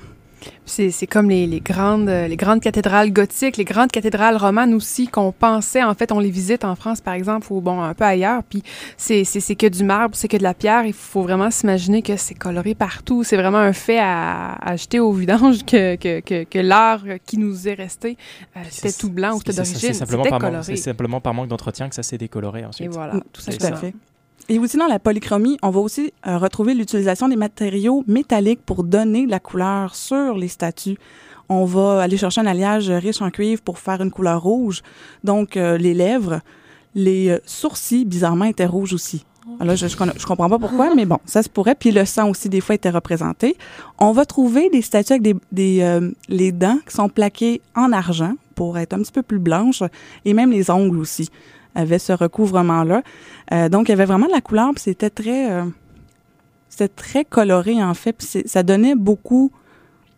c'est 0.66 1.08
comme 1.08 1.30
les, 1.30 1.48
les, 1.48 1.60
grandes, 1.60 2.10
les 2.10 2.36
grandes 2.36 2.62
cathédrales 2.62 3.12
gothiques, 3.12 3.58
les 3.58 3.66
grandes 3.66 3.92
cathédrales 3.92 4.38
romanes 4.38 4.74
aussi 4.74 5.08
qu'on 5.08 5.32
pensait, 5.32 5.84
en 5.84 5.94
fait, 5.94 6.12
on 6.12 6.20
les 6.20 6.30
visite 6.30 6.66
en 6.66 6.76
France, 6.76 7.02
par 7.02 7.14
exemple, 7.14 7.48
ou 7.52 7.62
bon, 7.62 7.82
un 7.82 7.94
peu 7.94 8.04
ailleurs, 8.04 8.44
puis 8.44 8.64
c'est 8.98 9.24
que 9.56 9.68
du 9.68 9.84
marbre, 9.84 10.16
c'est 10.16 10.28
que 10.28 10.38
de 10.38 10.44
la 10.44 10.54
pierre. 10.54 10.86
Il 10.86 10.94
faut 10.94 11.22
vraiment 11.22 11.52
s'imaginer 11.52 12.02
que 12.02 12.18
c'est 12.18 12.36
coloré 12.36 12.76
partout. 12.76 13.24
C'est 13.24 13.38
vraiment 13.38 13.58
un 13.58 13.74
fait 13.74 14.00
à, 14.00 14.54
à, 14.56 14.76
jeter 14.76 15.00
au 15.00 15.12
vidange 15.12 15.66
que, 15.66 15.96
que, 15.96 16.20
que, 16.20 16.44
que 16.44 16.60
l'art 16.60 17.04
qui 17.26 17.38
nous 17.38 17.68
est 17.68 17.74
resté, 17.74 18.18
euh, 18.56 18.60
c'était 18.70 18.94
tout 18.94 19.10
blanc 19.10 19.36
ou 19.36 19.40
c'était 19.40 19.54
d'origine. 19.54 19.94
C'est 20.64 20.78
simplement 20.78 21.22
par 21.22 21.34
manque 21.34 21.48
d'entretien 21.48 21.90
que 21.90 21.96
ça 21.96 22.04
s'est 22.04 22.18
décoloré 22.18 22.66
ensuite. 22.66 22.86
Et 22.86 22.90
voilà, 22.90 23.14
tout, 23.34 23.42
tout 23.42 23.66
à 23.66 23.76
fait. 23.76 23.94
Et 24.50 24.60
aussi 24.60 24.78
dans 24.78 24.88
la 24.88 24.98
polychromie, 24.98 25.58
on 25.62 25.72
va 25.72 25.82
aussi 25.82 26.14
euh, 26.26 26.38
retrouver 26.38 26.74
l'utilisation 26.74 27.28
des 27.28 27.36
matériaux 27.36 28.04
métalliques 28.08 28.62
pour 28.66 28.86
donner 28.86 29.26
de 29.26 29.32
la 29.32 29.41
couleur 29.41 29.93
sur 29.93 30.36
les 30.38 30.48
statues. 30.48 30.98
On 31.50 31.66
va 31.66 32.02
aller 32.02 32.16
chercher 32.18 32.41
un 32.41 32.45
alliage 32.45 32.89
riche 32.89 33.22
en 33.22 33.30
cuivre 33.30 33.62
pour 33.62 33.80
faire 33.80 34.02
une 34.02 34.12
couleur 34.12 34.41
rouge. 34.41 34.84
Donc, 35.24 35.58
euh, 35.58 35.78
les 35.78 35.93
lèvres, 35.93 36.39
les 36.95 37.30
euh, 37.30 37.39
sourcils, 37.45 38.06
bizarrement, 38.06 38.45
étaient 38.45 38.66
rouges 38.66 38.93
aussi. 38.93 39.26
Alors, 39.60 39.76
je, 39.76 39.88
je, 39.88 39.98
je, 40.18 40.26
comprends 40.26 40.50
pas 40.50 40.60
pourquoi, 40.60 40.93
mais 40.95 41.06
bon, 41.06 41.20
ça 41.26 41.43
se 41.43 41.50
pourrait. 41.50 41.76
Puis 41.76 41.91
le 41.91 42.06
sang 42.06 42.30
aussi, 42.30 42.48
des 42.48 42.62
fois, 42.62 42.76
était 42.76 42.89
représenté. 42.89 43.58
On 43.98 44.12
va 44.12 44.26
trouver 44.26 44.70
des 44.70 44.82
statues 44.82 45.14
avec 45.14 45.24
des, 45.24 45.36
des 45.52 45.82
euh, 45.82 46.12
les 46.30 46.52
dents 46.54 46.80
qui 46.88 46.95
sont 46.95 47.10
plaquées 47.10 47.62
en 47.76 47.91
argent 47.91 48.34
pour 48.56 48.78
être 48.78 48.93
un 48.93 49.00
petit 49.00 49.12
peu 49.12 49.24
plus 49.24 49.39
blanches, 49.39 49.84
et 50.26 50.34
même 50.34 50.52
les 50.52 50.70
ongles 50.70 50.98
aussi 50.98 51.30
avaient 51.78 51.99
ce 51.99 52.13
recouvrement-là. 52.13 53.03
Euh, 53.53 53.69
donc, 53.69 53.88
il 53.88 53.91
y 53.91 53.93
avait 53.93 54.05
vraiment 54.05 54.28
de 54.28 54.32
la 54.32 54.41
couleur, 54.41 54.71
puis 54.73 54.84
c'était 54.84 55.09
très, 55.09 55.51
euh, 55.51 55.63
c'était 56.69 56.89
très 56.89 57.23
coloré, 57.23 57.82
en 57.82 57.93
fait, 57.93 58.13
puis 58.13 58.28
ça 58.45 58.63
donnait 58.63 58.95
beaucoup 58.95 59.51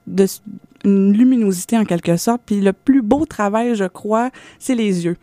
de 0.07 0.25
une 0.85 1.11
luminosité, 1.11 1.77
en 1.77 1.83
quelque 1.83 2.15
sorte. 2.15 2.41
Puis 2.45 2.61
le 2.61 2.71
plus 2.71 3.01
beau 3.01 3.25
travail, 3.25 3.75
je 3.75 3.83
crois, 3.83 4.29
c'est 4.59 4.75
les 4.75 5.05
yeux. 5.05 5.17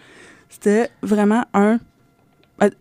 C'était 0.50 0.90
vraiment 1.02 1.44
un 1.54 1.78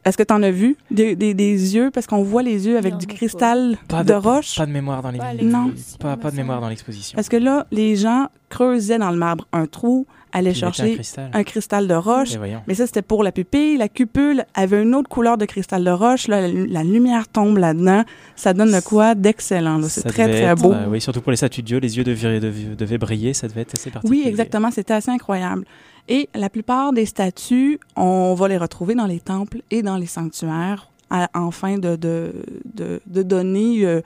est-ce 0.05 0.15
que 0.15 0.23
tu 0.23 0.33
en 0.33 0.41
as 0.41 0.51
vu? 0.51 0.77
Des, 0.89 1.17
des, 1.17 1.33
des 1.33 1.75
yeux 1.75 1.91
parce 1.91 2.07
qu'on 2.07 2.23
voit 2.23 2.43
les 2.43 2.65
yeux 2.65 2.77
avec 2.77 2.93
non, 2.93 2.99
du 2.99 3.07
cristal 3.07 3.77
pas 3.89 4.03
de, 4.03 4.09
de, 4.09 4.13
roche 4.13 4.55
Pas 4.55 4.65
de 4.65 4.71
mémoire 4.71 5.01
dans 5.01 5.11
l'exposition. 5.11 5.49
Non, 5.49 5.73
pas, 5.99 6.15
pas 6.15 6.31
de 6.31 6.35
mémoire 6.37 6.61
dans 6.61 6.69
l'exposition. 6.69 7.15
Parce 7.15 7.27
que 7.27 7.35
là, 7.35 7.67
les 7.71 7.97
gens 7.97 8.27
creusaient 8.47 8.97
dans 8.97 9.11
le 9.11 9.17
marbre 9.17 9.47
un 9.51 9.65
trou, 9.65 10.07
Puis 10.43 10.53
chercher 10.55 10.83
un 10.83 10.95
cristal. 10.95 11.29
un 11.33 11.43
cristal. 11.43 11.87
de 11.87 11.93
roche. 11.93 12.33
Mais 12.67 12.73
ça, 12.73 12.85
c'était 12.85 13.01
pour 13.01 13.23
la 13.23 13.31
pupille. 13.31 13.77
La 13.77 13.89
cupule 13.89 14.45
avait 14.53 14.81
une 14.81 14.95
autre 14.95 15.09
couleur 15.09 15.37
de 15.37 15.45
cristal 15.45 15.83
de 15.83 15.91
roche. 15.91 16.27
Là, 16.27 16.41
la, 16.41 16.47
la 16.47 16.83
lumière 16.83 17.27
tombe 17.27 17.57
là-dedans. 17.57 18.03
Ça 18.35 18.53
donne 18.53 18.71
de 18.71 18.79
quoi 18.79 19.15
d'excellent. 19.15 19.81
C'est 19.83 20.03
très, 20.03 20.27
très 20.27 20.41
être, 20.43 20.61
beau. 20.61 20.73
Euh, 20.73 20.87
oui, 20.89 21.01
surtout 21.01 21.21
pour 21.21 21.31
les 21.31 21.37
statues 21.37 21.61
de 21.61 21.67
Dieu, 21.67 21.77
les 21.79 21.97
yeux 21.97 22.03
devaient, 22.03 22.39
devaient, 22.39 22.75
devaient 22.75 22.97
briller. 22.97 23.33
Ça 23.33 23.47
devait 23.47 23.61
être 23.61 23.73
assez 23.73 23.91
particulier. 23.91 24.23
Oui, 24.23 24.27
exactement. 24.27 24.71
C'était 24.71 24.93
assez 24.93 25.11
incroyable. 25.11 25.65
Et 26.07 26.29
la 26.35 26.49
plupart 26.49 26.93
des 26.93 27.05
statues, 27.05 27.79
on 27.95 28.35
va 28.35 28.47
les 28.47 28.57
retrouver 28.57 28.95
dans 28.95 29.07
les 29.07 29.19
temples 29.19 29.61
et 29.71 29.81
dans 29.81 29.97
les 29.97 30.05
sanctuaires, 30.05 30.89
à, 31.09 31.29
afin 31.33 31.77
de, 31.77 31.95
de, 31.95 32.33
de, 32.73 33.01
de 33.07 33.23
donner 33.23 33.85
euh, 33.85 34.01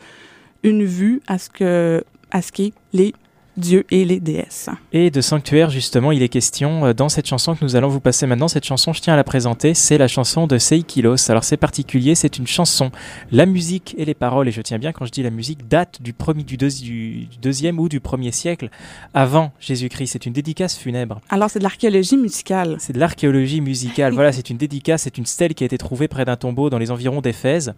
une 0.63 0.85
vue 0.85 1.21
à 1.27 1.37
ce 1.37 1.49
que 1.49 2.03
à 2.31 2.41
ce 2.41 2.51
qu'est 2.51 2.73
les 2.93 3.13
dieux 3.59 3.85
et 3.91 4.05
les 4.05 4.19
déesses. 4.19 4.69
Et 4.93 5.11
de 5.11 5.21
sanctuaire, 5.21 5.69
justement, 5.69 6.11
il 6.11 6.23
est 6.23 6.29
question 6.29 6.85
euh, 6.85 6.93
dans 6.93 7.09
cette 7.09 7.27
chanson 7.27 7.55
que 7.55 7.63
nous 7.63 7.75
allons 7.75 7.89
vous 7.89 7.99
passer 7.99 8.25
maintenant. 8.25 8.47
Cette 8.47 8.65
chanson, 8.65 8.93
je 8.93 9.01
tiens 9.01 9.13
à 9.13 9.17
la 9.17 9.23
présenter, 9.23 9.73
c'est 9.73 9.97
la 9.97 10.07
chanson 10.07 10.47
de 10.47 10.57
Seikilos. 10.57 11.29
Alors 11.29 11.43
c'est 11.43 11.57
particulier, 11.57 12.15
c'est 12.15 12.37
une 12.37 12.47
chanson. 12.47 12.91
La 13.31 13.45
musique 13.45 13.95
et 13.97 14.05
les 14.05 14.13
paroles, 14.13 14.47
et 14.47 14.51
je 14.51 14.61
tiens 14.61 14.79
bien 14.79 14.91
quand 14.91 15.05
je 15.05 15.11
dis 15.11 15.23
la 15.23 15.29
musique, 15.29 15.67
datent 15.67 16.01
du, 16.01 16.13
premier, 16.13 16.43
du, 16.43 16.57
deux, 16.57 16.69
du, 16.69 17.25
du 17.25 17.37
deuxième 17.41 17.79
ou 17.79 17.89
du 17.89 17.99
premier 17.99 18.31
siècle 18.31 18.69
avant 19.13 19.51
Jésus-Christ. 19.59 20.13
C'est 20.13 20.25
une 20.25 20.33
dédicace 20.33 20.77
funèbre. 20.77 21.21
Alors 21.29 21.49
c'est 21.49 21.59
de 21.59 21.63
l'archéologie 21.63 22.17
musicale. 22.17 22.77
C'est 22.79 22.93
de 22.93 22.99
l'archéologie 22.99 23.61
musicale. 23.61 24.13
voilà, 24.19 24.31
c'est 24.31 24.49
une 24.49 24.57
dédicace, 24.57 25.03
c'est 25.03 25.17
une 25.17 25.25
stèle 25.25 25.53
qui 25.53 25.63
a 25.63 25.65
été 25.65 25.77
trouvée 25.77 26.07
près 26.07 26.25
d'un 26.25 26.35
tombeau 26.35 26.69
dans 26.69 26.77
les 26.77 26.91
environs 26.91 27.21
d'Éphèse. 27.21 27.73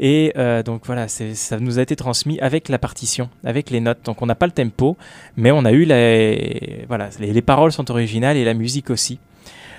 Et 0.00 0.32
euh, 0.36 0.62
donc 0.62 0.86
voilà, 0.86 1.08
ça 1.08 1.58
nous 1.58 1.78
a 1.78 1.82
été 1.82 1.96
transmis 1.96 2.38
avec 2.40 2.68
la 2.68 2.78
partition, 2.78 3.28
avec 3.44 3.70
les 3.70 3.80
notes. 3.80 4.04
Donc 4.04 4.22
on 4.22 4.26
n'a 4.26 4.34
pas 4.34 4.46
le 4.46 4.52
tempo, 4.52 4.96
mais 5.36 5.50
on 5.50 5.64
a 5.64 5.72
eu 5.72 5.84
les, 5.84 6.84
voilà, 6.88 7.10
les, 7.20 7.32
les, 7.32 7.42
paroles 7.42 7.72
sont 7.72 7.90
originales 7.90 8.36
et 8.36 8.44
la 8.44 8.54
musique 8.54 8.90
aussi. 8.90 9.18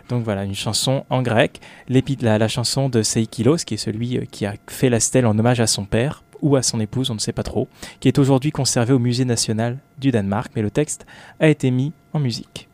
Donc 0.09 0.23
voilà, 0.23 0.43
une 0.43 0.55
chanson 0.55 1.03
en 1.09 1.21
grec, 1.21 1.61
la, 1.89 2.38
la, 2.38 2.47
chanson 2.47 2.89
de 2.89 3.01
Seikilos, 3.01 3.57
qui 3.65 3.73
est 3.73 3.77
celui 3.77 4.17
euh, 4.17 4.25
qui 4.29 4.45
a 4.45 4.53
fait 4.67 4.89
la 4.89 4.99
stèle 4.99 5.25
en 5.25 5.38
hommage 5.38 5.59
à 5.59 5.67
son 5.67 5.86
père 5.86 6.23
ou 6.41 6.55
à 6.55 6.61
son 6.61 6.79
épouse, 6.79 7.09
on 7.09 7.15
ne 7.15 7.19
sait 7.19 7.31
pas 7.31 7.43
trop, 7.43 7.67
qui 7.99 8.07
est 8.07 8.19
aujourd'hui 8.19 8.51
conservée 8.51 8.93
au 8.93 8.99
Musée 8.99 9.25
national 9.25 9.79
du 9.97 10.11
Danemark, 10.11 10.51
mais 10.55 10.61
le 10.61 10.69
texte 10.69 11.05
a 11.39 11.47
été 11.47 11.71
mis 11.71 11.91
en 12.13 12.19
musique. 12.19 12.67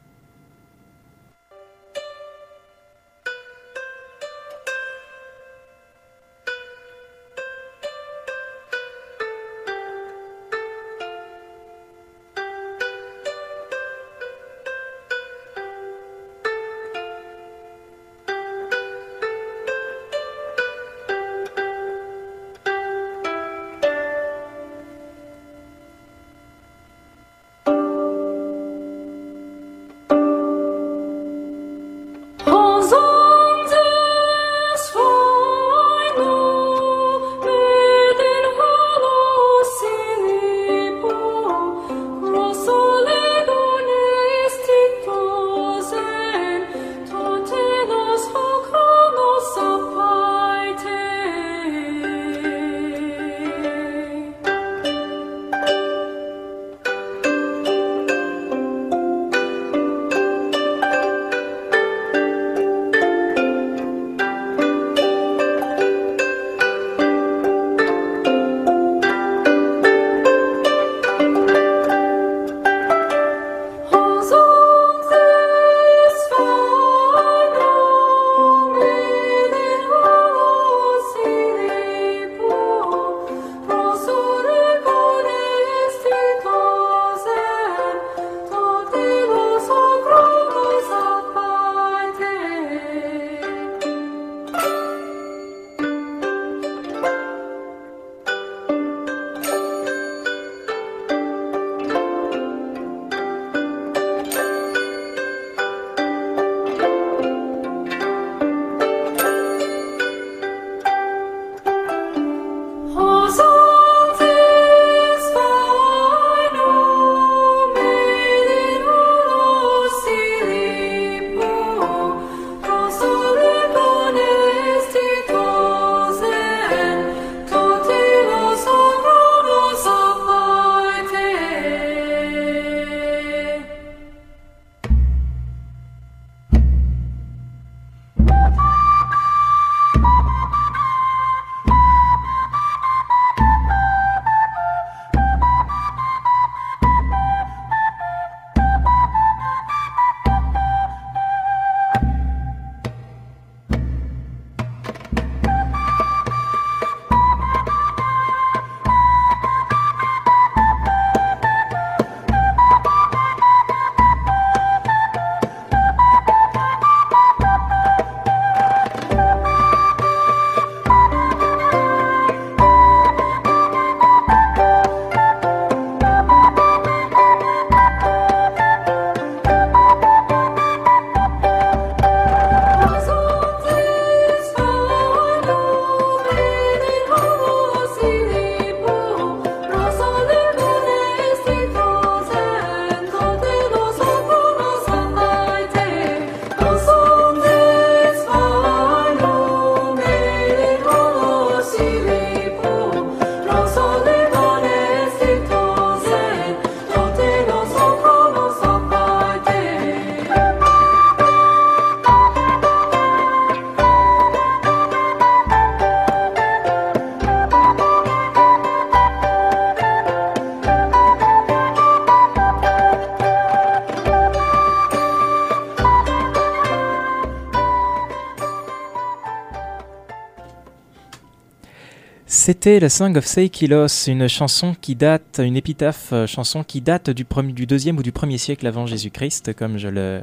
C'était 232.51 232.81
la 232.81 232.89
Song 232.89 233.15
of 233.15 233.25
Seikilos, 233.25 234.07
une 234.07 234.27
chanson 234.27 234.75
qui 234.81 234.95
date, 234.95 235.39
une 235.41 235.55
épitaphe 235.55 236.09
euh, 236.11 236.27
chanson 236.27 236.65
qui 236.65 236.81
date 236.81 237.09
du, 237.09 237.23
premier, 237.23 237.53
du 237.53 237.65
deuxième 237.65 237.97
ou 237.97 238.03
du 238.03 238.11
premier 238.11 238.37
siècle 238.37 238.67
avant 238.67 238.85
Jésus-Christ, 238.85 239.53
comme 239.53 239.77
je 239.77 239.87
le, 239.87 240.19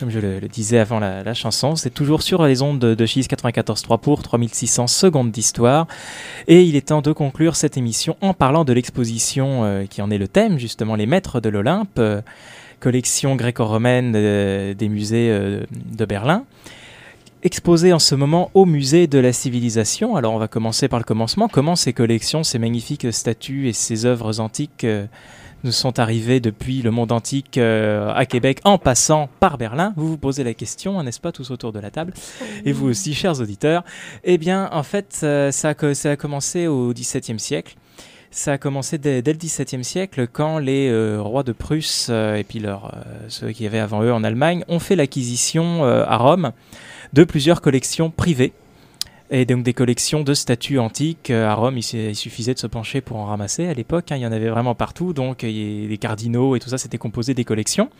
comme 0.00 0.08
je 0.08 0.18
le, 0.18 0.40
disais 0.48 0.78
avant 0.78 0.98
la, 0.98 1.34
chanson. 1.34 1.76
C'est 1.76 1.90
toujours 1.90 2.22
sur 2.22 2.42
les 2.46 2.62
ondes 2.62 2.78
de, 2.78 3.06
Chis 3.06 3.20
94.3 3.20 4.00
pour 4.00 4.22
3600 4.22 4.86
secondes 4.86 5.30
d'histoire. 5.30 5.86
Et 6.46 6.62
il 6.62 6.74
est 6.74 6.88
temps 6.88 7.02
de 7.02 7.12
conclure 7.12 7.54
cette 7.54 7.76
émission 7.76 8.16
en 8.22 8.32
parlant 8.32 8.64
de 8.64 8.72
l'exposition 8.72 9.64
euh, 9.64 9.84
qui 9.84 10.00
en 10.00 10.10
est 10.10 10.16
le 10.16 10.26
thème, 10.26 10.58
justement, 10.58 10.96
les 10.96 11.04
maîtres 11.04 11.38
de 11.38 11.50
l'Olympe, 11.50 11.98
euh, 11.98 12.22
collection 12.80 13.36
gréco-romaine 13.36 14.12
des 14.12 14.88
musées 14.88 15.28
de 15.28 16.04
Berlin 16.06 16.46
exposée 17.42 17.92
en 17.92 17.98
ce 17.98 18.14
moment 18.14 18.50
au 18.54 18.64
musée 18.64 19.06
de 19.06 19.18
la 19.18 19.32
civilisation. 19.32 20.16
Alors 20.16 20.34
on 20.34 20.38
va 20.38 20.48
commencer 20.48 20.88
par 20.88 20.98
le 20.98 21.04
commencement. 21.04 21.48
Comment 21.48 21.76
ces 21.76 21.92
collections, 21.92 22.42
ces 22.42 22.58
magnifiques 22.58 23.12
statues 23.12 23.68
et 23.68 23.72
ces 23.72 24.06
œuvres 24.06 24.40
antiques 24.40 24.84
euh, 24.84 25.06
nous 25.64 25.72
sont 25.72 25.98
arrivées 25.98 26.40
depuis 26.40 26.82
le 26.82 26.90
monde 26.90 27.12
antique 27.12 27.58
euh, 27.58 28.12
à 28.14 28.26
Québec 28.26 28.60
en 28.64 28.78
passant 28.78 29.28
par 29.40 29.58
Berlin? 29.58 29.92
Vous 29.96 30.08
vous 30.08 30.18
posez 30.18 30.44
la 30.44 30.54
question, 30.54 31.02
n'est-ce 31.02 31.20
pas, 31.20 31.32
tous 31.32 31.50
autour 31.50 31.72
de 31.72 31.80
la 31.80 31.90
table? 31.90 32.12
Et 32.64 32.72
vous 32.72 32.88
aussi, 32.88 33.14
chers 33.14 33.40
auditeurs. 33.40 33.84
Eh 34.24 34.38
bien, 34.38 34.68
en 34.72 34.82
fait, 34.82 35.20
euh, 35.22 35.50
ça, 35.52 35.70
a, 35.70 36.16
commencé 36.16 36.66
au 36.66 36.92
XVIIe 36.92 37.38
siècle. 37.38 37.76
Ça 38.30 38.52
a 38.52 38.58
commencé 38.58 38.98
dès, 38.98 39.22
le 39.22 39.32
XVIIe 39.32 39.84
siècle 39.84 40.26
quand 40.30 40.58
les 40.58 41.16
rois 41.18 41.44
de 41.44 41.52
Prusse 41.52 42.10
et 42.10 42.44
puis 42.46 42.62
ceux 43.28 43.52
qui 43.52 43.64
avaient 43.64 43.78
avant 43.78 44.02
eux 44.02 44.12
en 44.12 44.22
Allemagne 44.22 44.64
ont 44.68 44.80
fait 44.80 44.96
l'acquisition 44.96 45.82
à 45.82 46.16
Rome 46.18 46.52
de 47.12 47.24
plusieurs 47.24 47.60
collections 47.60 48.10
privées. 48.10 48.52
Et 49.30 49.44
donc 49.44 49.62
des 49.62 49.74
collections 49.74 50.22
de 50.22 50.32
statues 50.32 50.78
antiques. 50.78 51.30
Euh, 51.30 51.48
À 51.48 51.54
Rome, 51.54 51.76
il, 51.76 52.14
suffisait 52.16 52.54
de 52.54 52.58
se 52.58 52.66
pencher 52.66 53.00
pour 53.02 53.18
en 53.18 53.26
ramasser 53.26 53.66
à 53.66 53.74
l'époque. 53.74 54.10
hein, 54.10 54.16
il 54.16 54.22
y 54.22 54.26
en 54.26 54.32
avait 54.32 54.48
vraiment 54.48 54.74
partout. 54.74 55.12
Donc 55.12 55.42
les 55.42 55.98
cardinaux 56.00 56.56
et 56.56 56.60
tout 56.60 56.70
ça, 56.70 56.78
c'était 56.78 56.98
composé 56.98 57.34
des 57.34 57.44
collections. 57.44 57.90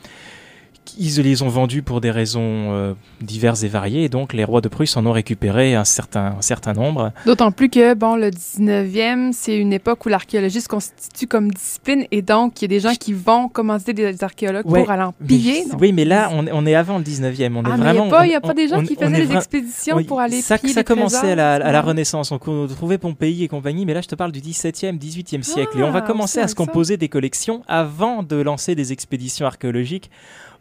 Ils 0.99 1.21
les 1.23 1.43
ont 1.43 1.49
vendues 1.49 1.83
pour 1.83 2.01
des 2.01 2.11
raisons 2.11 2.73
euh, 2.73 2.95
diverses 3.21 3.63
et 3.63 3.69
variées. 3.69 4.05
Et 4.05 4.09
donc 4.09 4.33
les 4.33 4.43
rois 4.43 4.61
de 4.63 4.69
Prusse 4.69 4.97
en 4.97 5.05
ont 5.05 5.13
récupéré 5.13 5.75
un 5.75 5.85
certain, 5.85 6.37
un 6.39 6.43
certain 6.43 6.73
nombre. 6.73 7.13
D'autant 7.27 7.53
plus 7.53 7.69
que, 7.69 7.93
bon, 7.95 8.17
le 8.17 8.31
19e, 8.31 9.33
c'est 9.33 9.57
une 9.57 9.73
époque 9.75 10.05
où 10.07 10.09
l'archéologie 10.09 10.61
se 10.63 10.69
constitue 10.69 11.27
comme 11.27 11.51
discipline 11.51 12.07
et 12.11 12.23
donc 12.23 12.61
il 12.61 12.65
y 12.65 12.65
a 12.65 12.69
des 12.69 12.81
gens 12.81 12.95
qui 12.99 13.13
vont 13.13 13.49
commanditer 13.49 13.93
des 13.93 14.25
archéologues 14.25 14.67
Ouais, 14.67 14.81
pour 14.81 14.91
aller 14.91 15.03
en 15.03 15.13
piller. 15.13 15.65
oui, 15.79 15.93
mais 15.93 16.05
là, 16.07 16.31
on, 16.33 16.47
est- 16.47 16.53
on 16.53 16.65
est 16.67 16.75
avant 16.75 16.97
le 16.99 17.05
19e. 17.05 17.55
On 17.57 17.63
est 17.63 17.67
Ah, 17.71 17.77
mais 17.77 17.85
vraiment, 17.85 18.23
il 18.23 18.29
n'y 18.31 18.35
a, 18.35 18.41
pas- 18.41 18.51
a 18.51 18.55
des 18.55 18.69
gens 18.69 18.79
on- 18.79 18.83
qui 18.83 18.95
faisaient 18.95 19.07
est 19.07 19.27
des 19.27 19.33
vra- 19.35 19.37
expéditions 19.37 19.97
Oui, 19.97 20.05
pour 20.05 20.21
aller 20.21 20.41
ça, 20.41 20.57
piller 20.59 20.73
ça 20.73 20.85
commençait 20.85 21.33
à 21.33 21.35
la, 21.37 21.55
à 21.55 21.73
la. 21.73 21.83
Renaissance. 21.83 22.33
On 22.33 22.39
trouvait 22.39 22.99
Pompéi 22.99 23.45
et 23.45 23.49
compagnie, 23.49 23.85
mais 23.87 23.95
là, 23.95 24.01
je 24.01 24.09
te 24.09 24.15
parle 24.15 24.33
du 24.33 24.41
17e, 24.41 24.99
18e 24.99 25.43
siècle. 25.43 25.79
et 25.79 25.83
on 25.83 25.91
va 25.91 26.01
Ah, 26.03 26.07
commencer 26.07 26.41
à 26.41 26.49
se 26.49 26.55
ça. 26.55 26.65
composer 26.65 26.97
des 26.97 27.09
collections 27.09 27.63
avant 27.69 28.23
de 28.23 28.37
lancer 28.37 28.75
des 28.75 28.93
expéditions 28.93 29.47
archéologiques 29.47 30.11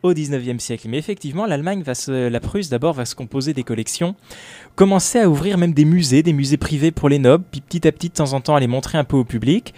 au 0.04 0.14
19e 0.14 0.60
siècle. 0.60 0.88
Mais 0.90 0.98
effectivement, 0.98 1.46
l'Allemagne 1.46 1.82
va 1.82 1.96
se, 1.96 2.28
la 2.28 2.40
Prusse 2.40 2.70
d'abord 2.70 2.94
va 2.94 3.06
se 3.06 3.16
composer 3.16 3.54
des 3.54 3.64
collections, 3.64 4.16
commencer 4.76 5.20
à 5.20 5.30
ouvrir 5.30 5.58
même 5.58 5.74
des 5.74 5.86
musées, 5.86 6.24
des 6.24 6.34
musées 6.34 6.58
privés 6.58 6.92
pour 6.92 7.10
les 7.10 7.20
nobles, 7.20 7.44
puis 7.52 7.62
petit 7.62 7.88
à 7.88 7.92
petit, 7.92 8.10
de 8.10 8.14
temps 8.14 8.34
en 8.34 8.42
temps, 8.42 8.56
à 8.56 8.60
les 8.60 8.68
montrer 8.68 8.98
un 8.98 9.04
peu 9.04 9.18
au 9.18 9.26
public. 9.26 9.74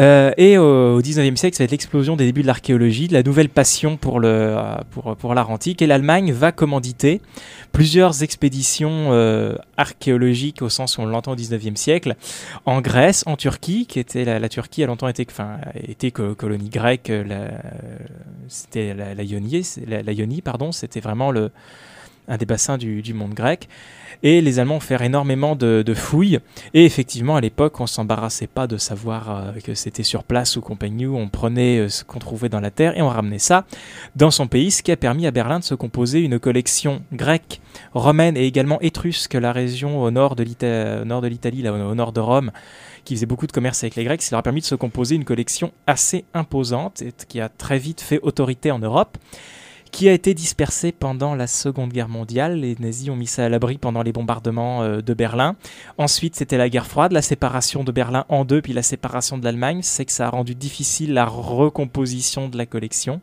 Euh, 0.00 0.32
et 0.36 0.56
au, 0.58 0.96
au 0.96 1.02
19e 1.02 1.36
siècle, 1.36 1.56
ça 1.56 1.62
va 1.62 1.66
être 1.66 1.70
l'explosion 1.70 2.16
des 2.16 2.24
débuts 2.24 2.42
de 2.42 2.46
l'archéologie, 2.46 3.08
de 3.08 3.12
la 3.12 3.22
nouvelle 3.22 3.48
passion 3.48 3.96
pour, 3.96 4.20
le, 4.20 4.28
euh, 4.28 4.74
pour, 4.90 5.16
pour 5.16 5.34
l'art 5.34 5.50
antique. 5.50 5.82
Et 5.82 5.86
l'Allemagne 5.86 6.32
va 6.32 6.50
commanditer 6.52 7.20
plusieurs 7.72 8.22
expéditions 8.22 9.08
euh, 9.12 9.54
archéologiques 9.76 10.62
au 10.62 10.68
sens 10.68 10.98
où 10.98 11.02
on 11.02 11.06
l'entend 11.06 11.32
au 11.32 11.36
19e 11.36 11.76
siècle, 11.76 12.16
en 12.66 12.80
Grèce, 12.80 13.22
en 13.26 13.36
Turquie, 13.36 13.86
qui 13.86 13.98
était 13.98 14.24
la, 14.24 14.48
Turquie 14.48 14.82
a 14.82 14.86
longtemps 14.86 15.08
été, 15.08 15.26
enfin, 15.30 15.58
été 15.74 16.10
co- 16.10 16.34
colonie 16.34 16.68
grecque, 16.68 17.12
c'était 18.48 18.94
la, 18.94 19.14
la 19.14 19.22
Ionie, 19.22 19.66
la, 19.86 20.02
la 20.02 20.12
pardon, 20.42 20.72
c'était 20.72 21.00
vraiment 21.00 21.30
le, 21.30 21.50
un 22.28 22.36
des 22.36 22.46
bassins 22.46 22.78
du, 22.78 23.02
du 23.02 23.14
monde 23.14 23.34
grec. 23.34 23.68
Et 24.22 24.40
les 24.40 24.58
Allemands 24.58 24.76
ont 24.76 24.80
fait 24.80 25.02
énormément 25.04 25.56
de, 25.56 25.94
fouilles. 25.94 26.38
Et 26.74 26.84
effectivement, 26.84 27.36
à 27.36 27.40
l'époque, 27.40 27.80
on 27.80 27.86
s'embarrassait 27.86 28.46
pas 28.46 28.66
de 28.66 28.76
savoir 28.76 29.30
euh, 29.30 29.52
que 29.64 29.74
c'était 29.74 30.02
sur 30.02 30.24
place 30.24 30.56
ou 30.56 30.60
compagnie. 30.60 31.06
On 31.06 31.28
prenait 31.28 31.78
euh, 31.78 31.88
ce 31.88 32.04
qu'on 32.04 32.18
trouvait 32.18 32.48
dans 32.48 32.60
la 32.60 32.70
terre 32.70 32.96
et 32.96 33.02
on 33.02 33.08
ramenait 33.08 33.38
ça 33.38 33.64
dans 34.16 34.30
son 34.30 34.46
pays, 34.46 34.70
ce 34.70 34.82
qui 34.82 34.92
a 34.92 34.96
permis 34.96 35.26
à 35.26 35.30
Berlin 35.30 35.58
de 35.58 35.64
se 35.64 35.74
composer 35.74 36.20
une 36.20 36.38
collection 36.38 37.02
grecque, 37.12 37.60
romaine 37.94 38.36
et 38.36 38.46
également 38.46 38.80
étrusque, 38.80 39.34
la 39.34 39.52
région 39.52 40.02
au 40.02 40.10
nord 40.10 40.36
de 40.36 40.42
l'Italie, 40.44 41.68
au 41.68 41.94
nord 41.94 42.12
de 42.12 42.20
Rome, 42.20 42.52
qui 43.04 43.14
faisait 43.14 43.26
beaucoup 43.26 43.46
de 43.46 43.52
commerce 43.52 43.82
avec 43.82 43.96
les 43.96 44.04
Grecs. 44.04 44.22
Ça 44.22 44.30
leur 44.32 44.40
a 44.40 44.42
permis 44.42 44.60
de 44.60 44.66
se 44.66 44.74
composer 44.74 45.16
une 45.16 45.24
collection 45.24 45.72
assez 45.86 46.24
imposante 46.34 47.02
et 47.02 47.12
qui 47.28 47.40
a 47.40 47.48
très 47.48 47.78
vite 47.78 48.00
fait 48.00 48.20
autorité 48.22 48.70
en 48.70 48.78
Europe 48.78 49.18
qui 49.92 50.08
a 50.08 50.12
été 50.12 50.32
dispersée 50.32 50.90
pendant 50.90 51.34
la 51.34 51.46
Seconde 51.46 51.92
Guerre 51.92 52.08
mondiale. 52.08 52.58
Les 52.58 52.74
nazis 52.80 53.10
ont 53.10 53.14
mis 53.14 53.26
ça 53.26 53.44
à 53.44 53.48
l'abri 53.50 53.76
pendant 53.76 54.02
les 54.02 54.12
bombardements 54.12 54.82
euh, 54.82 55.02
de 55.02 55.14
Berlin. 55.14 55.54
Ensuite, 55.98 56.34
c'était 56.34 56.56
la 56.56 56.70
guerre 56.70 56.86
froide, 56.86 57.12
la 57.12 57.20
séparation 57.20 57.84
de 57.84 57.92
Berlin 57.92 58.24
en 58.30 58.46
deux, 58.46 58.62
puis 58.62 58.72
la 58.72 58.82
séparation 58.82 59.36
de 59.36 59.44
l'Allemagne. 59.44 59.80
C'est 59.82 60.06
que 60.06 60.12
ça 60.12 60.26
a 60.26 60.30
rendu 60.30 60.54
difficile 60.54 61.12
la 61.12 61.26
recomposition 61.26 62.48
de 62.48 62.56
la 62.56 62.64
collection. 62.64 63.20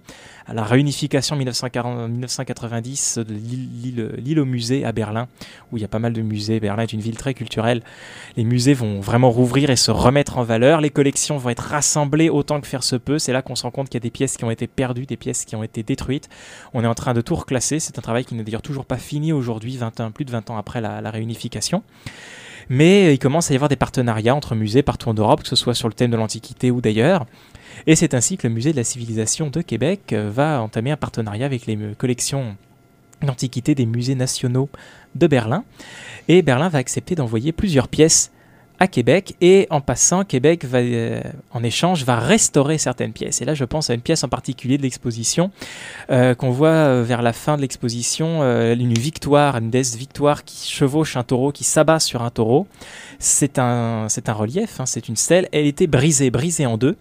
À 0.49 0.53
la 0.55 0.63
réunification 0.63 1.35
en 1.35 1.37
1940 1.37 2.09
1990 2.09 3.19
de 3.19 3.33
l'île- 3.35 4.39
au 4.39 4.45
musée 4.45 4.83
à 4.83 4.91
Berlin, 4.91 5.27
où 5.71 5.77
il 5.77 5.81
y 5.81 5.85
a 5.85 5.87
pas 5.87 5.99
mal 5.99 6.11
de 6.11 6.23
musées. 6.23 6.59
Berlin 6.59 6.81
est 6.83 6.93
une 6.93 7.01
ville 7.01 7.17
très 7.17 7.35
culturelle. 7.35 7.83
Les 8.35 8.43
musées 8.43 8.73
vont 8.73 8.99
vraiment 8.99 9.29
rouvrir 9.29 9.69
et 9.69 9.75
se 9.75 9.91
remettre 9.91 10.39
en 10.39 10.43
valeur. 10.43 10.81
Les 10.81 10.89
collections 10.89 11.37
vont 11.37 11.49
être 11.51 11.59
rassemblées 11.59 12.29
autant 12.29 12.59
que 12.61 12.67
faire 12.67 12.81
se 12.81 12.95
peut. 12.95 13.19
C'est 13.19 13.31
là 13.31 13.43
qu'on 13.43 13.55
se 13.55 13.61
rend 13.61 13.69
compte 13.69 13.89
qu'il 13.89 13.97
y 13.97 14.01
a 14.01 14.07
des 14.07 14.09
pièces 14.09 14.37
qui 14.37 14.43
ont 14.43 14.49
été 14.49 14.65
perdues, 14.65 15.05
des 15.05 15.17
pièces 15.17 15.45
qui 15.45 15.55
ont 15.55 15.61
été 15.61 15.83
détruites. 15.83 16.29
On 16.73 16.83
est 16.83 16.87
en 16.87 16.95
train 16.95 17.13
de 17.13 17.21
tout 17.21 17.35
reclasser. 17.35 17.79
C'est 17.79 17.99
un 17.99 18.01
travail 18.01 18.25
qui 18.25 18.33
n'est 18.33 18.43
d'ailleurs 18.43 18.63
toujours 18.63 18.85
pas 18.85 18.97
fini 18.97 19.31
aujourd'hui, 19.31 19.77
20 19.77 19.99
ans, 19.99 20.11
plus 20.11 20.25
de 20.25 20.31
20 20.31 20.49
ans 20.49 20.57
après 20.57 20.81
la, 20.81 21.11
réunification. 21.11 21.83
Mais 22.69 23.13
il 23.13 23.19
commence 23.19 23.51
à 23.51 23.53
y 23.53 23.55
avoir 23.55 23.69
des 23.69 23.75
partenariats 23.75 24.33
entre 24.33 24.55
musées 24.55 24.81
partout 24.81 25.09
en 25.09 25.13
Europe, 25.13 25.43
que 25.43 25.47
ce 25.47 25.55
soit 25.55 25.75
sur 25.75 25.87
le 25.87 25.93
thème 25.93 26.09
de 26.09 26.17
l'Antiquité 26.17 26.71
ou 26.71 26.81
d'ailleurs. 26.81 27.27
Et 27.87 27.95
c'est 27.95 28.13
ainsi 28.13 28.37
que 28.37 28.47
le 28.47 28.53
musée 28.53 28.71
de 28.71 28.77
la 28.77 28.83
civilisation 28.83 29.49
de 29.49 29.61
Québec 29.61 30.13
euh, 30.13 30.29
va 30.29 30.61
entamer 30.61 30.91
un 30.91 30.97
partenariat 30.97 31.45
avec 31.45 31.65
les 31.65 31.77
euh, 31.77 31.93
collections 31.97 32.55
d'antiquité 33.21 33.75
des 33.75 33.85
musées 33.85 34.15
nationaux 34.15 34.69
de 35.15 35.27
Berlin. 35.27 35.63
Et 36.27 36.41
Berlin 36.41 36.69
va 36.69 36.79
accepter 36.79 37.15
d'envoyer 37.15 37.51
plusieurs 37.51 37.87
pièces 37.87 38.31
à 38.79 38.87
Québec 38.87 39.35
et 39.41 39.67
en 39.69 39.81
passant, 39.81 40.23
Québec 40.23 40.65
va, 40.65 40.79
euh, 40.79 41.21
en 41.51 41.63
échange 41.63 42.05
va 42.05 42.17
restaurer 42.17 42.77
certaines 42.77 43.11
pièces. 43.11 43.41
Et 43.41 43.45
là, 43.45 43.53
je 43.53 43.65
pense 43.65 43.89
à 43.89 43.93
une 43.93 44.01
pièce 44.01 44.23
en 44.23 44.29
particulier 44.29 44.77
de 44.77 44.83
l'exposition 44.83 45.51
euh, 46.09 46.33
qu'on 46.33 46.49
voit 46.49 46.69
euh, 46.69 47.03
vers 47.03 47.21
la 47.21 47.33
fin 47.33 47.57
de 47.57 47.61
l'exposition, 47.61 48.41
une 48.41 48.93
victoire, 48.93 49.57
une 49.57 49.69
déesse 49.69 49.95
victoire 49.95 50.43
qui 50.43 50.71
chevauche 50.71 51.17
un 51.17 51.23
taureau, 51.23 51.51
qui 51.51 51.63
s'abat 51.63 51.99
sur 51.99 52.21
un 52.21 52.29
taureau. 52.29 52.67
C'est 53.19 53.59
un, 53.59 54.07
c'est 54.07 54.29
un 54.29 54.33
relief, 54.33 54.79
hein, 54.79 54.85
c'est 54.85 55.09
une 55.09 55.17
stèle. 55.17 55.49
Elle 55.51 55.65
était 55.65 55.87
brisée, 55.87 56.29
brisée 56.31 56.65
en 56.65 56.77
deux. 56.77 56.95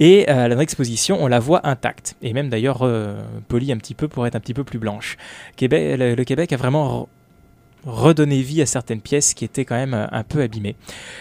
Et 0.00 0.26
dans 0.26 0.58
l'exposition, 0.58 1.18
on 1.22 1.28
la 1.28 1.38
voit 1.38 1.66
intacte. 1.66 2.16
Et 2.22 2.32
même 2.32 2.48
d'ailleurs 2.48 2.86
polie 3.48 3.72
un 3.72 3.76
petit 3.76 3.94
peu 3.94 4.08
pour 4.08 4.26
être 4.26 4.34
un 4.34 4.40
petit 4.40 4.54
peu 4.54 4.64
plus 4.64 4.78
blanche. 4.78 5.16
Québec, 5.56 5.96
le 5.98 6.24
Québec 6.24 6.52
a 6.52 6.56
vraiment 6.56 7.08
redonner 7.84 8.42
vie 8.42 8.62
à 8.62 8.66
certaines 8.66 9.00
pièces 9.00 9.34
qui 9.34 9.44
étaient 9.44 9.64
quand 9.64 9.74
même 9.74 9.94
euh, 9.94 10.06
un 10.12 10.22
peu 10.22 10.42
abîmées. 10.42 10.76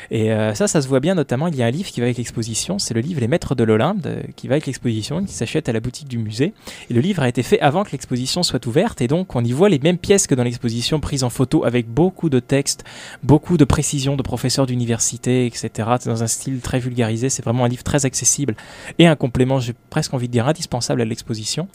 Et 0.10 0.32
euh, 0.32 0.54
ça, 0.54 0.68
ça 0.68 0.82
se 0.82 0.88
voit 0.88 1.00
bien 1.00 1.16
notamment, 1.16 1.48
il 1.48 1.56
y 1.56 1.64
a 1.64 1.66
un 1.66 1.72
livre 1.72 1.90
qui 1.90 2.00
va 2.00 2.06
avec 2.06 2.18
l'exposition, 2.18 2.80
c'est 2.80 2.94
le 2.94 3.02
livre 3.02 3.20
Les 3.20 3.28
Maîtres 3.28 3.56
de 3.56 3.64
l'Olympe, 3.64 4.08
qui 4.36 4.48
va 4.48 4.54
avec 4.54 4.66
l'exposition, 4.66 5.24
qui 5.24 5.34
s'achète 5.34 5.70
à 5.70 5.74
la 5.74 5.80
boutique 5.80 6.08
du 6.08 6.18
musée. 6.18 6.54
Et 6.90 6.94
le 6.94 7.02
livre 7.02 7.22
a 7.22 7.30
été 7.30 7.44
fait 7.44 7.60
avant 7.60 7.84
que 7.84 7.92
l'exposition 7.92 8.44
soit 8.44 8.66
ouverte, 8.68 9.02
et 9.02 9.08
donc 9.08 9.36
on 9.36 9.44
y 9.44 9.52
voit 9.52 9.70
les 9.70 9.80
mêmes 9.80 9.98
pièces 9.98 10.28
que 10.28 10.36
dans 10.36 10.44
l'exposition, 10.44 11.00
prises 11.00 11.24
en 11.24 11.30
photo 11.30 11.66
avec 11.66 11.88
beaucoup 11.88 12.30
de 12.30 12.40
textes, 12.40 12.84
beaucoup 13.24 13.58
de 13.58 13.66
précisions 13.66 14.16
de 14.16 14.22
professeurs 14.22 14.66
d'université, 14.66 15.46
etc. 15.46 15.70
C'est 16.00 16.10
dans 16.10 16.24
un 16.24 16.28
style 16.28 16.60
très 16.62 16.80
vulgarisé, 16.80 17.30
c'est 17.30 17.44
vraiment 17.44 17.66
un 17.66 17.70
livre 17.70 17.84
très 17.84 18.06
accessible 18.06 18.56
et 19.00 19.08
un 19.08 19.16
complément, 19.16 19.60
j'ai 19.60 19.74
presque 19.90 20.14
envie 20.14 20.28
de 20.28 20.34
dire, 20.34 20.48
indispensable 20.48 21.02
à 21.02 21.06
l'exposition. 21.06 21.68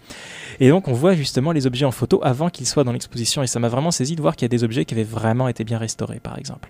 Et 0.61 0.69
donc 0.69 0.89
on 0.89 0.93
voit 0.93 1.15
justement 1.15 1.53
les 1.53 1.67
objets 1.67 1.85
en 1.85 1.91
photo 1.91 2.21
avant 2.23 2.51
qu'ils 2.51 2.67
soient 2.67 2.85
dans 2.85 2.93
l'exposition, 2.93 3.43
et 3.43 3.47
ça 3.47 3.59
m'a 3.59 3.69
vraiment 3.69 3.91
saisi 3.91 4.17
de 4.17 4.23
voir 4.23 4.37
qu'il 4.37 4.45
y 4.45 4.47
a 4.47 4.57
des 4.57 4.65
objets 4.65 4.76
qui 4.85 4.95
avaient 4.95 5.05
vraiment 5.05 5.49
été 5.49 5.65
bien 5.65 5.79
restaurés, 5.79 6.21
par 6.21 6.39
exemple. 6.39 6.69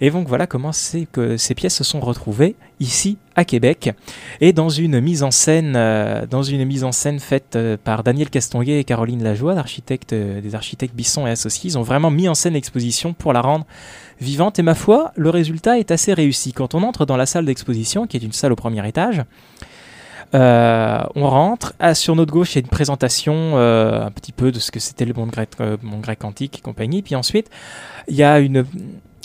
Et 0.00 0.10
donc 0.10 0.28
voilà 0.28 0.46
comment 0.46 0.72
c'est 0.72 1.06
que 1.10 1.36
ces 1.36 1.54
pièces 1.54 1.74
se 1.74 1.84
sont 1.84 2.00
retrouvées 2.00 2.54
ici 2.78 3.18
à 3.34 3.44
Québec 3.44 3.90
et 4.40 4.52
dans 4.52 4.68
une 4.68 5.00
mise 5.00 5.24
en 5.24 5.32
scène, 5.32 5.74
euh, 5.76 6.24
faite 7.18 7.56
euh, 7.56 7.76
par 7.82 8.04
Daniel 8.04 8.30
Castonguay 8.30 8.78
et 8.78 8.84
Caroline 8.84 9.22
Lajoie, 9.24 9.56
euh, 10.12 10.40
des 10.40 10.54
architectes 10.54 10.94
Bisson 10.94 11.26
et 11.26 11.30
Associés. 11.30 11.70
Ils 11.70 11.78
ont 11.78 11.82
vraiment 11.82 12.10
mis 12.10 12.28
en 12.28 12.34
scène 12.34 12.54
l'exposition 12.54 13.12
pour 13.12 13.32
la 13.32 13.40
rendre 13.40 13.66
vivante 14.20 14.58
et 14.58 14.62
ma 14.62 14.74
foi, 14.74 15.12
le 15.16 15.30
résultat 15.30 15.78
est 15.78 15.90
assez 15.90 16.12
réussi. 16.12 16.52
Quand 16.52 16.74
on 16.74 16.82
entre 16.82 17.04
dans 17.04 17.16
la 17.16 17.26
salle 17.26 17.44
d'exposition, 17.44 18.06
qui 18.06 18.16
est 18.16 18.22
une 18.22 18.32
salle 18.32 18.52
au 18.52 18.56
premier 18.56 18.86
étage, 18.86 19.22
euh, 20.34 21.02
on 21.14 21.28
rentre. 21.28 21.74
Ah, 21.78 21.94
sur 21.94 22.14
notre 22.14 22.32
gauche, 22.32 22.54
il 22.54 22.56
y 22.56 22.58
a 22.58 22.62
une 22.62 22.68
présentation 22.68 23.34
euh, 23.34 24.04
un 24.04 24.10
petit 24.10 24.32
peu 24.32 24.52
de 24.52 24.58
ce 24.58 24.70
que 24.70 24.80
c'était 24.80 25.04
le 25.04 25.14
monde 25.14 25.30
grec, 25.30 25.50
euh, 25.60 25.76
monde 25.82 26.02
grec 26.02 26.24
antique 26.24 26.58
et 26.58 26.60
compagnie. 26.60 27.02
Puis 27.02 27.14
ensuite, 27.14 27.50
il 28.08 28.16
y 28.16 28.22
a 28.22 28.38
une, 28.38 28.64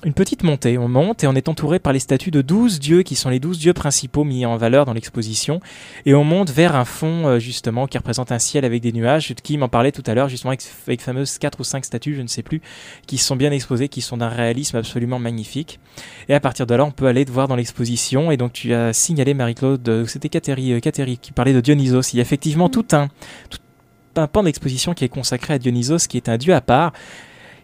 une 0.06 0.14
petite 0.14 0.44
montée. 0.44 0.78
On 0.78 0.88
monte 0.88 1.24
et 1.24 1.28
on 1.28 1.34
est 1.34 1.48
entouré 1.48 1.80
par 1.80 1.94
les 1.94 2.00
statues 2.00 2.32
de 2.32 2.42
12 2.42 2.80
dieux 2.80 3.04
qui 3.04 3.16
sont 3.16 3.30
les 3.30 3.40
12 3.40 3.58
dieux 3.58 3.74
principaux 3.74 4.24
mis 4.24 4.46
en 4.46 4.58
valeur 4.58 4.86
dans 4.86 4.94
l'exposition. 4.94 5.60
Et 6.06 6.14
on 6.14 6.24
monte 6.24 6.52
vers 6.52 6.76
un 6.76 6.86
fond 6.86 7.28
euh, 7.28 7.40
justement 7.40 7.88
qui 7.88 7.98
représente 7.98 8.32
un 8.32 8.40
ciel 8.40 8.66
avec 8.66 8.82
des 8.82 8.92
nuages. 8.92 9.34
Qui 9.44 9.58
m'en 9.58 9.70
parlait 9.70 9.92
tout 9.92 10.04
à 10.06 10.14
l'heure 10.14 10.30
justement 10.30 10.52
avec, 10.52 10.64
avec 10.88 11.02
fameuses 11.02 11.38
4 11.38 11.60
ou 11.60 11.64
5 11.64 11.86
statues, 11.86 12.16
je 12.16 12.22
ne 12.22 12.28
sais 12.28 12.44
plus, 12.44 12.62
qui 13.08 13.18
sont 13.18 13.36
bien 13.36 13.52
exposées, 13.52 13.90
qui 13.90 14.02
sont 14.02 14.18
d'un 14.18 14.30
réalisme 14.30 14.78
absolument 14.78 15.20
magnifique. 15.20 15.80
Et 16.30 16.34
à 16.34 16.40
partir 16.40 16.66
de 16.68 16.76
là, 16.76 16.86
on 16.86 16.92
peut 16.92 17.08
aller 17.08 17.26
te 17.26 17.32
voir 17.32 17.48
dans 17.48 17.56
l'exposition. 17.56 18.32
Et 18.32 18.38
donc 18.38 18.54
tu 18.54 18.74
as 18.74 18.94
signalé 18.94 19.34
Marie-Claude, 19.34 19.88
euh, 19.88 20.06
c'était 20.06 20.30
Catherine, 20.30 20.82
Catherine 20.82 21.18
qui 21.18 21.32
parlait 21.32 21.54
de 21.54 21.62
Dionysos. 21.62 22.14
Il 22.14 22.18
y 22.18 22.20
a 22.20 22.24
effectivement 22.24 22.70
tout 22.70 22.86
un, 22.92 23.08
tout 23.50 23.60
un 24.16 24.28
pan 24.28 24.44
d'exposition 24.44 24.94
qui 24.94 25.06
est 25.06 25.10
consacré 25.10 25.54
à 25.56 25.60
Dionysos, 25.60 26.08
qui 26.08 26.18
est 26.18 26.30
un 26.30 26.38
dieu 26.38 26.54
à 26.54 26.62
part 26.62 26.94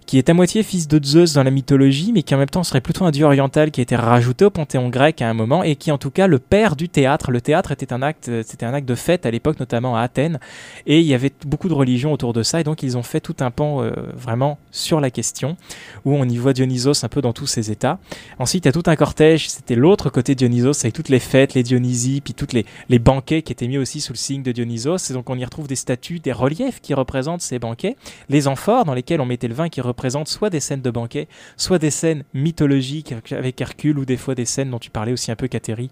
qui 0.09 0.17
est 0.17 0.27
à 0.27 0.33
moitié 0.33 0.63
fils 0.63 0.87
de 0.87 0.99
Zeus 1.05 1.33
dans 1.33 1.43
la 1.43 1.51
mythologie, 1.51 2.11
mais 2.11 2.23
qui 2.23 2.33
en 2.33 2.39
même 2.39 2.49
temps 2.49 2.63
serait 2.63 2.81
plutôt 2.81 3.05
un 3.05 3.11
dieu 3.11 3.25
oriental 3.25 3.69
qui 3.69 3.79
a 3.79 3.83
été 3.83 3.95
rajouté 3.95 4.43
au 4.43 4.49
panthéon 4.49 4.89
grec 4.89 5.21
à 5.21 5.29
un 5.29 5.35
moment, 5.35 5.61
et 5.61 5.75
qui 5.75 5.91
en 5.91 5.99
tout 5.99 6.09
cas 6.09 6.25
le 6.25 6.39
père 6.39 6.75
du 6.75 6.89
théâtre. 6.89 7.29
Le 7.29 7.41
théâtre 7.41 7.71
était 7.71 7.93
un 7.93 8.01
acte, 8.01 8.25
c'était 8.41 8.65
un 8.65 8.73
acte 8.73 8.89
de 8.89 8.95
fête 8.95 9.27
à 9.27 9.29
l'époque, 9.29 9.59
notamment 9.59 9.95
à 9.95 10.01
Athènes, 10.01 10.39
et 10.87 10.99
il 10.99 11.05
y 11.05 11.13
avait 11.13 11.31
beaucoup 11.45 11.69
de 11.69 11.75
religions 11.75 12.11
autour 12.11 12.33
de 12.33 12.41
ça, 12.41 12.59
et 12.59 12.63
donc 12.63 12.81
ils 12.81 12.97
ont 12.97 13.03
fait 13.03 13.19
tout 13.19 13.35
un 13.41 13.51
pan 13.51 13.83
euh, 13.83 13.91
vraiment 14.15 14.57
sur 14.71 14.99
la 14.99 15.11
question, 15.11 15.57
où 16.05 16.15
on 16.15 16.27
y 16.27 16.37
voit 16.37 16.53
Dionysos 16.53 17.05
un 17.05 17.07
peu 17.07 17.21
dans 17.21 17.31
tous 17.31 17.45
ses 17.45 17.69
états. 17.69 17.99
Ensuite, 18.39 18.65
il 18.65 18.67
y 18.67 18.69
a 18.69 18.71
tout 18.71 18.89
un 18.89 18.95
cortège, 18.95 19.47
c'était 19.47 19.75
l'autre 19.75 20.09
côté 20.09 20.33
de 20.33 20.39
Dionysos, 20.39 20.85
avec 20.85 20.93
toutes 20.93 21.09
les 21.09 21.19
fêtes, 21.19 21.53
les 21.53 21.61
Dionysies, 21.61 22.21
puis 22.21 22.33
toutes 22.33 22.53
les, 22.53 22.65
banquets 22.97 23.43
qui 23.43 23.51
étaient 23.51 23.67
mis 23.67 23.77
aussi 23.77 24.01
sous 24.01 24.13
le 24.13 24.17
signe 24.17 24.41
de 24.41 24.51
Dionysos, 24.51 25.11
et 25.11 25.13
donc 25.13 25.29
on 25.29 25.37
y 25.37 25.45
retrouve 25.45 25.67
des 25.67 25.75
statues, 25.75 26.17
des 26.17 26.31
reliefs 26.31 26.81
qui 26.81 26.95
représentent 26.95 27.43
ces 27.43 27.59
banquets, 27.59 27.95
les 28.27 28.47
amphores 28.47 28.85
dans 28.85 28.95
lesquels 28.95 29.21
on 29.21 29.25
mettait 29.27 29.47
le 29.47 29.53
vin 29.53 29.69
qui 29.69 29.81
représentent 29.99 30.29
soit 30.29 30.49
des 30.49 30.61
scènes 30.61 30.81
de 30.81 30.91
banquet, 30.91 31.27
soit 31.57 31.77
des 31.77 31.89
scènes 31.89 32.23
mythologiques 32.33 33.13
avec 33.31 33.59
Hercule 33.59 33.99
ou 33.99 34.05
des 34.05 34.15
fois 34.15 34.33
des 34.33 34.45
scènes 34.45 34.71
dont 34.71 34.79
tu 34.79 34.89
parlais 34.89 35.11
aussi 35.11 35.29
un 35.29 35.35
peu, 35.35 35.49
Cathérie, 35.49 35.91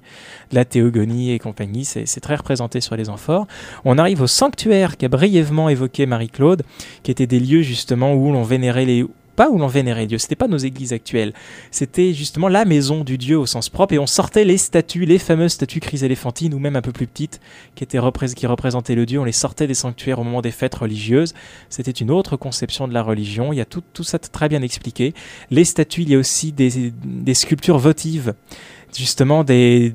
la 0.54 0.64
théogonie 0.64 1.34
et 1.34 1.40
compagnie. 1.40 1.84
C'est 1.84 2.22
très 2.22 2.36
représenté 2.36 2.80
sur 2.80 2.96
les 2.96 3.10
amphores. 3.10 3.48
On 3.84 3.98
arrive 3.98 4.22
au 4.22 4.28
sanctuaire 4.28 4.96
qu'a 4.96 5.10
brièvement 5.10 5.68
évoqué 5.68 6.06
Marie-Claude, 6.06 6.64
qui 7.04 7.12
étaient 7.12 7.28
des 7.28 7.42
lieux 7.42 7.64
justement 7.64 8.14
où 8.14 8.32
l'on 8.32 8.44
vénérait 8.44 8.86
les 8.86 9.06
pas 9.38 9.50
où 9.52 9.58
l'on 9.60 9.68
vénérait 9.68 10.08
Dieu, 10.08 10.18
c'était 10.18 10.36
pas 10.36 10.48
nos 10.48 10.58
églises 10.58 10.94
actuelles, 10.94 11.32
c'était 11.72 12.12
justement 12.14 12.50
la 12.50 12.66
maison 12.66 13.04
du 13.04 13.18
Dieu 13.18 13.38
au 13.38 13.46
sens 13.46 13.70
propre, 13.70 13.94
et 13.94 14.00
on 14.00 14.08
sortait 14.08 14.44
les 14.44 14.58
statues, 14.58 15.06
les 15.06 15.20
fameuses 15.20 15.54
statues 15.54 15.80
chryséléphantines, 15.80 16.54
ou 16.56 16.60
même 16.60 16.76
un 16.76 16.82
peu 16.82 16.92
plus 16.92 17.06
petites, 17.06 17.40
qui, 17.76 17.84
étaient 17.84 18.00
qui 18.36 18.48
représentaient 18.48 18.96
le 18.96 19.06
Dieu, 19.06 19.20
on 19.20 19.24
les 19.24 19.32
sortait 19.32 19.68
des 19.68 19.76
sanctuaires 19.76 20.20
au 20.20 20.24
moment 20.24 20.42
des 20.42 20.52
fêtes 20.52 20.76
religieuses, 20.76 21.36
c'était 21.70 21.92
une 21.92 22.10
autre 22.10 22.36
conception 22.36 22.88
de 22.88 22.94
la 22.94 23.04
religion, 23.04 23.54
il 23.54 23.58
y 23.58 23.62
a 23.62 23.66
tout, 23.66 23.84
ça 24.02 24.18
très 24.18 24.50
bien 24.50 24.64
expliqué. 24.64 25.14
Les 25.52 25.66
statues, 25.66 26.02
il 26.02 26.10
y 26.10 26.16
a 26.16 26.18
aussi 26.18 26.52
des, 26.52 27.34
sculptures 27.36 27.78
votives, 27.78 28.34
justement 28.92 29.44
des 29.44 29.94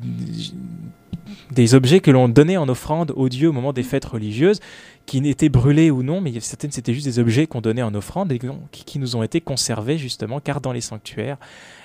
des 1.53 1.75
objets 1.75 2.01
que 2.01 2.11
l'on 2.11 2.29
donnait 2.29 2.57
en 2.57 2.69
offrande 2.69 3.13
aux 3.15 3.29
dieux 3.29 3.49
au 3.49 3.53
moment 3.53 3.73
des 3.73 3.83
fêtes 3.83 4.05
religieuses, 4.05 4.61
qui 5.07 5.21
n'étaient 5.21 5.49
brûlés 5.49 5.91
ou 5.91 6.03
non, 6.03 6.21
mais 6.21 6.39
certaines 6.41 6.71
c'était 6.71 6.95
juste 6.95 7.07
des 7.07 7.19
objets 7.19 7.47
qu'on 7.47 7.61
donnait 7.61 7.83
en 7.83 7.95
offrande 7.95 8.33
et 8.33 8.41
qui, 8.71 8.99
nous 8.99 9.17
ont 9.17 9.23
été 9.23 9.41
conservés 9.41 9.99
justement 9.99 10.41
car 10.41 10.61
dans 10.61 10.73
les 10.73 10.81
sanctuaires. 10.81 11.39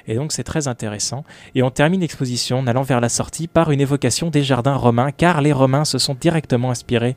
Et 0.07 0.15
donc 0.15 0.31
c'est 0.31 0.43
très 0.43 0.67
intéressant. 0.67 1.25
Et 1.55 1.63
on 1.63 1.71
termine 1.71 2.01
l'exposition 2.01 2.59
en 2.59 2.67
allant 2.67 2.83
vers 2.83 3.01
la 3.01 3.09
sortie 3.09 3.47
par 3.47 3.71
une 3.71 3.81
évocation 3.81 4.29
des 4.29 4.43
jardins 4.43 4.75
romains, 4.75 5.11
car 5.11 5.41
les 5.41 5.51
Romains 5.51 5.85
se 5.85 5.97
sont 5.97 6.15
directement 6.15 6.71
inspirés 6.71 7.15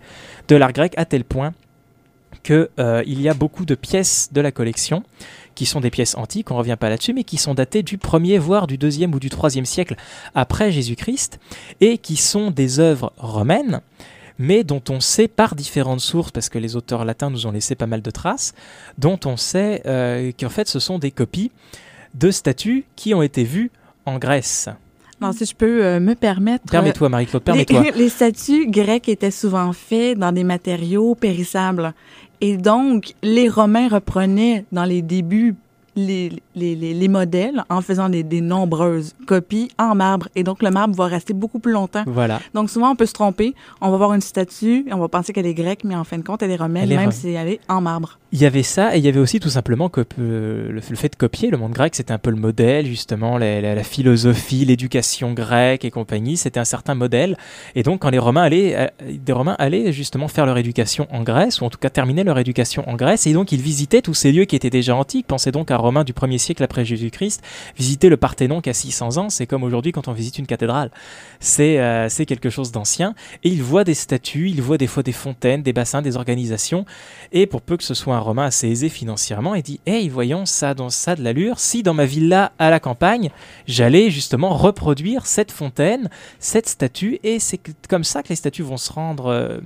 de 0.48 0.57
l'art 0.57 0.72
grec 0.72 0.94
à 0.96 1.05
tel 1.05 1.24
point 1.24 1.53
qu'il 2.42 2.68
euh, 2.78 3.03
y 3.07 3.28
a 3.28 3.34
beaucoup 3.34 3.64
de 3.64 3.74
pièces 3.74 4.30
de 4.32 4.40
la 4.40 4.51
collection 4.51 5.03
qui 5.55 5.66
sont 5.66 5.80
des 5.80 5.90
pièces 5.90 6.16
antiques, 6.16 6.51
on 6.51 6.55
ne 6.55 6.61
revient 6.61 6.76
pas 6.78 6.88
là-dessus, 6.88 7.12
mais 7.12 7.24
qui 7.24 7.36
sont 7.36 7.55
datées 7.55 7.82
du 7.82 7.98
1er, 7.98 8.38
voire 8.38 8.66
du 8.66 8.78
2e 8.78 9.12
ou 9.12 9.20
du 9.20 9.28
3e 9.28 9.64
siècle 9.64 9.96
après 10.34 10.72
Jésus-Christ, 10.72 11.38
et 11.80 11.98
qui 11.98 12.16
sont 12.16 12.51
des 12.51 12.80
œuvres 12.80 13.12
romaines, 13.18 13.82
mais 14.41 14.64
dont 14.64 14.82
on 14.88 15.01
sait 15.01 15.28
par 15.28 15.55
différentes 15.55 16.01
sources, 16.01 16.32
parce 16.32 16.49
que 16.49 16.59
les 16.59 16.74
auteurs 16.74 17.05
latins 17.05 17.28
nous 17.28 17.47
ont 17.47 17.53
laissé 17.53 17.74
pas 17.74 17.86
mal 17.86 18.01
de 18.01 18.11
traces, 18.11 18.55
dont 18.97 19.20
on 19.26 19.36
sait 19.36 19.82
euh, 19.84 20.32
qu'en 20.41 20.49
fait 20.49 20.66
ce 20.66 20.80
sont 20.80 20.99
des 20.99 21.11
copies 21.11 21.53
de 22.14 22.30
statues 22.30 22.86
qui 22.97 23.12
ont 23.12 23.22
été 23.22 23.45
vues 23.45 23.70
en 24.07 24.18
Grèce. 24.18 24.70
Non, 25.20 25.32
si 25.32 25.45
je 25.45 25.55
peux 25.55 25.84
euh, 25.84 26.01
me 26.01 26.14
permettre. 26.14 26.64
Permets-toi, 26.70 27.11
Marie-Claude, 27.11 27.43
permets-toi. 27.43 27.82
Les, 27.82 27.91
les, 27.99 28.09
statues 28.09 28.66
grecques 28.66 29.11
étaient 29.11 29.30
souvent 29.30 29.74
faites 29.74 30.18
dans 30.18 30.32
des 30.32 30.45
matériaux 30.45 31.14
périssables. 31.14 31.93
Et 32.41 32.57
donc, 32.57 33.12
les 33.22 33.51
Romains 33.51 33.88
reprenaient 33.88 34.64
dans 34.72 34.86
les 34.86 35.03
débuts 35.03 35.55
les, 36.07 36.30
les, 36.55 36.74
les, 36.74 37.09
modèles 37.09 37.64
en 37.68 37.80
faisant 37.80 38.09
des, 38.09 38.22
des, 38.22 38.40
nombreuses 38.40 39.14
copies 39.26 39.70
en 39.78 39.94
marbre. 39.94 40.28
Et 40.34 40.42
donc, 40.42 40.62
le 40.62 40.70
marbre 40.70 40.94
va 40.94 41.07
rester 41.07 41.32
beaucoup 41.32 41.59
plus 41.59 41.72
longtemps. 41.72 42.05
Voilà. 42.07 42.40
Donc, 42.55 42.70
souvent, 42.70 42.90
on 42.90 42.96
peut 42.96 43.07
se 43.07 43.12
tromper. 43.12 43.55
On 43.80 43.90
va 43.90 43.96
voir 43.96 44.14
une 44.14 44.20
statue 44.20 44.86
et 44.88 44.92
on 44.92 44.98
va 44.98 45.09
penser 45.09 45.32
qu'elle 45.32 45.46
est 45.46 45.55
grecque, 45.55 45.84
mais 45.84 45.94
en 45.94 46.05
fin 46.05 46.18
de 46.18 46.22
compte, 46.22 46.42
elle 46.42 46.51
est 46.51 46.57
romaine, 46.57 46.88
même 46.88 47.12
si 47.12 47.30
elle 47.30 47.48
est 47.48 47.61
en 47.68 47.80
marbre. 47.80 48.18
Il 48.32 48.40
y 48.40 48.46
avait 48.46 48.62
ça, 48.62 48.94
et 48.94 48.98
il 48.98 49.05
y 49.05 49.09
avait 49.09 49.18
aussi 49.18 49.40
tout 49.40 49.48
simplement 49.48 49.88
que 49.88 50.05
euh, 50.20 50.70
le, 50.70 50.80
fait 50.80 51.09
de 51.09 51.16
copier 51.16 51.51
le 51.51 51.59
monde 51.59 51.72
grec, 51.72 51.96
c'était 51.96 52.12
un 52.12 52.18
peu 52.18 52.30
le 52.30 52.36
modèle, 52.36 52.86
justement, 52.86 53.38
la, 53.38 53.61
la, 53.61 53.82
philosophie, 53.82 54.64
l'éducation 54.64 55.32
grecque 55.32 55.84
et 55.84 55.90
compagnie, 55.90 56.36
c'était 56.36 56.61
un 56.61 56.64
certain 56.64 56.94
modèle. 56.94 57.36
Et 57.74 57.82
donc, 57.82 58.03
quand 58.03 58.11
les 58.11 58.20
Romains 58.20 58.42
allaient, 58.42 58.76
euh, 58.76 58.86
des 59.11 59.32
Romains 59.32 59.57
allaient 59.59 59.92
justement 59.92 60.28
faire 60.28 60.46
leur 60.46 60.59
éducation 60.59 61.09
en 61.11 61.24
Grèce, 61.24 61.61
ou 61.61 61.64
en 61.64 61.70
tout 61.70 61.78
cas 61.78 61.90
terminer 61.90 62.22
leur 62.22 62.38
éducation 62.38 62.88
en 62.88 62.94
Grèce, 62.94 63.26
et 63.26 63.32
donc 63.32 63.51
ils 63.51 63.61
visitaient 63.61 64.03
tous 64.03 64.14
ces 64.14 64.30
lieux 64.30 64.44
qui 64.44 64.55
étaient 64.55 64.70
déjà 64.70 64.94
antiques. 64.94 65.26
Pensez 65.26 65.51
donc 65.51 65.72
à 65.72 65.76
Du 65.91 66.12
1er 66.12 66.38
siècle 66.38 66.62
après 66.62 66.84
Jésus-Christ, 66.84 67.43
visiter 67.76 68.09
le 68.09 68.16
Parthénon 68.16 68.61
qui 68.61 68.70
a 68.70 68.74
600 68.74 69.16
ans, 69.16 69.28
c'est 69.28 69.47
comme 69.47 69.64
aujourd'hui 69.64 69.91
quand 69.91 70.07
on 70.07 70.12
visite 70.12 70.38
une 70.38 70.47
cathédrale. 70.47 70.93
C'est 71.41 71.80
euh, 71.80 72.09
quelque 72.26 72.49
chose 72.49 72.70
d'ancien, 72.70 73.14
et 73.43 73.49
ils 73.49 73.62
voient 73.62 73.82
des 73.82 73.95
statues, 73.95 74.49
ils 74.49 74.62
voient 74.62 74.78
des 74.78 74.86
fois 74.86 75.03
des 75.03 75.12
fontaines, 75.12 75.62
des 75.62 75.72
bassins, 75.72 76.01
des 76.01 76.16
organisations, 76.16 76.84
et 77.32 77.47
pour 77.47 77.61
peu 77.61 77.76
que 77.76 77.82
ce 77.82 77.95
soit 77.95 78.14
un 78.14 78.20
Romain 78.20 78.45
assez 78.45 78.68
aisé 78.68 78.88
financièrement 78.88 79.57
et 79.57 79.62
dit 79.62 79.80
Hey, 79.84 80.09
voyons, 80.09 80.47
ça 80.47 80.74
dans 80.74 80.91
ça 80.91 81.16
de 81.16 81.24
l'allure. 81.24 81.59
Si 81.59 81.82
dans 81.82 81.95
ma 81.95 82.07
villa 82.07 82.53
à 82.61 82.70
la 82.70 82.78
campagne, 82.78 83.30
j'allais 83.66 84.11
justement 84.11 84.51
reproduire 84.51 85.26
cette 85.26 85.51
fontaine, 85.51 86.09
cette 86.38 86.68
statue, 86.68 87.18
et 87.24 87.41
c'est 87.41 87.59
comme 87.88 88.05
ça 88.05 88.22
que 88.22 88.28
les 88.28 88.36
statues 88.36 88.62
vont 88.62 88.76
se 88.76 88.93
rendre. 88.93 89.26
Euh, 89.26 89.59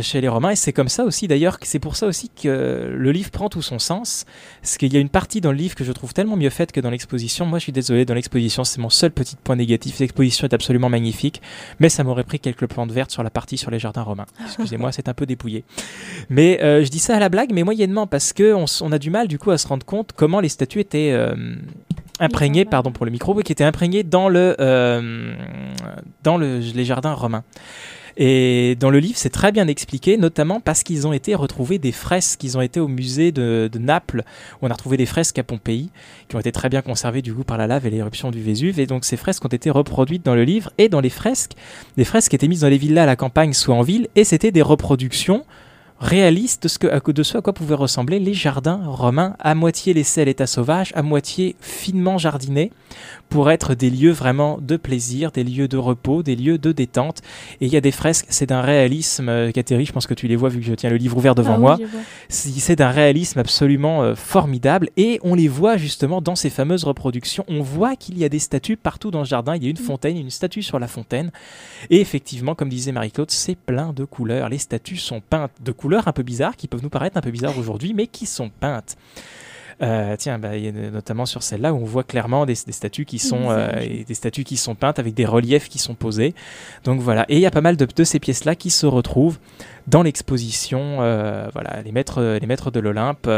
chez 0.00 0.20
les 0.20 0.28
Romains. 0.28 0.50
Et 0.50 0.56
c'est 0.56 0.72
comme 0.72 0.88
ça 0.88 1.04
aussi, 1.04 1.28
d'ailleurs, 1.28 1.58
que 1.58 1.66
c'est 1.66 1.78
pour 1.78 1.96
ça 1.96 2.06
aussi 2.06 2.30
que 2.30 2.94
le 2.96 3.12
livre 3.12 3.30
prend 3.30 3.48
tout 3.48 3.62
son 3.62 3.78
sens. 3.78 4.24
Parce 4.60 4.78
qu'il 4.78 4.92
y 4.92 4.96
a 4.96 5.00
une 5.00 5.08
partie 5.08 5.40
dans 5.40 5.50
le 5.50 5.58
livre 5.58 5.74
que 5.74 5.84
je 5.84 5.92
trouve 5.92 6.14
tellement 6.14 6.36
mieux 6.36 6.50
faite 6.50 6.72
que 6.72 6.80
dans 6.80 6.90
l'exposition. 6.90 7.46
Moi, 7.46 7.58
je 7.58 7.64
suis 7.64 7.72
désolé, 7.72 8.04
dans 8.04 8.14
l'exposition, 8.14 8.64
c'est 8.64 8.80
mon 8.80 8.90
seul 8.90 9.10
petit 9.10 9.36
point 9.36 9.56
négatif. 9.56 9.98
L'exposition 9.98 10.46
est 10.46 10.54
absolument 10.54 10.88
magnifique, 10.88 11.42
mais 11.80 11.88
ça 11.88 12.04
m'aurait 12.04 12.24
pris 12.24 12.40
quelques 12.40 12.66
plantes 12.66 12.92
vertes 12.92 13.10
sur 13.10 13.22
la 13.22 13.30
partie 13.30 13.58
sur 13.58 13.70
les 13.70 13.78
jardins 13.78 14.02
romains. 14.02 14.26
Excusez-moi, 14.44 14.92
c'est 14.92 15.08
un 15.08 15.14
peu 15.14 15.26
dépouillé. 15.26 15.64
Mais 16.30 16.62
euh, 16.62 16.84
je 16.84 16.90
dis 16.90 16.98
ça 16.98 17.16
à 17.16 17.20
la 17.20 17.28
blague, 17.28 17.52
mais 17.52 17.62
moyennement, 17.62 18.06
parce 18.06 18.32
qu'on 18.32 18.64
on 18.80 18.92
a 18.92 18.98
du 18.98 19.10
mal, 19.10 19.28
du 19.28 19.38
coup, 19.38 19.50
à 19.50 19.58
se 19.58 19.66
rendre 19.66 19.84
compte 19.84 20.12
comment 20.12 20.40
les 20.40 20.48
statues 20.48 20.80
étaient. 20.80 21.12
Euh, 21.12 21.34
imprégnées, 22.20 22.64
pardon 22.64 22.92
pour 22.92 23.04
le 23.04 23.10
micro, 23.10 23.34
qui 23.42 23.52
étaient 23.52 23.64
imprégnées 23.64 24.04
dans, 24.04 24.28
le, 24.28 24.54
euh, 24.60 25.34
dans 26.22 26.36
le, 26.36 26.58
les 26.58 26.84
jardins 26.84 27.14
romains. 27.14 27.42
Et 28.16 28.76
dans 28.78 28.90
le 28.90 28.98
livre, 28.98 29.16
c'est 29.16 29.30
très 29.30 29.52
bien 29.52 29.68
expliqué, 29.68 30.16
notamment 30.16 30.60
parce 30.60 30.82
qu'ils 30.82 31.06
ont 31.06 31.12
été 31.12 31.34
retrouvés 31.34 31.78
des 31.78 31.92
fresques, 31.92 32.44
ils 32.44 32.58
ont 32.58 32.60
été 32.60 32.80
au 32.80 32.88
musée 32.88 33.32
de, 33.32 33.70
Naples, 33.78 34.22
où 34.60 34.66
on 34.66 34.70
a 34.70 34.72
retrouvé 34.74 34.96
des 34.96 35.06
fresques 35.06 35.38
à 35.38 35.42
Pompéi, 35.42 35.90
qui 36.28 36.36
ont 36.36 36.40
été 36.40 36.52
très 36.52 36.68
bien 36.68 36.82
conservées 36.82 37.22
du 37.22 37.34
coup 37.34 37.44
par 37.44 37.58
la 37.58 37.66
lave 37.66 37.86
et 37.86 37.90
l'éruption 37.90 38.30
du 38.30 38.42
Vésuve. 38.42 38.80
Et 38.80 38.86
donc 38.86 39.04
ces 39.04 39.16
fresques 39.16 39.44
ont 39.44 39.48
été 39.48 39.70
reproduites 39.70 40.24
dans 40.24 40.34
le 40.34 40.44
livre 40.44 40.70
et 40.78 40.88
dans 40.88 41.00
les 41.00 41.10
fresques. 41.10 41.52
Des 41.96 42.04
fresques 42.04 42.34
étaient 42.34 42.48
mises 42.48 42.60
dans 42.60 42.68
les 42.68 42.78
villas 42.78 43.04
à 43.04 43.06
la 43.06 43.16
campagne, 43.16 43.52
soit 43.52 43.74
en 43.74 43.82
ville, 43.82 44.08
et 44.14 44.24
c'était 44.24 44.52
des 44.52 44.62
reproductions 44.62 45.44
réaliste 46.02 46.64
de 46.64 46.68
ce, 46.68 46.78
que, 46.78 47.12
de 47.12 47.22
ce 47.22 47.38
à 47.38 47.40
quoi 47.40 47.52
pouvaient 47.52 47.76
ressembler 47.76 48.18
les 48.18 48.34
jardins 48.34 48.80
romains, 48.84 49.36
à 49.38 49.54
moitié 49.54 49.94
laissés 49.94 50.20
à 50.20 50.24
l'état 50.24 50.48
sauvage, 50.48 50.92
à 50.96 51.02
moitié 51.02 51.54
finement 51.60 52.18
jardinés, 52.18 52.72
pour 53.28 53.50
être 53.50 53.74
des 53.74 53.88
lieux 53.88 54.10
vraiment 54.10 54.58
de 54.60 54.76
plaisir, 54.76 55.30
des 55.30 55.44
lieux 55.44 55.68
de 55.68 55.76
repos, 55.76 56.22
des 56.22 56.34
lieux 56.34 56.58
de 56.58 56.72
détente. 56.72 57.22
Et 57.60 57.66
il 57.66 57.72
y 57.72 57.76
a 57.76 57.80
des 57.80 57.92
fresques, 57.92 58.26
c'est 58.28 58.46
d'un 58.46 58.60
réalisme, 58.60 59.28
euh, 59.28 59.52
Catherine, 59.52 59.86
je 59.86 59.92
pense 59.92 60.08
que 60.08 60.12
tu 60.12 60.26
les 60.26 60.36
vois 60.36 60.48
vu 60.48 60.58
que 60.58 60.66
je 60.66 60.74
tiens 60.74 60.90
le 60.90 60.96
livre 60.96 61.16
ouvert 61.16 61.36
devant 61.36 61.54
Ah 61.54 61.58
moi, 61.58 61.78
oui, 61.80 61.86
c'est 62.28 62.76
d'un 62.76 62.90
réalisme 62.90 63.38
absolument 63.38 64.02
euh, 64.02 64.14
formidable. 64.16 64.90
Et 64.96 65.20
on 65.22 65.36
les 65.36 65.48
voit 65.48 65.76
justement 65.76 66.20
dans 66.20 66.34
ces 66.34 66.50
fameuses 66.50 66.84
reproductions. 66.84 67.44
On 67.48 67.62
voit 67.62 67.94
qu'il 67.94 68.18
y 68.18 68.24
a 68.24 68.28
des 68.28 68.40
statues 68.40 68.76
partout 68.76 69.12
dans 69.12 69.20
le 69.20 69.24
jardin. 69.24 69.54
Il 69.54 69.62
y 69.62 69.66
a 69.68 69.70
une 69.70 69.76
fontaine, 69.76 70.18
une 70.18 70.30
statue 70.30 70.62
sur 70.62 70.80
la 70.80 70.88
fontaine. 70.88 71.30
Et 71.90 72.00
effectivement, 72.00 72.56
comme 72.56 72.68
disait 72.68 72.92
Marie-Claude, 72.92 73.30
c'est 73.30 73.56
plein 73.56 73.92
de 73.92 74.04
couleurs. 74.04 74.48
Les 74.48 74.58
statues 74.58 74.96
sont 74.96 75.20
peintes 75.20 75.52
de 75.64 75.70
couleurs 75.70 75.91
un 75.98 76.12
peu 76.12 76.22
bizarres, 76.22 76.56
qui 76.56 76.68
peuvent 76.68 76.82
nous 76.82 76.90
paraître 76.90 77.16
un 77.16 77.20
peu 77.20 77.30
bizarres 77.30 77.58
aujourd'hui, 77.58 77.94
mais 77.94 78.06
qui 78.06 78.26
sont 78.26 78.50
peintes. 78.50 78.96
Euh, 79.82 80.14
tiens, 80.16 80.38
bah, 80.38 80.56
il 80.56 80.64
y 80.64 80.68
a 80.68 80.90
notamment 80.90 81.26
sur 81.26 81.42
celle-là 81.42 81.72
où 81.72 81.78
on 81.78 81.84
voit 81.84 82.04
clairement 82.04 82.46
des, 82.46 82.54
des 82.66 82.72
statues 82.72 83.04
qui 83.04 83.18
sont 83.18 83.50
euh, 83.50 83.70
des 84.06 84.14
statues 84.14 84.44
qui 84.44 84.56
sont 84.56 84.74
peintes 84.74 84.98
avec 84.98 85.14
des 85.14 85.24
reliefs 85.24 85.68
qui 85.68 85.78
sont 85.78 85.94
posés. 85.94 86.34
Donc 86.84 87.00
voilà, 87.00 87.24
et 87.28 87.36
il 87.36 87.40
y 87.40 87.46
a 87.46 87.50
pas 87.50 87.62
mal 87.62 87.76
de, 87.76 87.86
de 87.86 88.04
ces 88.04 88.20
pièces-là 88.20 88.54
qui 88.54 88.70
se 88.70 88.86
retrouvent 88.86 89.38
dans 89.88 90.02
l'exposition. 90.02 90.98
euh, 91.00 91.48
voilà, 91.52 91.82
les 91.82 91.90
maîtres, 91.90 92.38
les 92.40 92.46
maîtres 92.46 92.70
de 92.70 92.80
l'Olympe. 92.80 93.28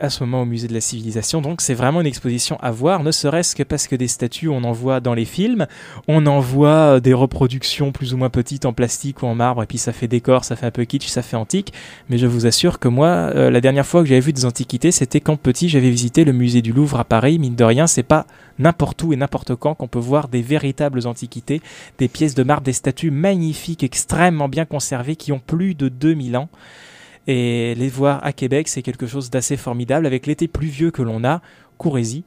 À 0.00 0.10
ce 0.10 0.24
moment 0.24 0.42
au 0.42 0.44
musée 0.44 0.68
de 0.68 0.74
la 0.74 0.80
civilisation. 0.80 1.40
Donc 1.40 1.60
c'est 1.60 1.74
vraiment 1.74 2.00
une 2.00 2.06
exposition 2.06 2.58
à 2.60 2.70
voir, 2.70 3.02
ne 3.02 3.10
serait-ce 3.10 3.54
que 3.54 3.62
parce 3.62 3.86
que 3.86 3.96
des 3.96 4.08
statues, 4.08 4.48
on 4.48 4.64
en 4.64 4.72
voit 4.72 5.00
dans 5.00 5.14
les 5.14 5.24
films, 5.24 5.66
on 6.08 6.26
en 6.26 6.40
voit 6.40 6.68
euh, 6.68 7.00
des 7.00 7.14
reproductions 7.14 7.92
plus 7.92 8.14
ou 8.14 8.16
moins 8.16 8.30
petites 8.30 8.64
en 8.64 8.72
plastique 8.72 9.22
ou 9.22 9.26
en 9.26 9.34
marbre, 9.34 9.62
et 9.62 9.66
puis 9.66 9.78
ça 9.78 9.92
fait 9.92 10.08
décor, 10.08 10.44
ça 10.44 10.56
fait 10.56 10.66
un 10.66 10.70
peu 10.70 10.84
kitsch, 10.84 11.06
ça 11.06 11.22
fait 11.22 11.36
antique. 11.36 11.72
Mais 12.08 12.18
je 12.18 12.26
vous 12.26 12.46
assure 12.46 12.78
que 12.78 12.88
moi, 12.88 13.08
euh, 13.08 13.50
la 13.50 13.60
dernière 13.60 13.86
fois 13.86 14.02
que 14.02 14.08
j'avais 14.08 14.20
vu 14.20 14.32
des 14.32 14.44
antiquités, 14.44 14.90
c'était 14.90 15.20
quand 15.20 15.36
petit, 15.36 15.68
j'avais 15.68 15.90
visité 15.90 16.24
le 16.24 16.32
musée 16.32 16.62
du 16.62 16.72
Louvre 16.72 16.98
à 16.98 17.04
Paris. 17.04 17.38
Mine 17.38 17.54
de 17.54 17.64
rien, 17.64 17.86
c'est 17.86 18.02
pas 18.02 18.26
n'importe 18.58 19.02
où 19.02 19.12
et 19.12 19.16
n'importe 19.16 19.54
quand 19.54 19.74
qu'on 19.74 19.88
peut 19.88 19.98
voir 19.98 20.28
des 20.28 20.42
véritables 20.42 21.06
antiquités, 21.06 21.60
des 21.98 22.08
pièces 22.08 22.34
de 22.34 22.42
marbre, 22.42 22.62
des 22.62 22.72
statues 22.72 23.10
magnifiques, 23.10 23.82
extrêmement 23.82 24.48
bien 24.48 24.64
conservées, 24.64 25.16
qui 25.16 25.32
ont 25.32 25.40
plus 25.40 25.74
de 25.74 25.88
2000 25.88 26.36
ans. 26.36 26.48
Et 27.26 27.74
les 27.76 27.88
voir 27.88 28.24
à 28.24 28.32
Québec, 28.32 28.68
c'est 28.68 28.82
quelque 28.82 29.06
chose 29.06 29.30
d'assez 29.30 29.56
formidable. 29.56 30.06
Avec 30.06 30.26
l'été 30.26 30.48
pluvieux 30.48 30.90
que 30.90 31.02
l'on 31.02 31.24
a, 31.24 31.42
courez-y. 31.78 32.24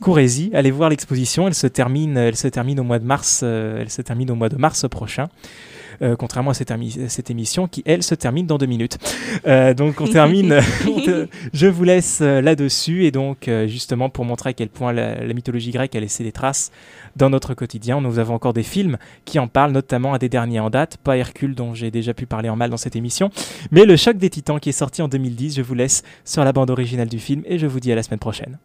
Courez-y, 0.00 0.50
allez 0.54 0.70
voir 0.70 0.88
l'exposition. 0.88 1.46
Elle 1.46 1.54
se 1.54 1.66
termine, 1.66 2.16
elle 2.16 2.36
se 2.36 2.48
termine 2.48 2.80
au 2.80 2.84
mois 2.84 2.98
de 2.98 3.04
mars. 3.04 3.40
euh, 3.42 3.80
elle 3.80 3.90
se 3.90 4.00
termine 4.00 4.30
au 4.30 4.34
mois 4.34 4.48
de 4.48 4.56
mars 4.56 4.88
prochain. 4.88 5.28
Euh, 6.02 6.16
contrairement 6.16 6.50
à 6.50 6.54
cette, 6.54 6.70
émi- 6.70 7.08
cette 7.08 7.30
émission 7.30 7.68
qui, 7.68 7.82
elle, 7.86 8.02
se 8.02 8.14
termine 8.14 8.46
dans 8.46 8.58
deux 8.58 8.66
minutes. 8.66 8.98
Euh, 9.46 9.74
donc 9.74 10.00
on 10.00 10.06
termine, 10.06 10.60
on 10.88 11.00
te- 11.00 11.28
je 11.52 11.66
vous 11.66 11.84
laisse 11.84 12.20
euh, 12.22 12.40
là-dessus 12.40 13.04
et 13.04 13.10
donc 13.10 13.48
justement 13.66 14.08
pour 14.10 14.24
montrer 14.24 14.50
à 14.50 14.52
quel 14.52 14.68
point 14.68 14.92
la, 14.92 15.24
la 15.24 15.34
mythologie 15.34 15.70
grecque 15.70 15.94
a 15.94 16.00
laissé 16.00 16.24
des 16.24 16.32
traces 16.32 16.70
dans 17.16 17.28
notre 17.30 17.54
quotidien, 17.54 18.00
nous 18.00 18.18
avons 18.18 18.34
encore 18.34 18.52
des 18.52 18.62
films 18.62 18.96
qui 19.24 19.38
en 19.38 19.48
parlent, 19.48 19.72
notamment 19.72 20.14
un 20.14 20.18
des 20.18 20.28
derniers 20.28 20.60
en 20.60 20.70
date, 20.70 20.96
pas 20.98 21.16
Hercule 21.16 21.54
dont 21.54 21.74
j'ai 21.74 21.90
déjà 21.90 22.14
pu 22.14 22.26
parler 22.26 22.48
en 22.48 22.56
mal 22.56 22.70
dans 22.70 22.76
cette 22.76 22.96
émission, 22.96 23.30
mais 23.70 23.84
le 23.84 23.96
choc 23.96 24.16
des 24.16 24.30
titans 24.30 24.60
qui 24.60 24.68
est 24.68 24.72
sorti 24.72 25.02
en 25.02 25.08
2010, 25.08 25.56
je 25.56 25.62
vous 25.62 25.74
laisse 25.74 26.02
sur 26.24 26.44
la 26.44 26.52
bande 26.52 26.70
originale 26.70 27.08
du 27.08 27.18
film 27.18 27.42
et 27.46 27.58
je 27.58 27.66
vous 27.66 27.80
dis 27.80 27.90
à 27.92 27.94
la 27.96 28.02
semaine 28.02 28.20
prochaine. 28.20 28.58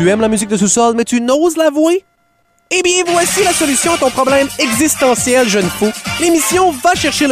Tu 0.00 0.08
aimes 0.08 0.22
la 0.22 0.28
musique 0.28 0.48
de 0.48 0.56
sous-sol, 0.56 0.94
mais 0.96 1.04
tu 1.04 1.20
n'oses 1.20 1.58
l'avouer? 1.58 2.06
Eh 2.70 2.80
bien, 2.82 3.04
voici 3.06 3.44
la 3.44 3.52
solution 3.52 3.92
à 3.92 3.98
ton 3.98 4.08
problème 4.08 4.48
existentiel, 4.58 5.46
jeune 5.46 5.68
fou. 5.68 5.90
L'émission 6.22 6.70
Va 6.70 6.94
chercher 6.94 7.26
le 7.26 7.28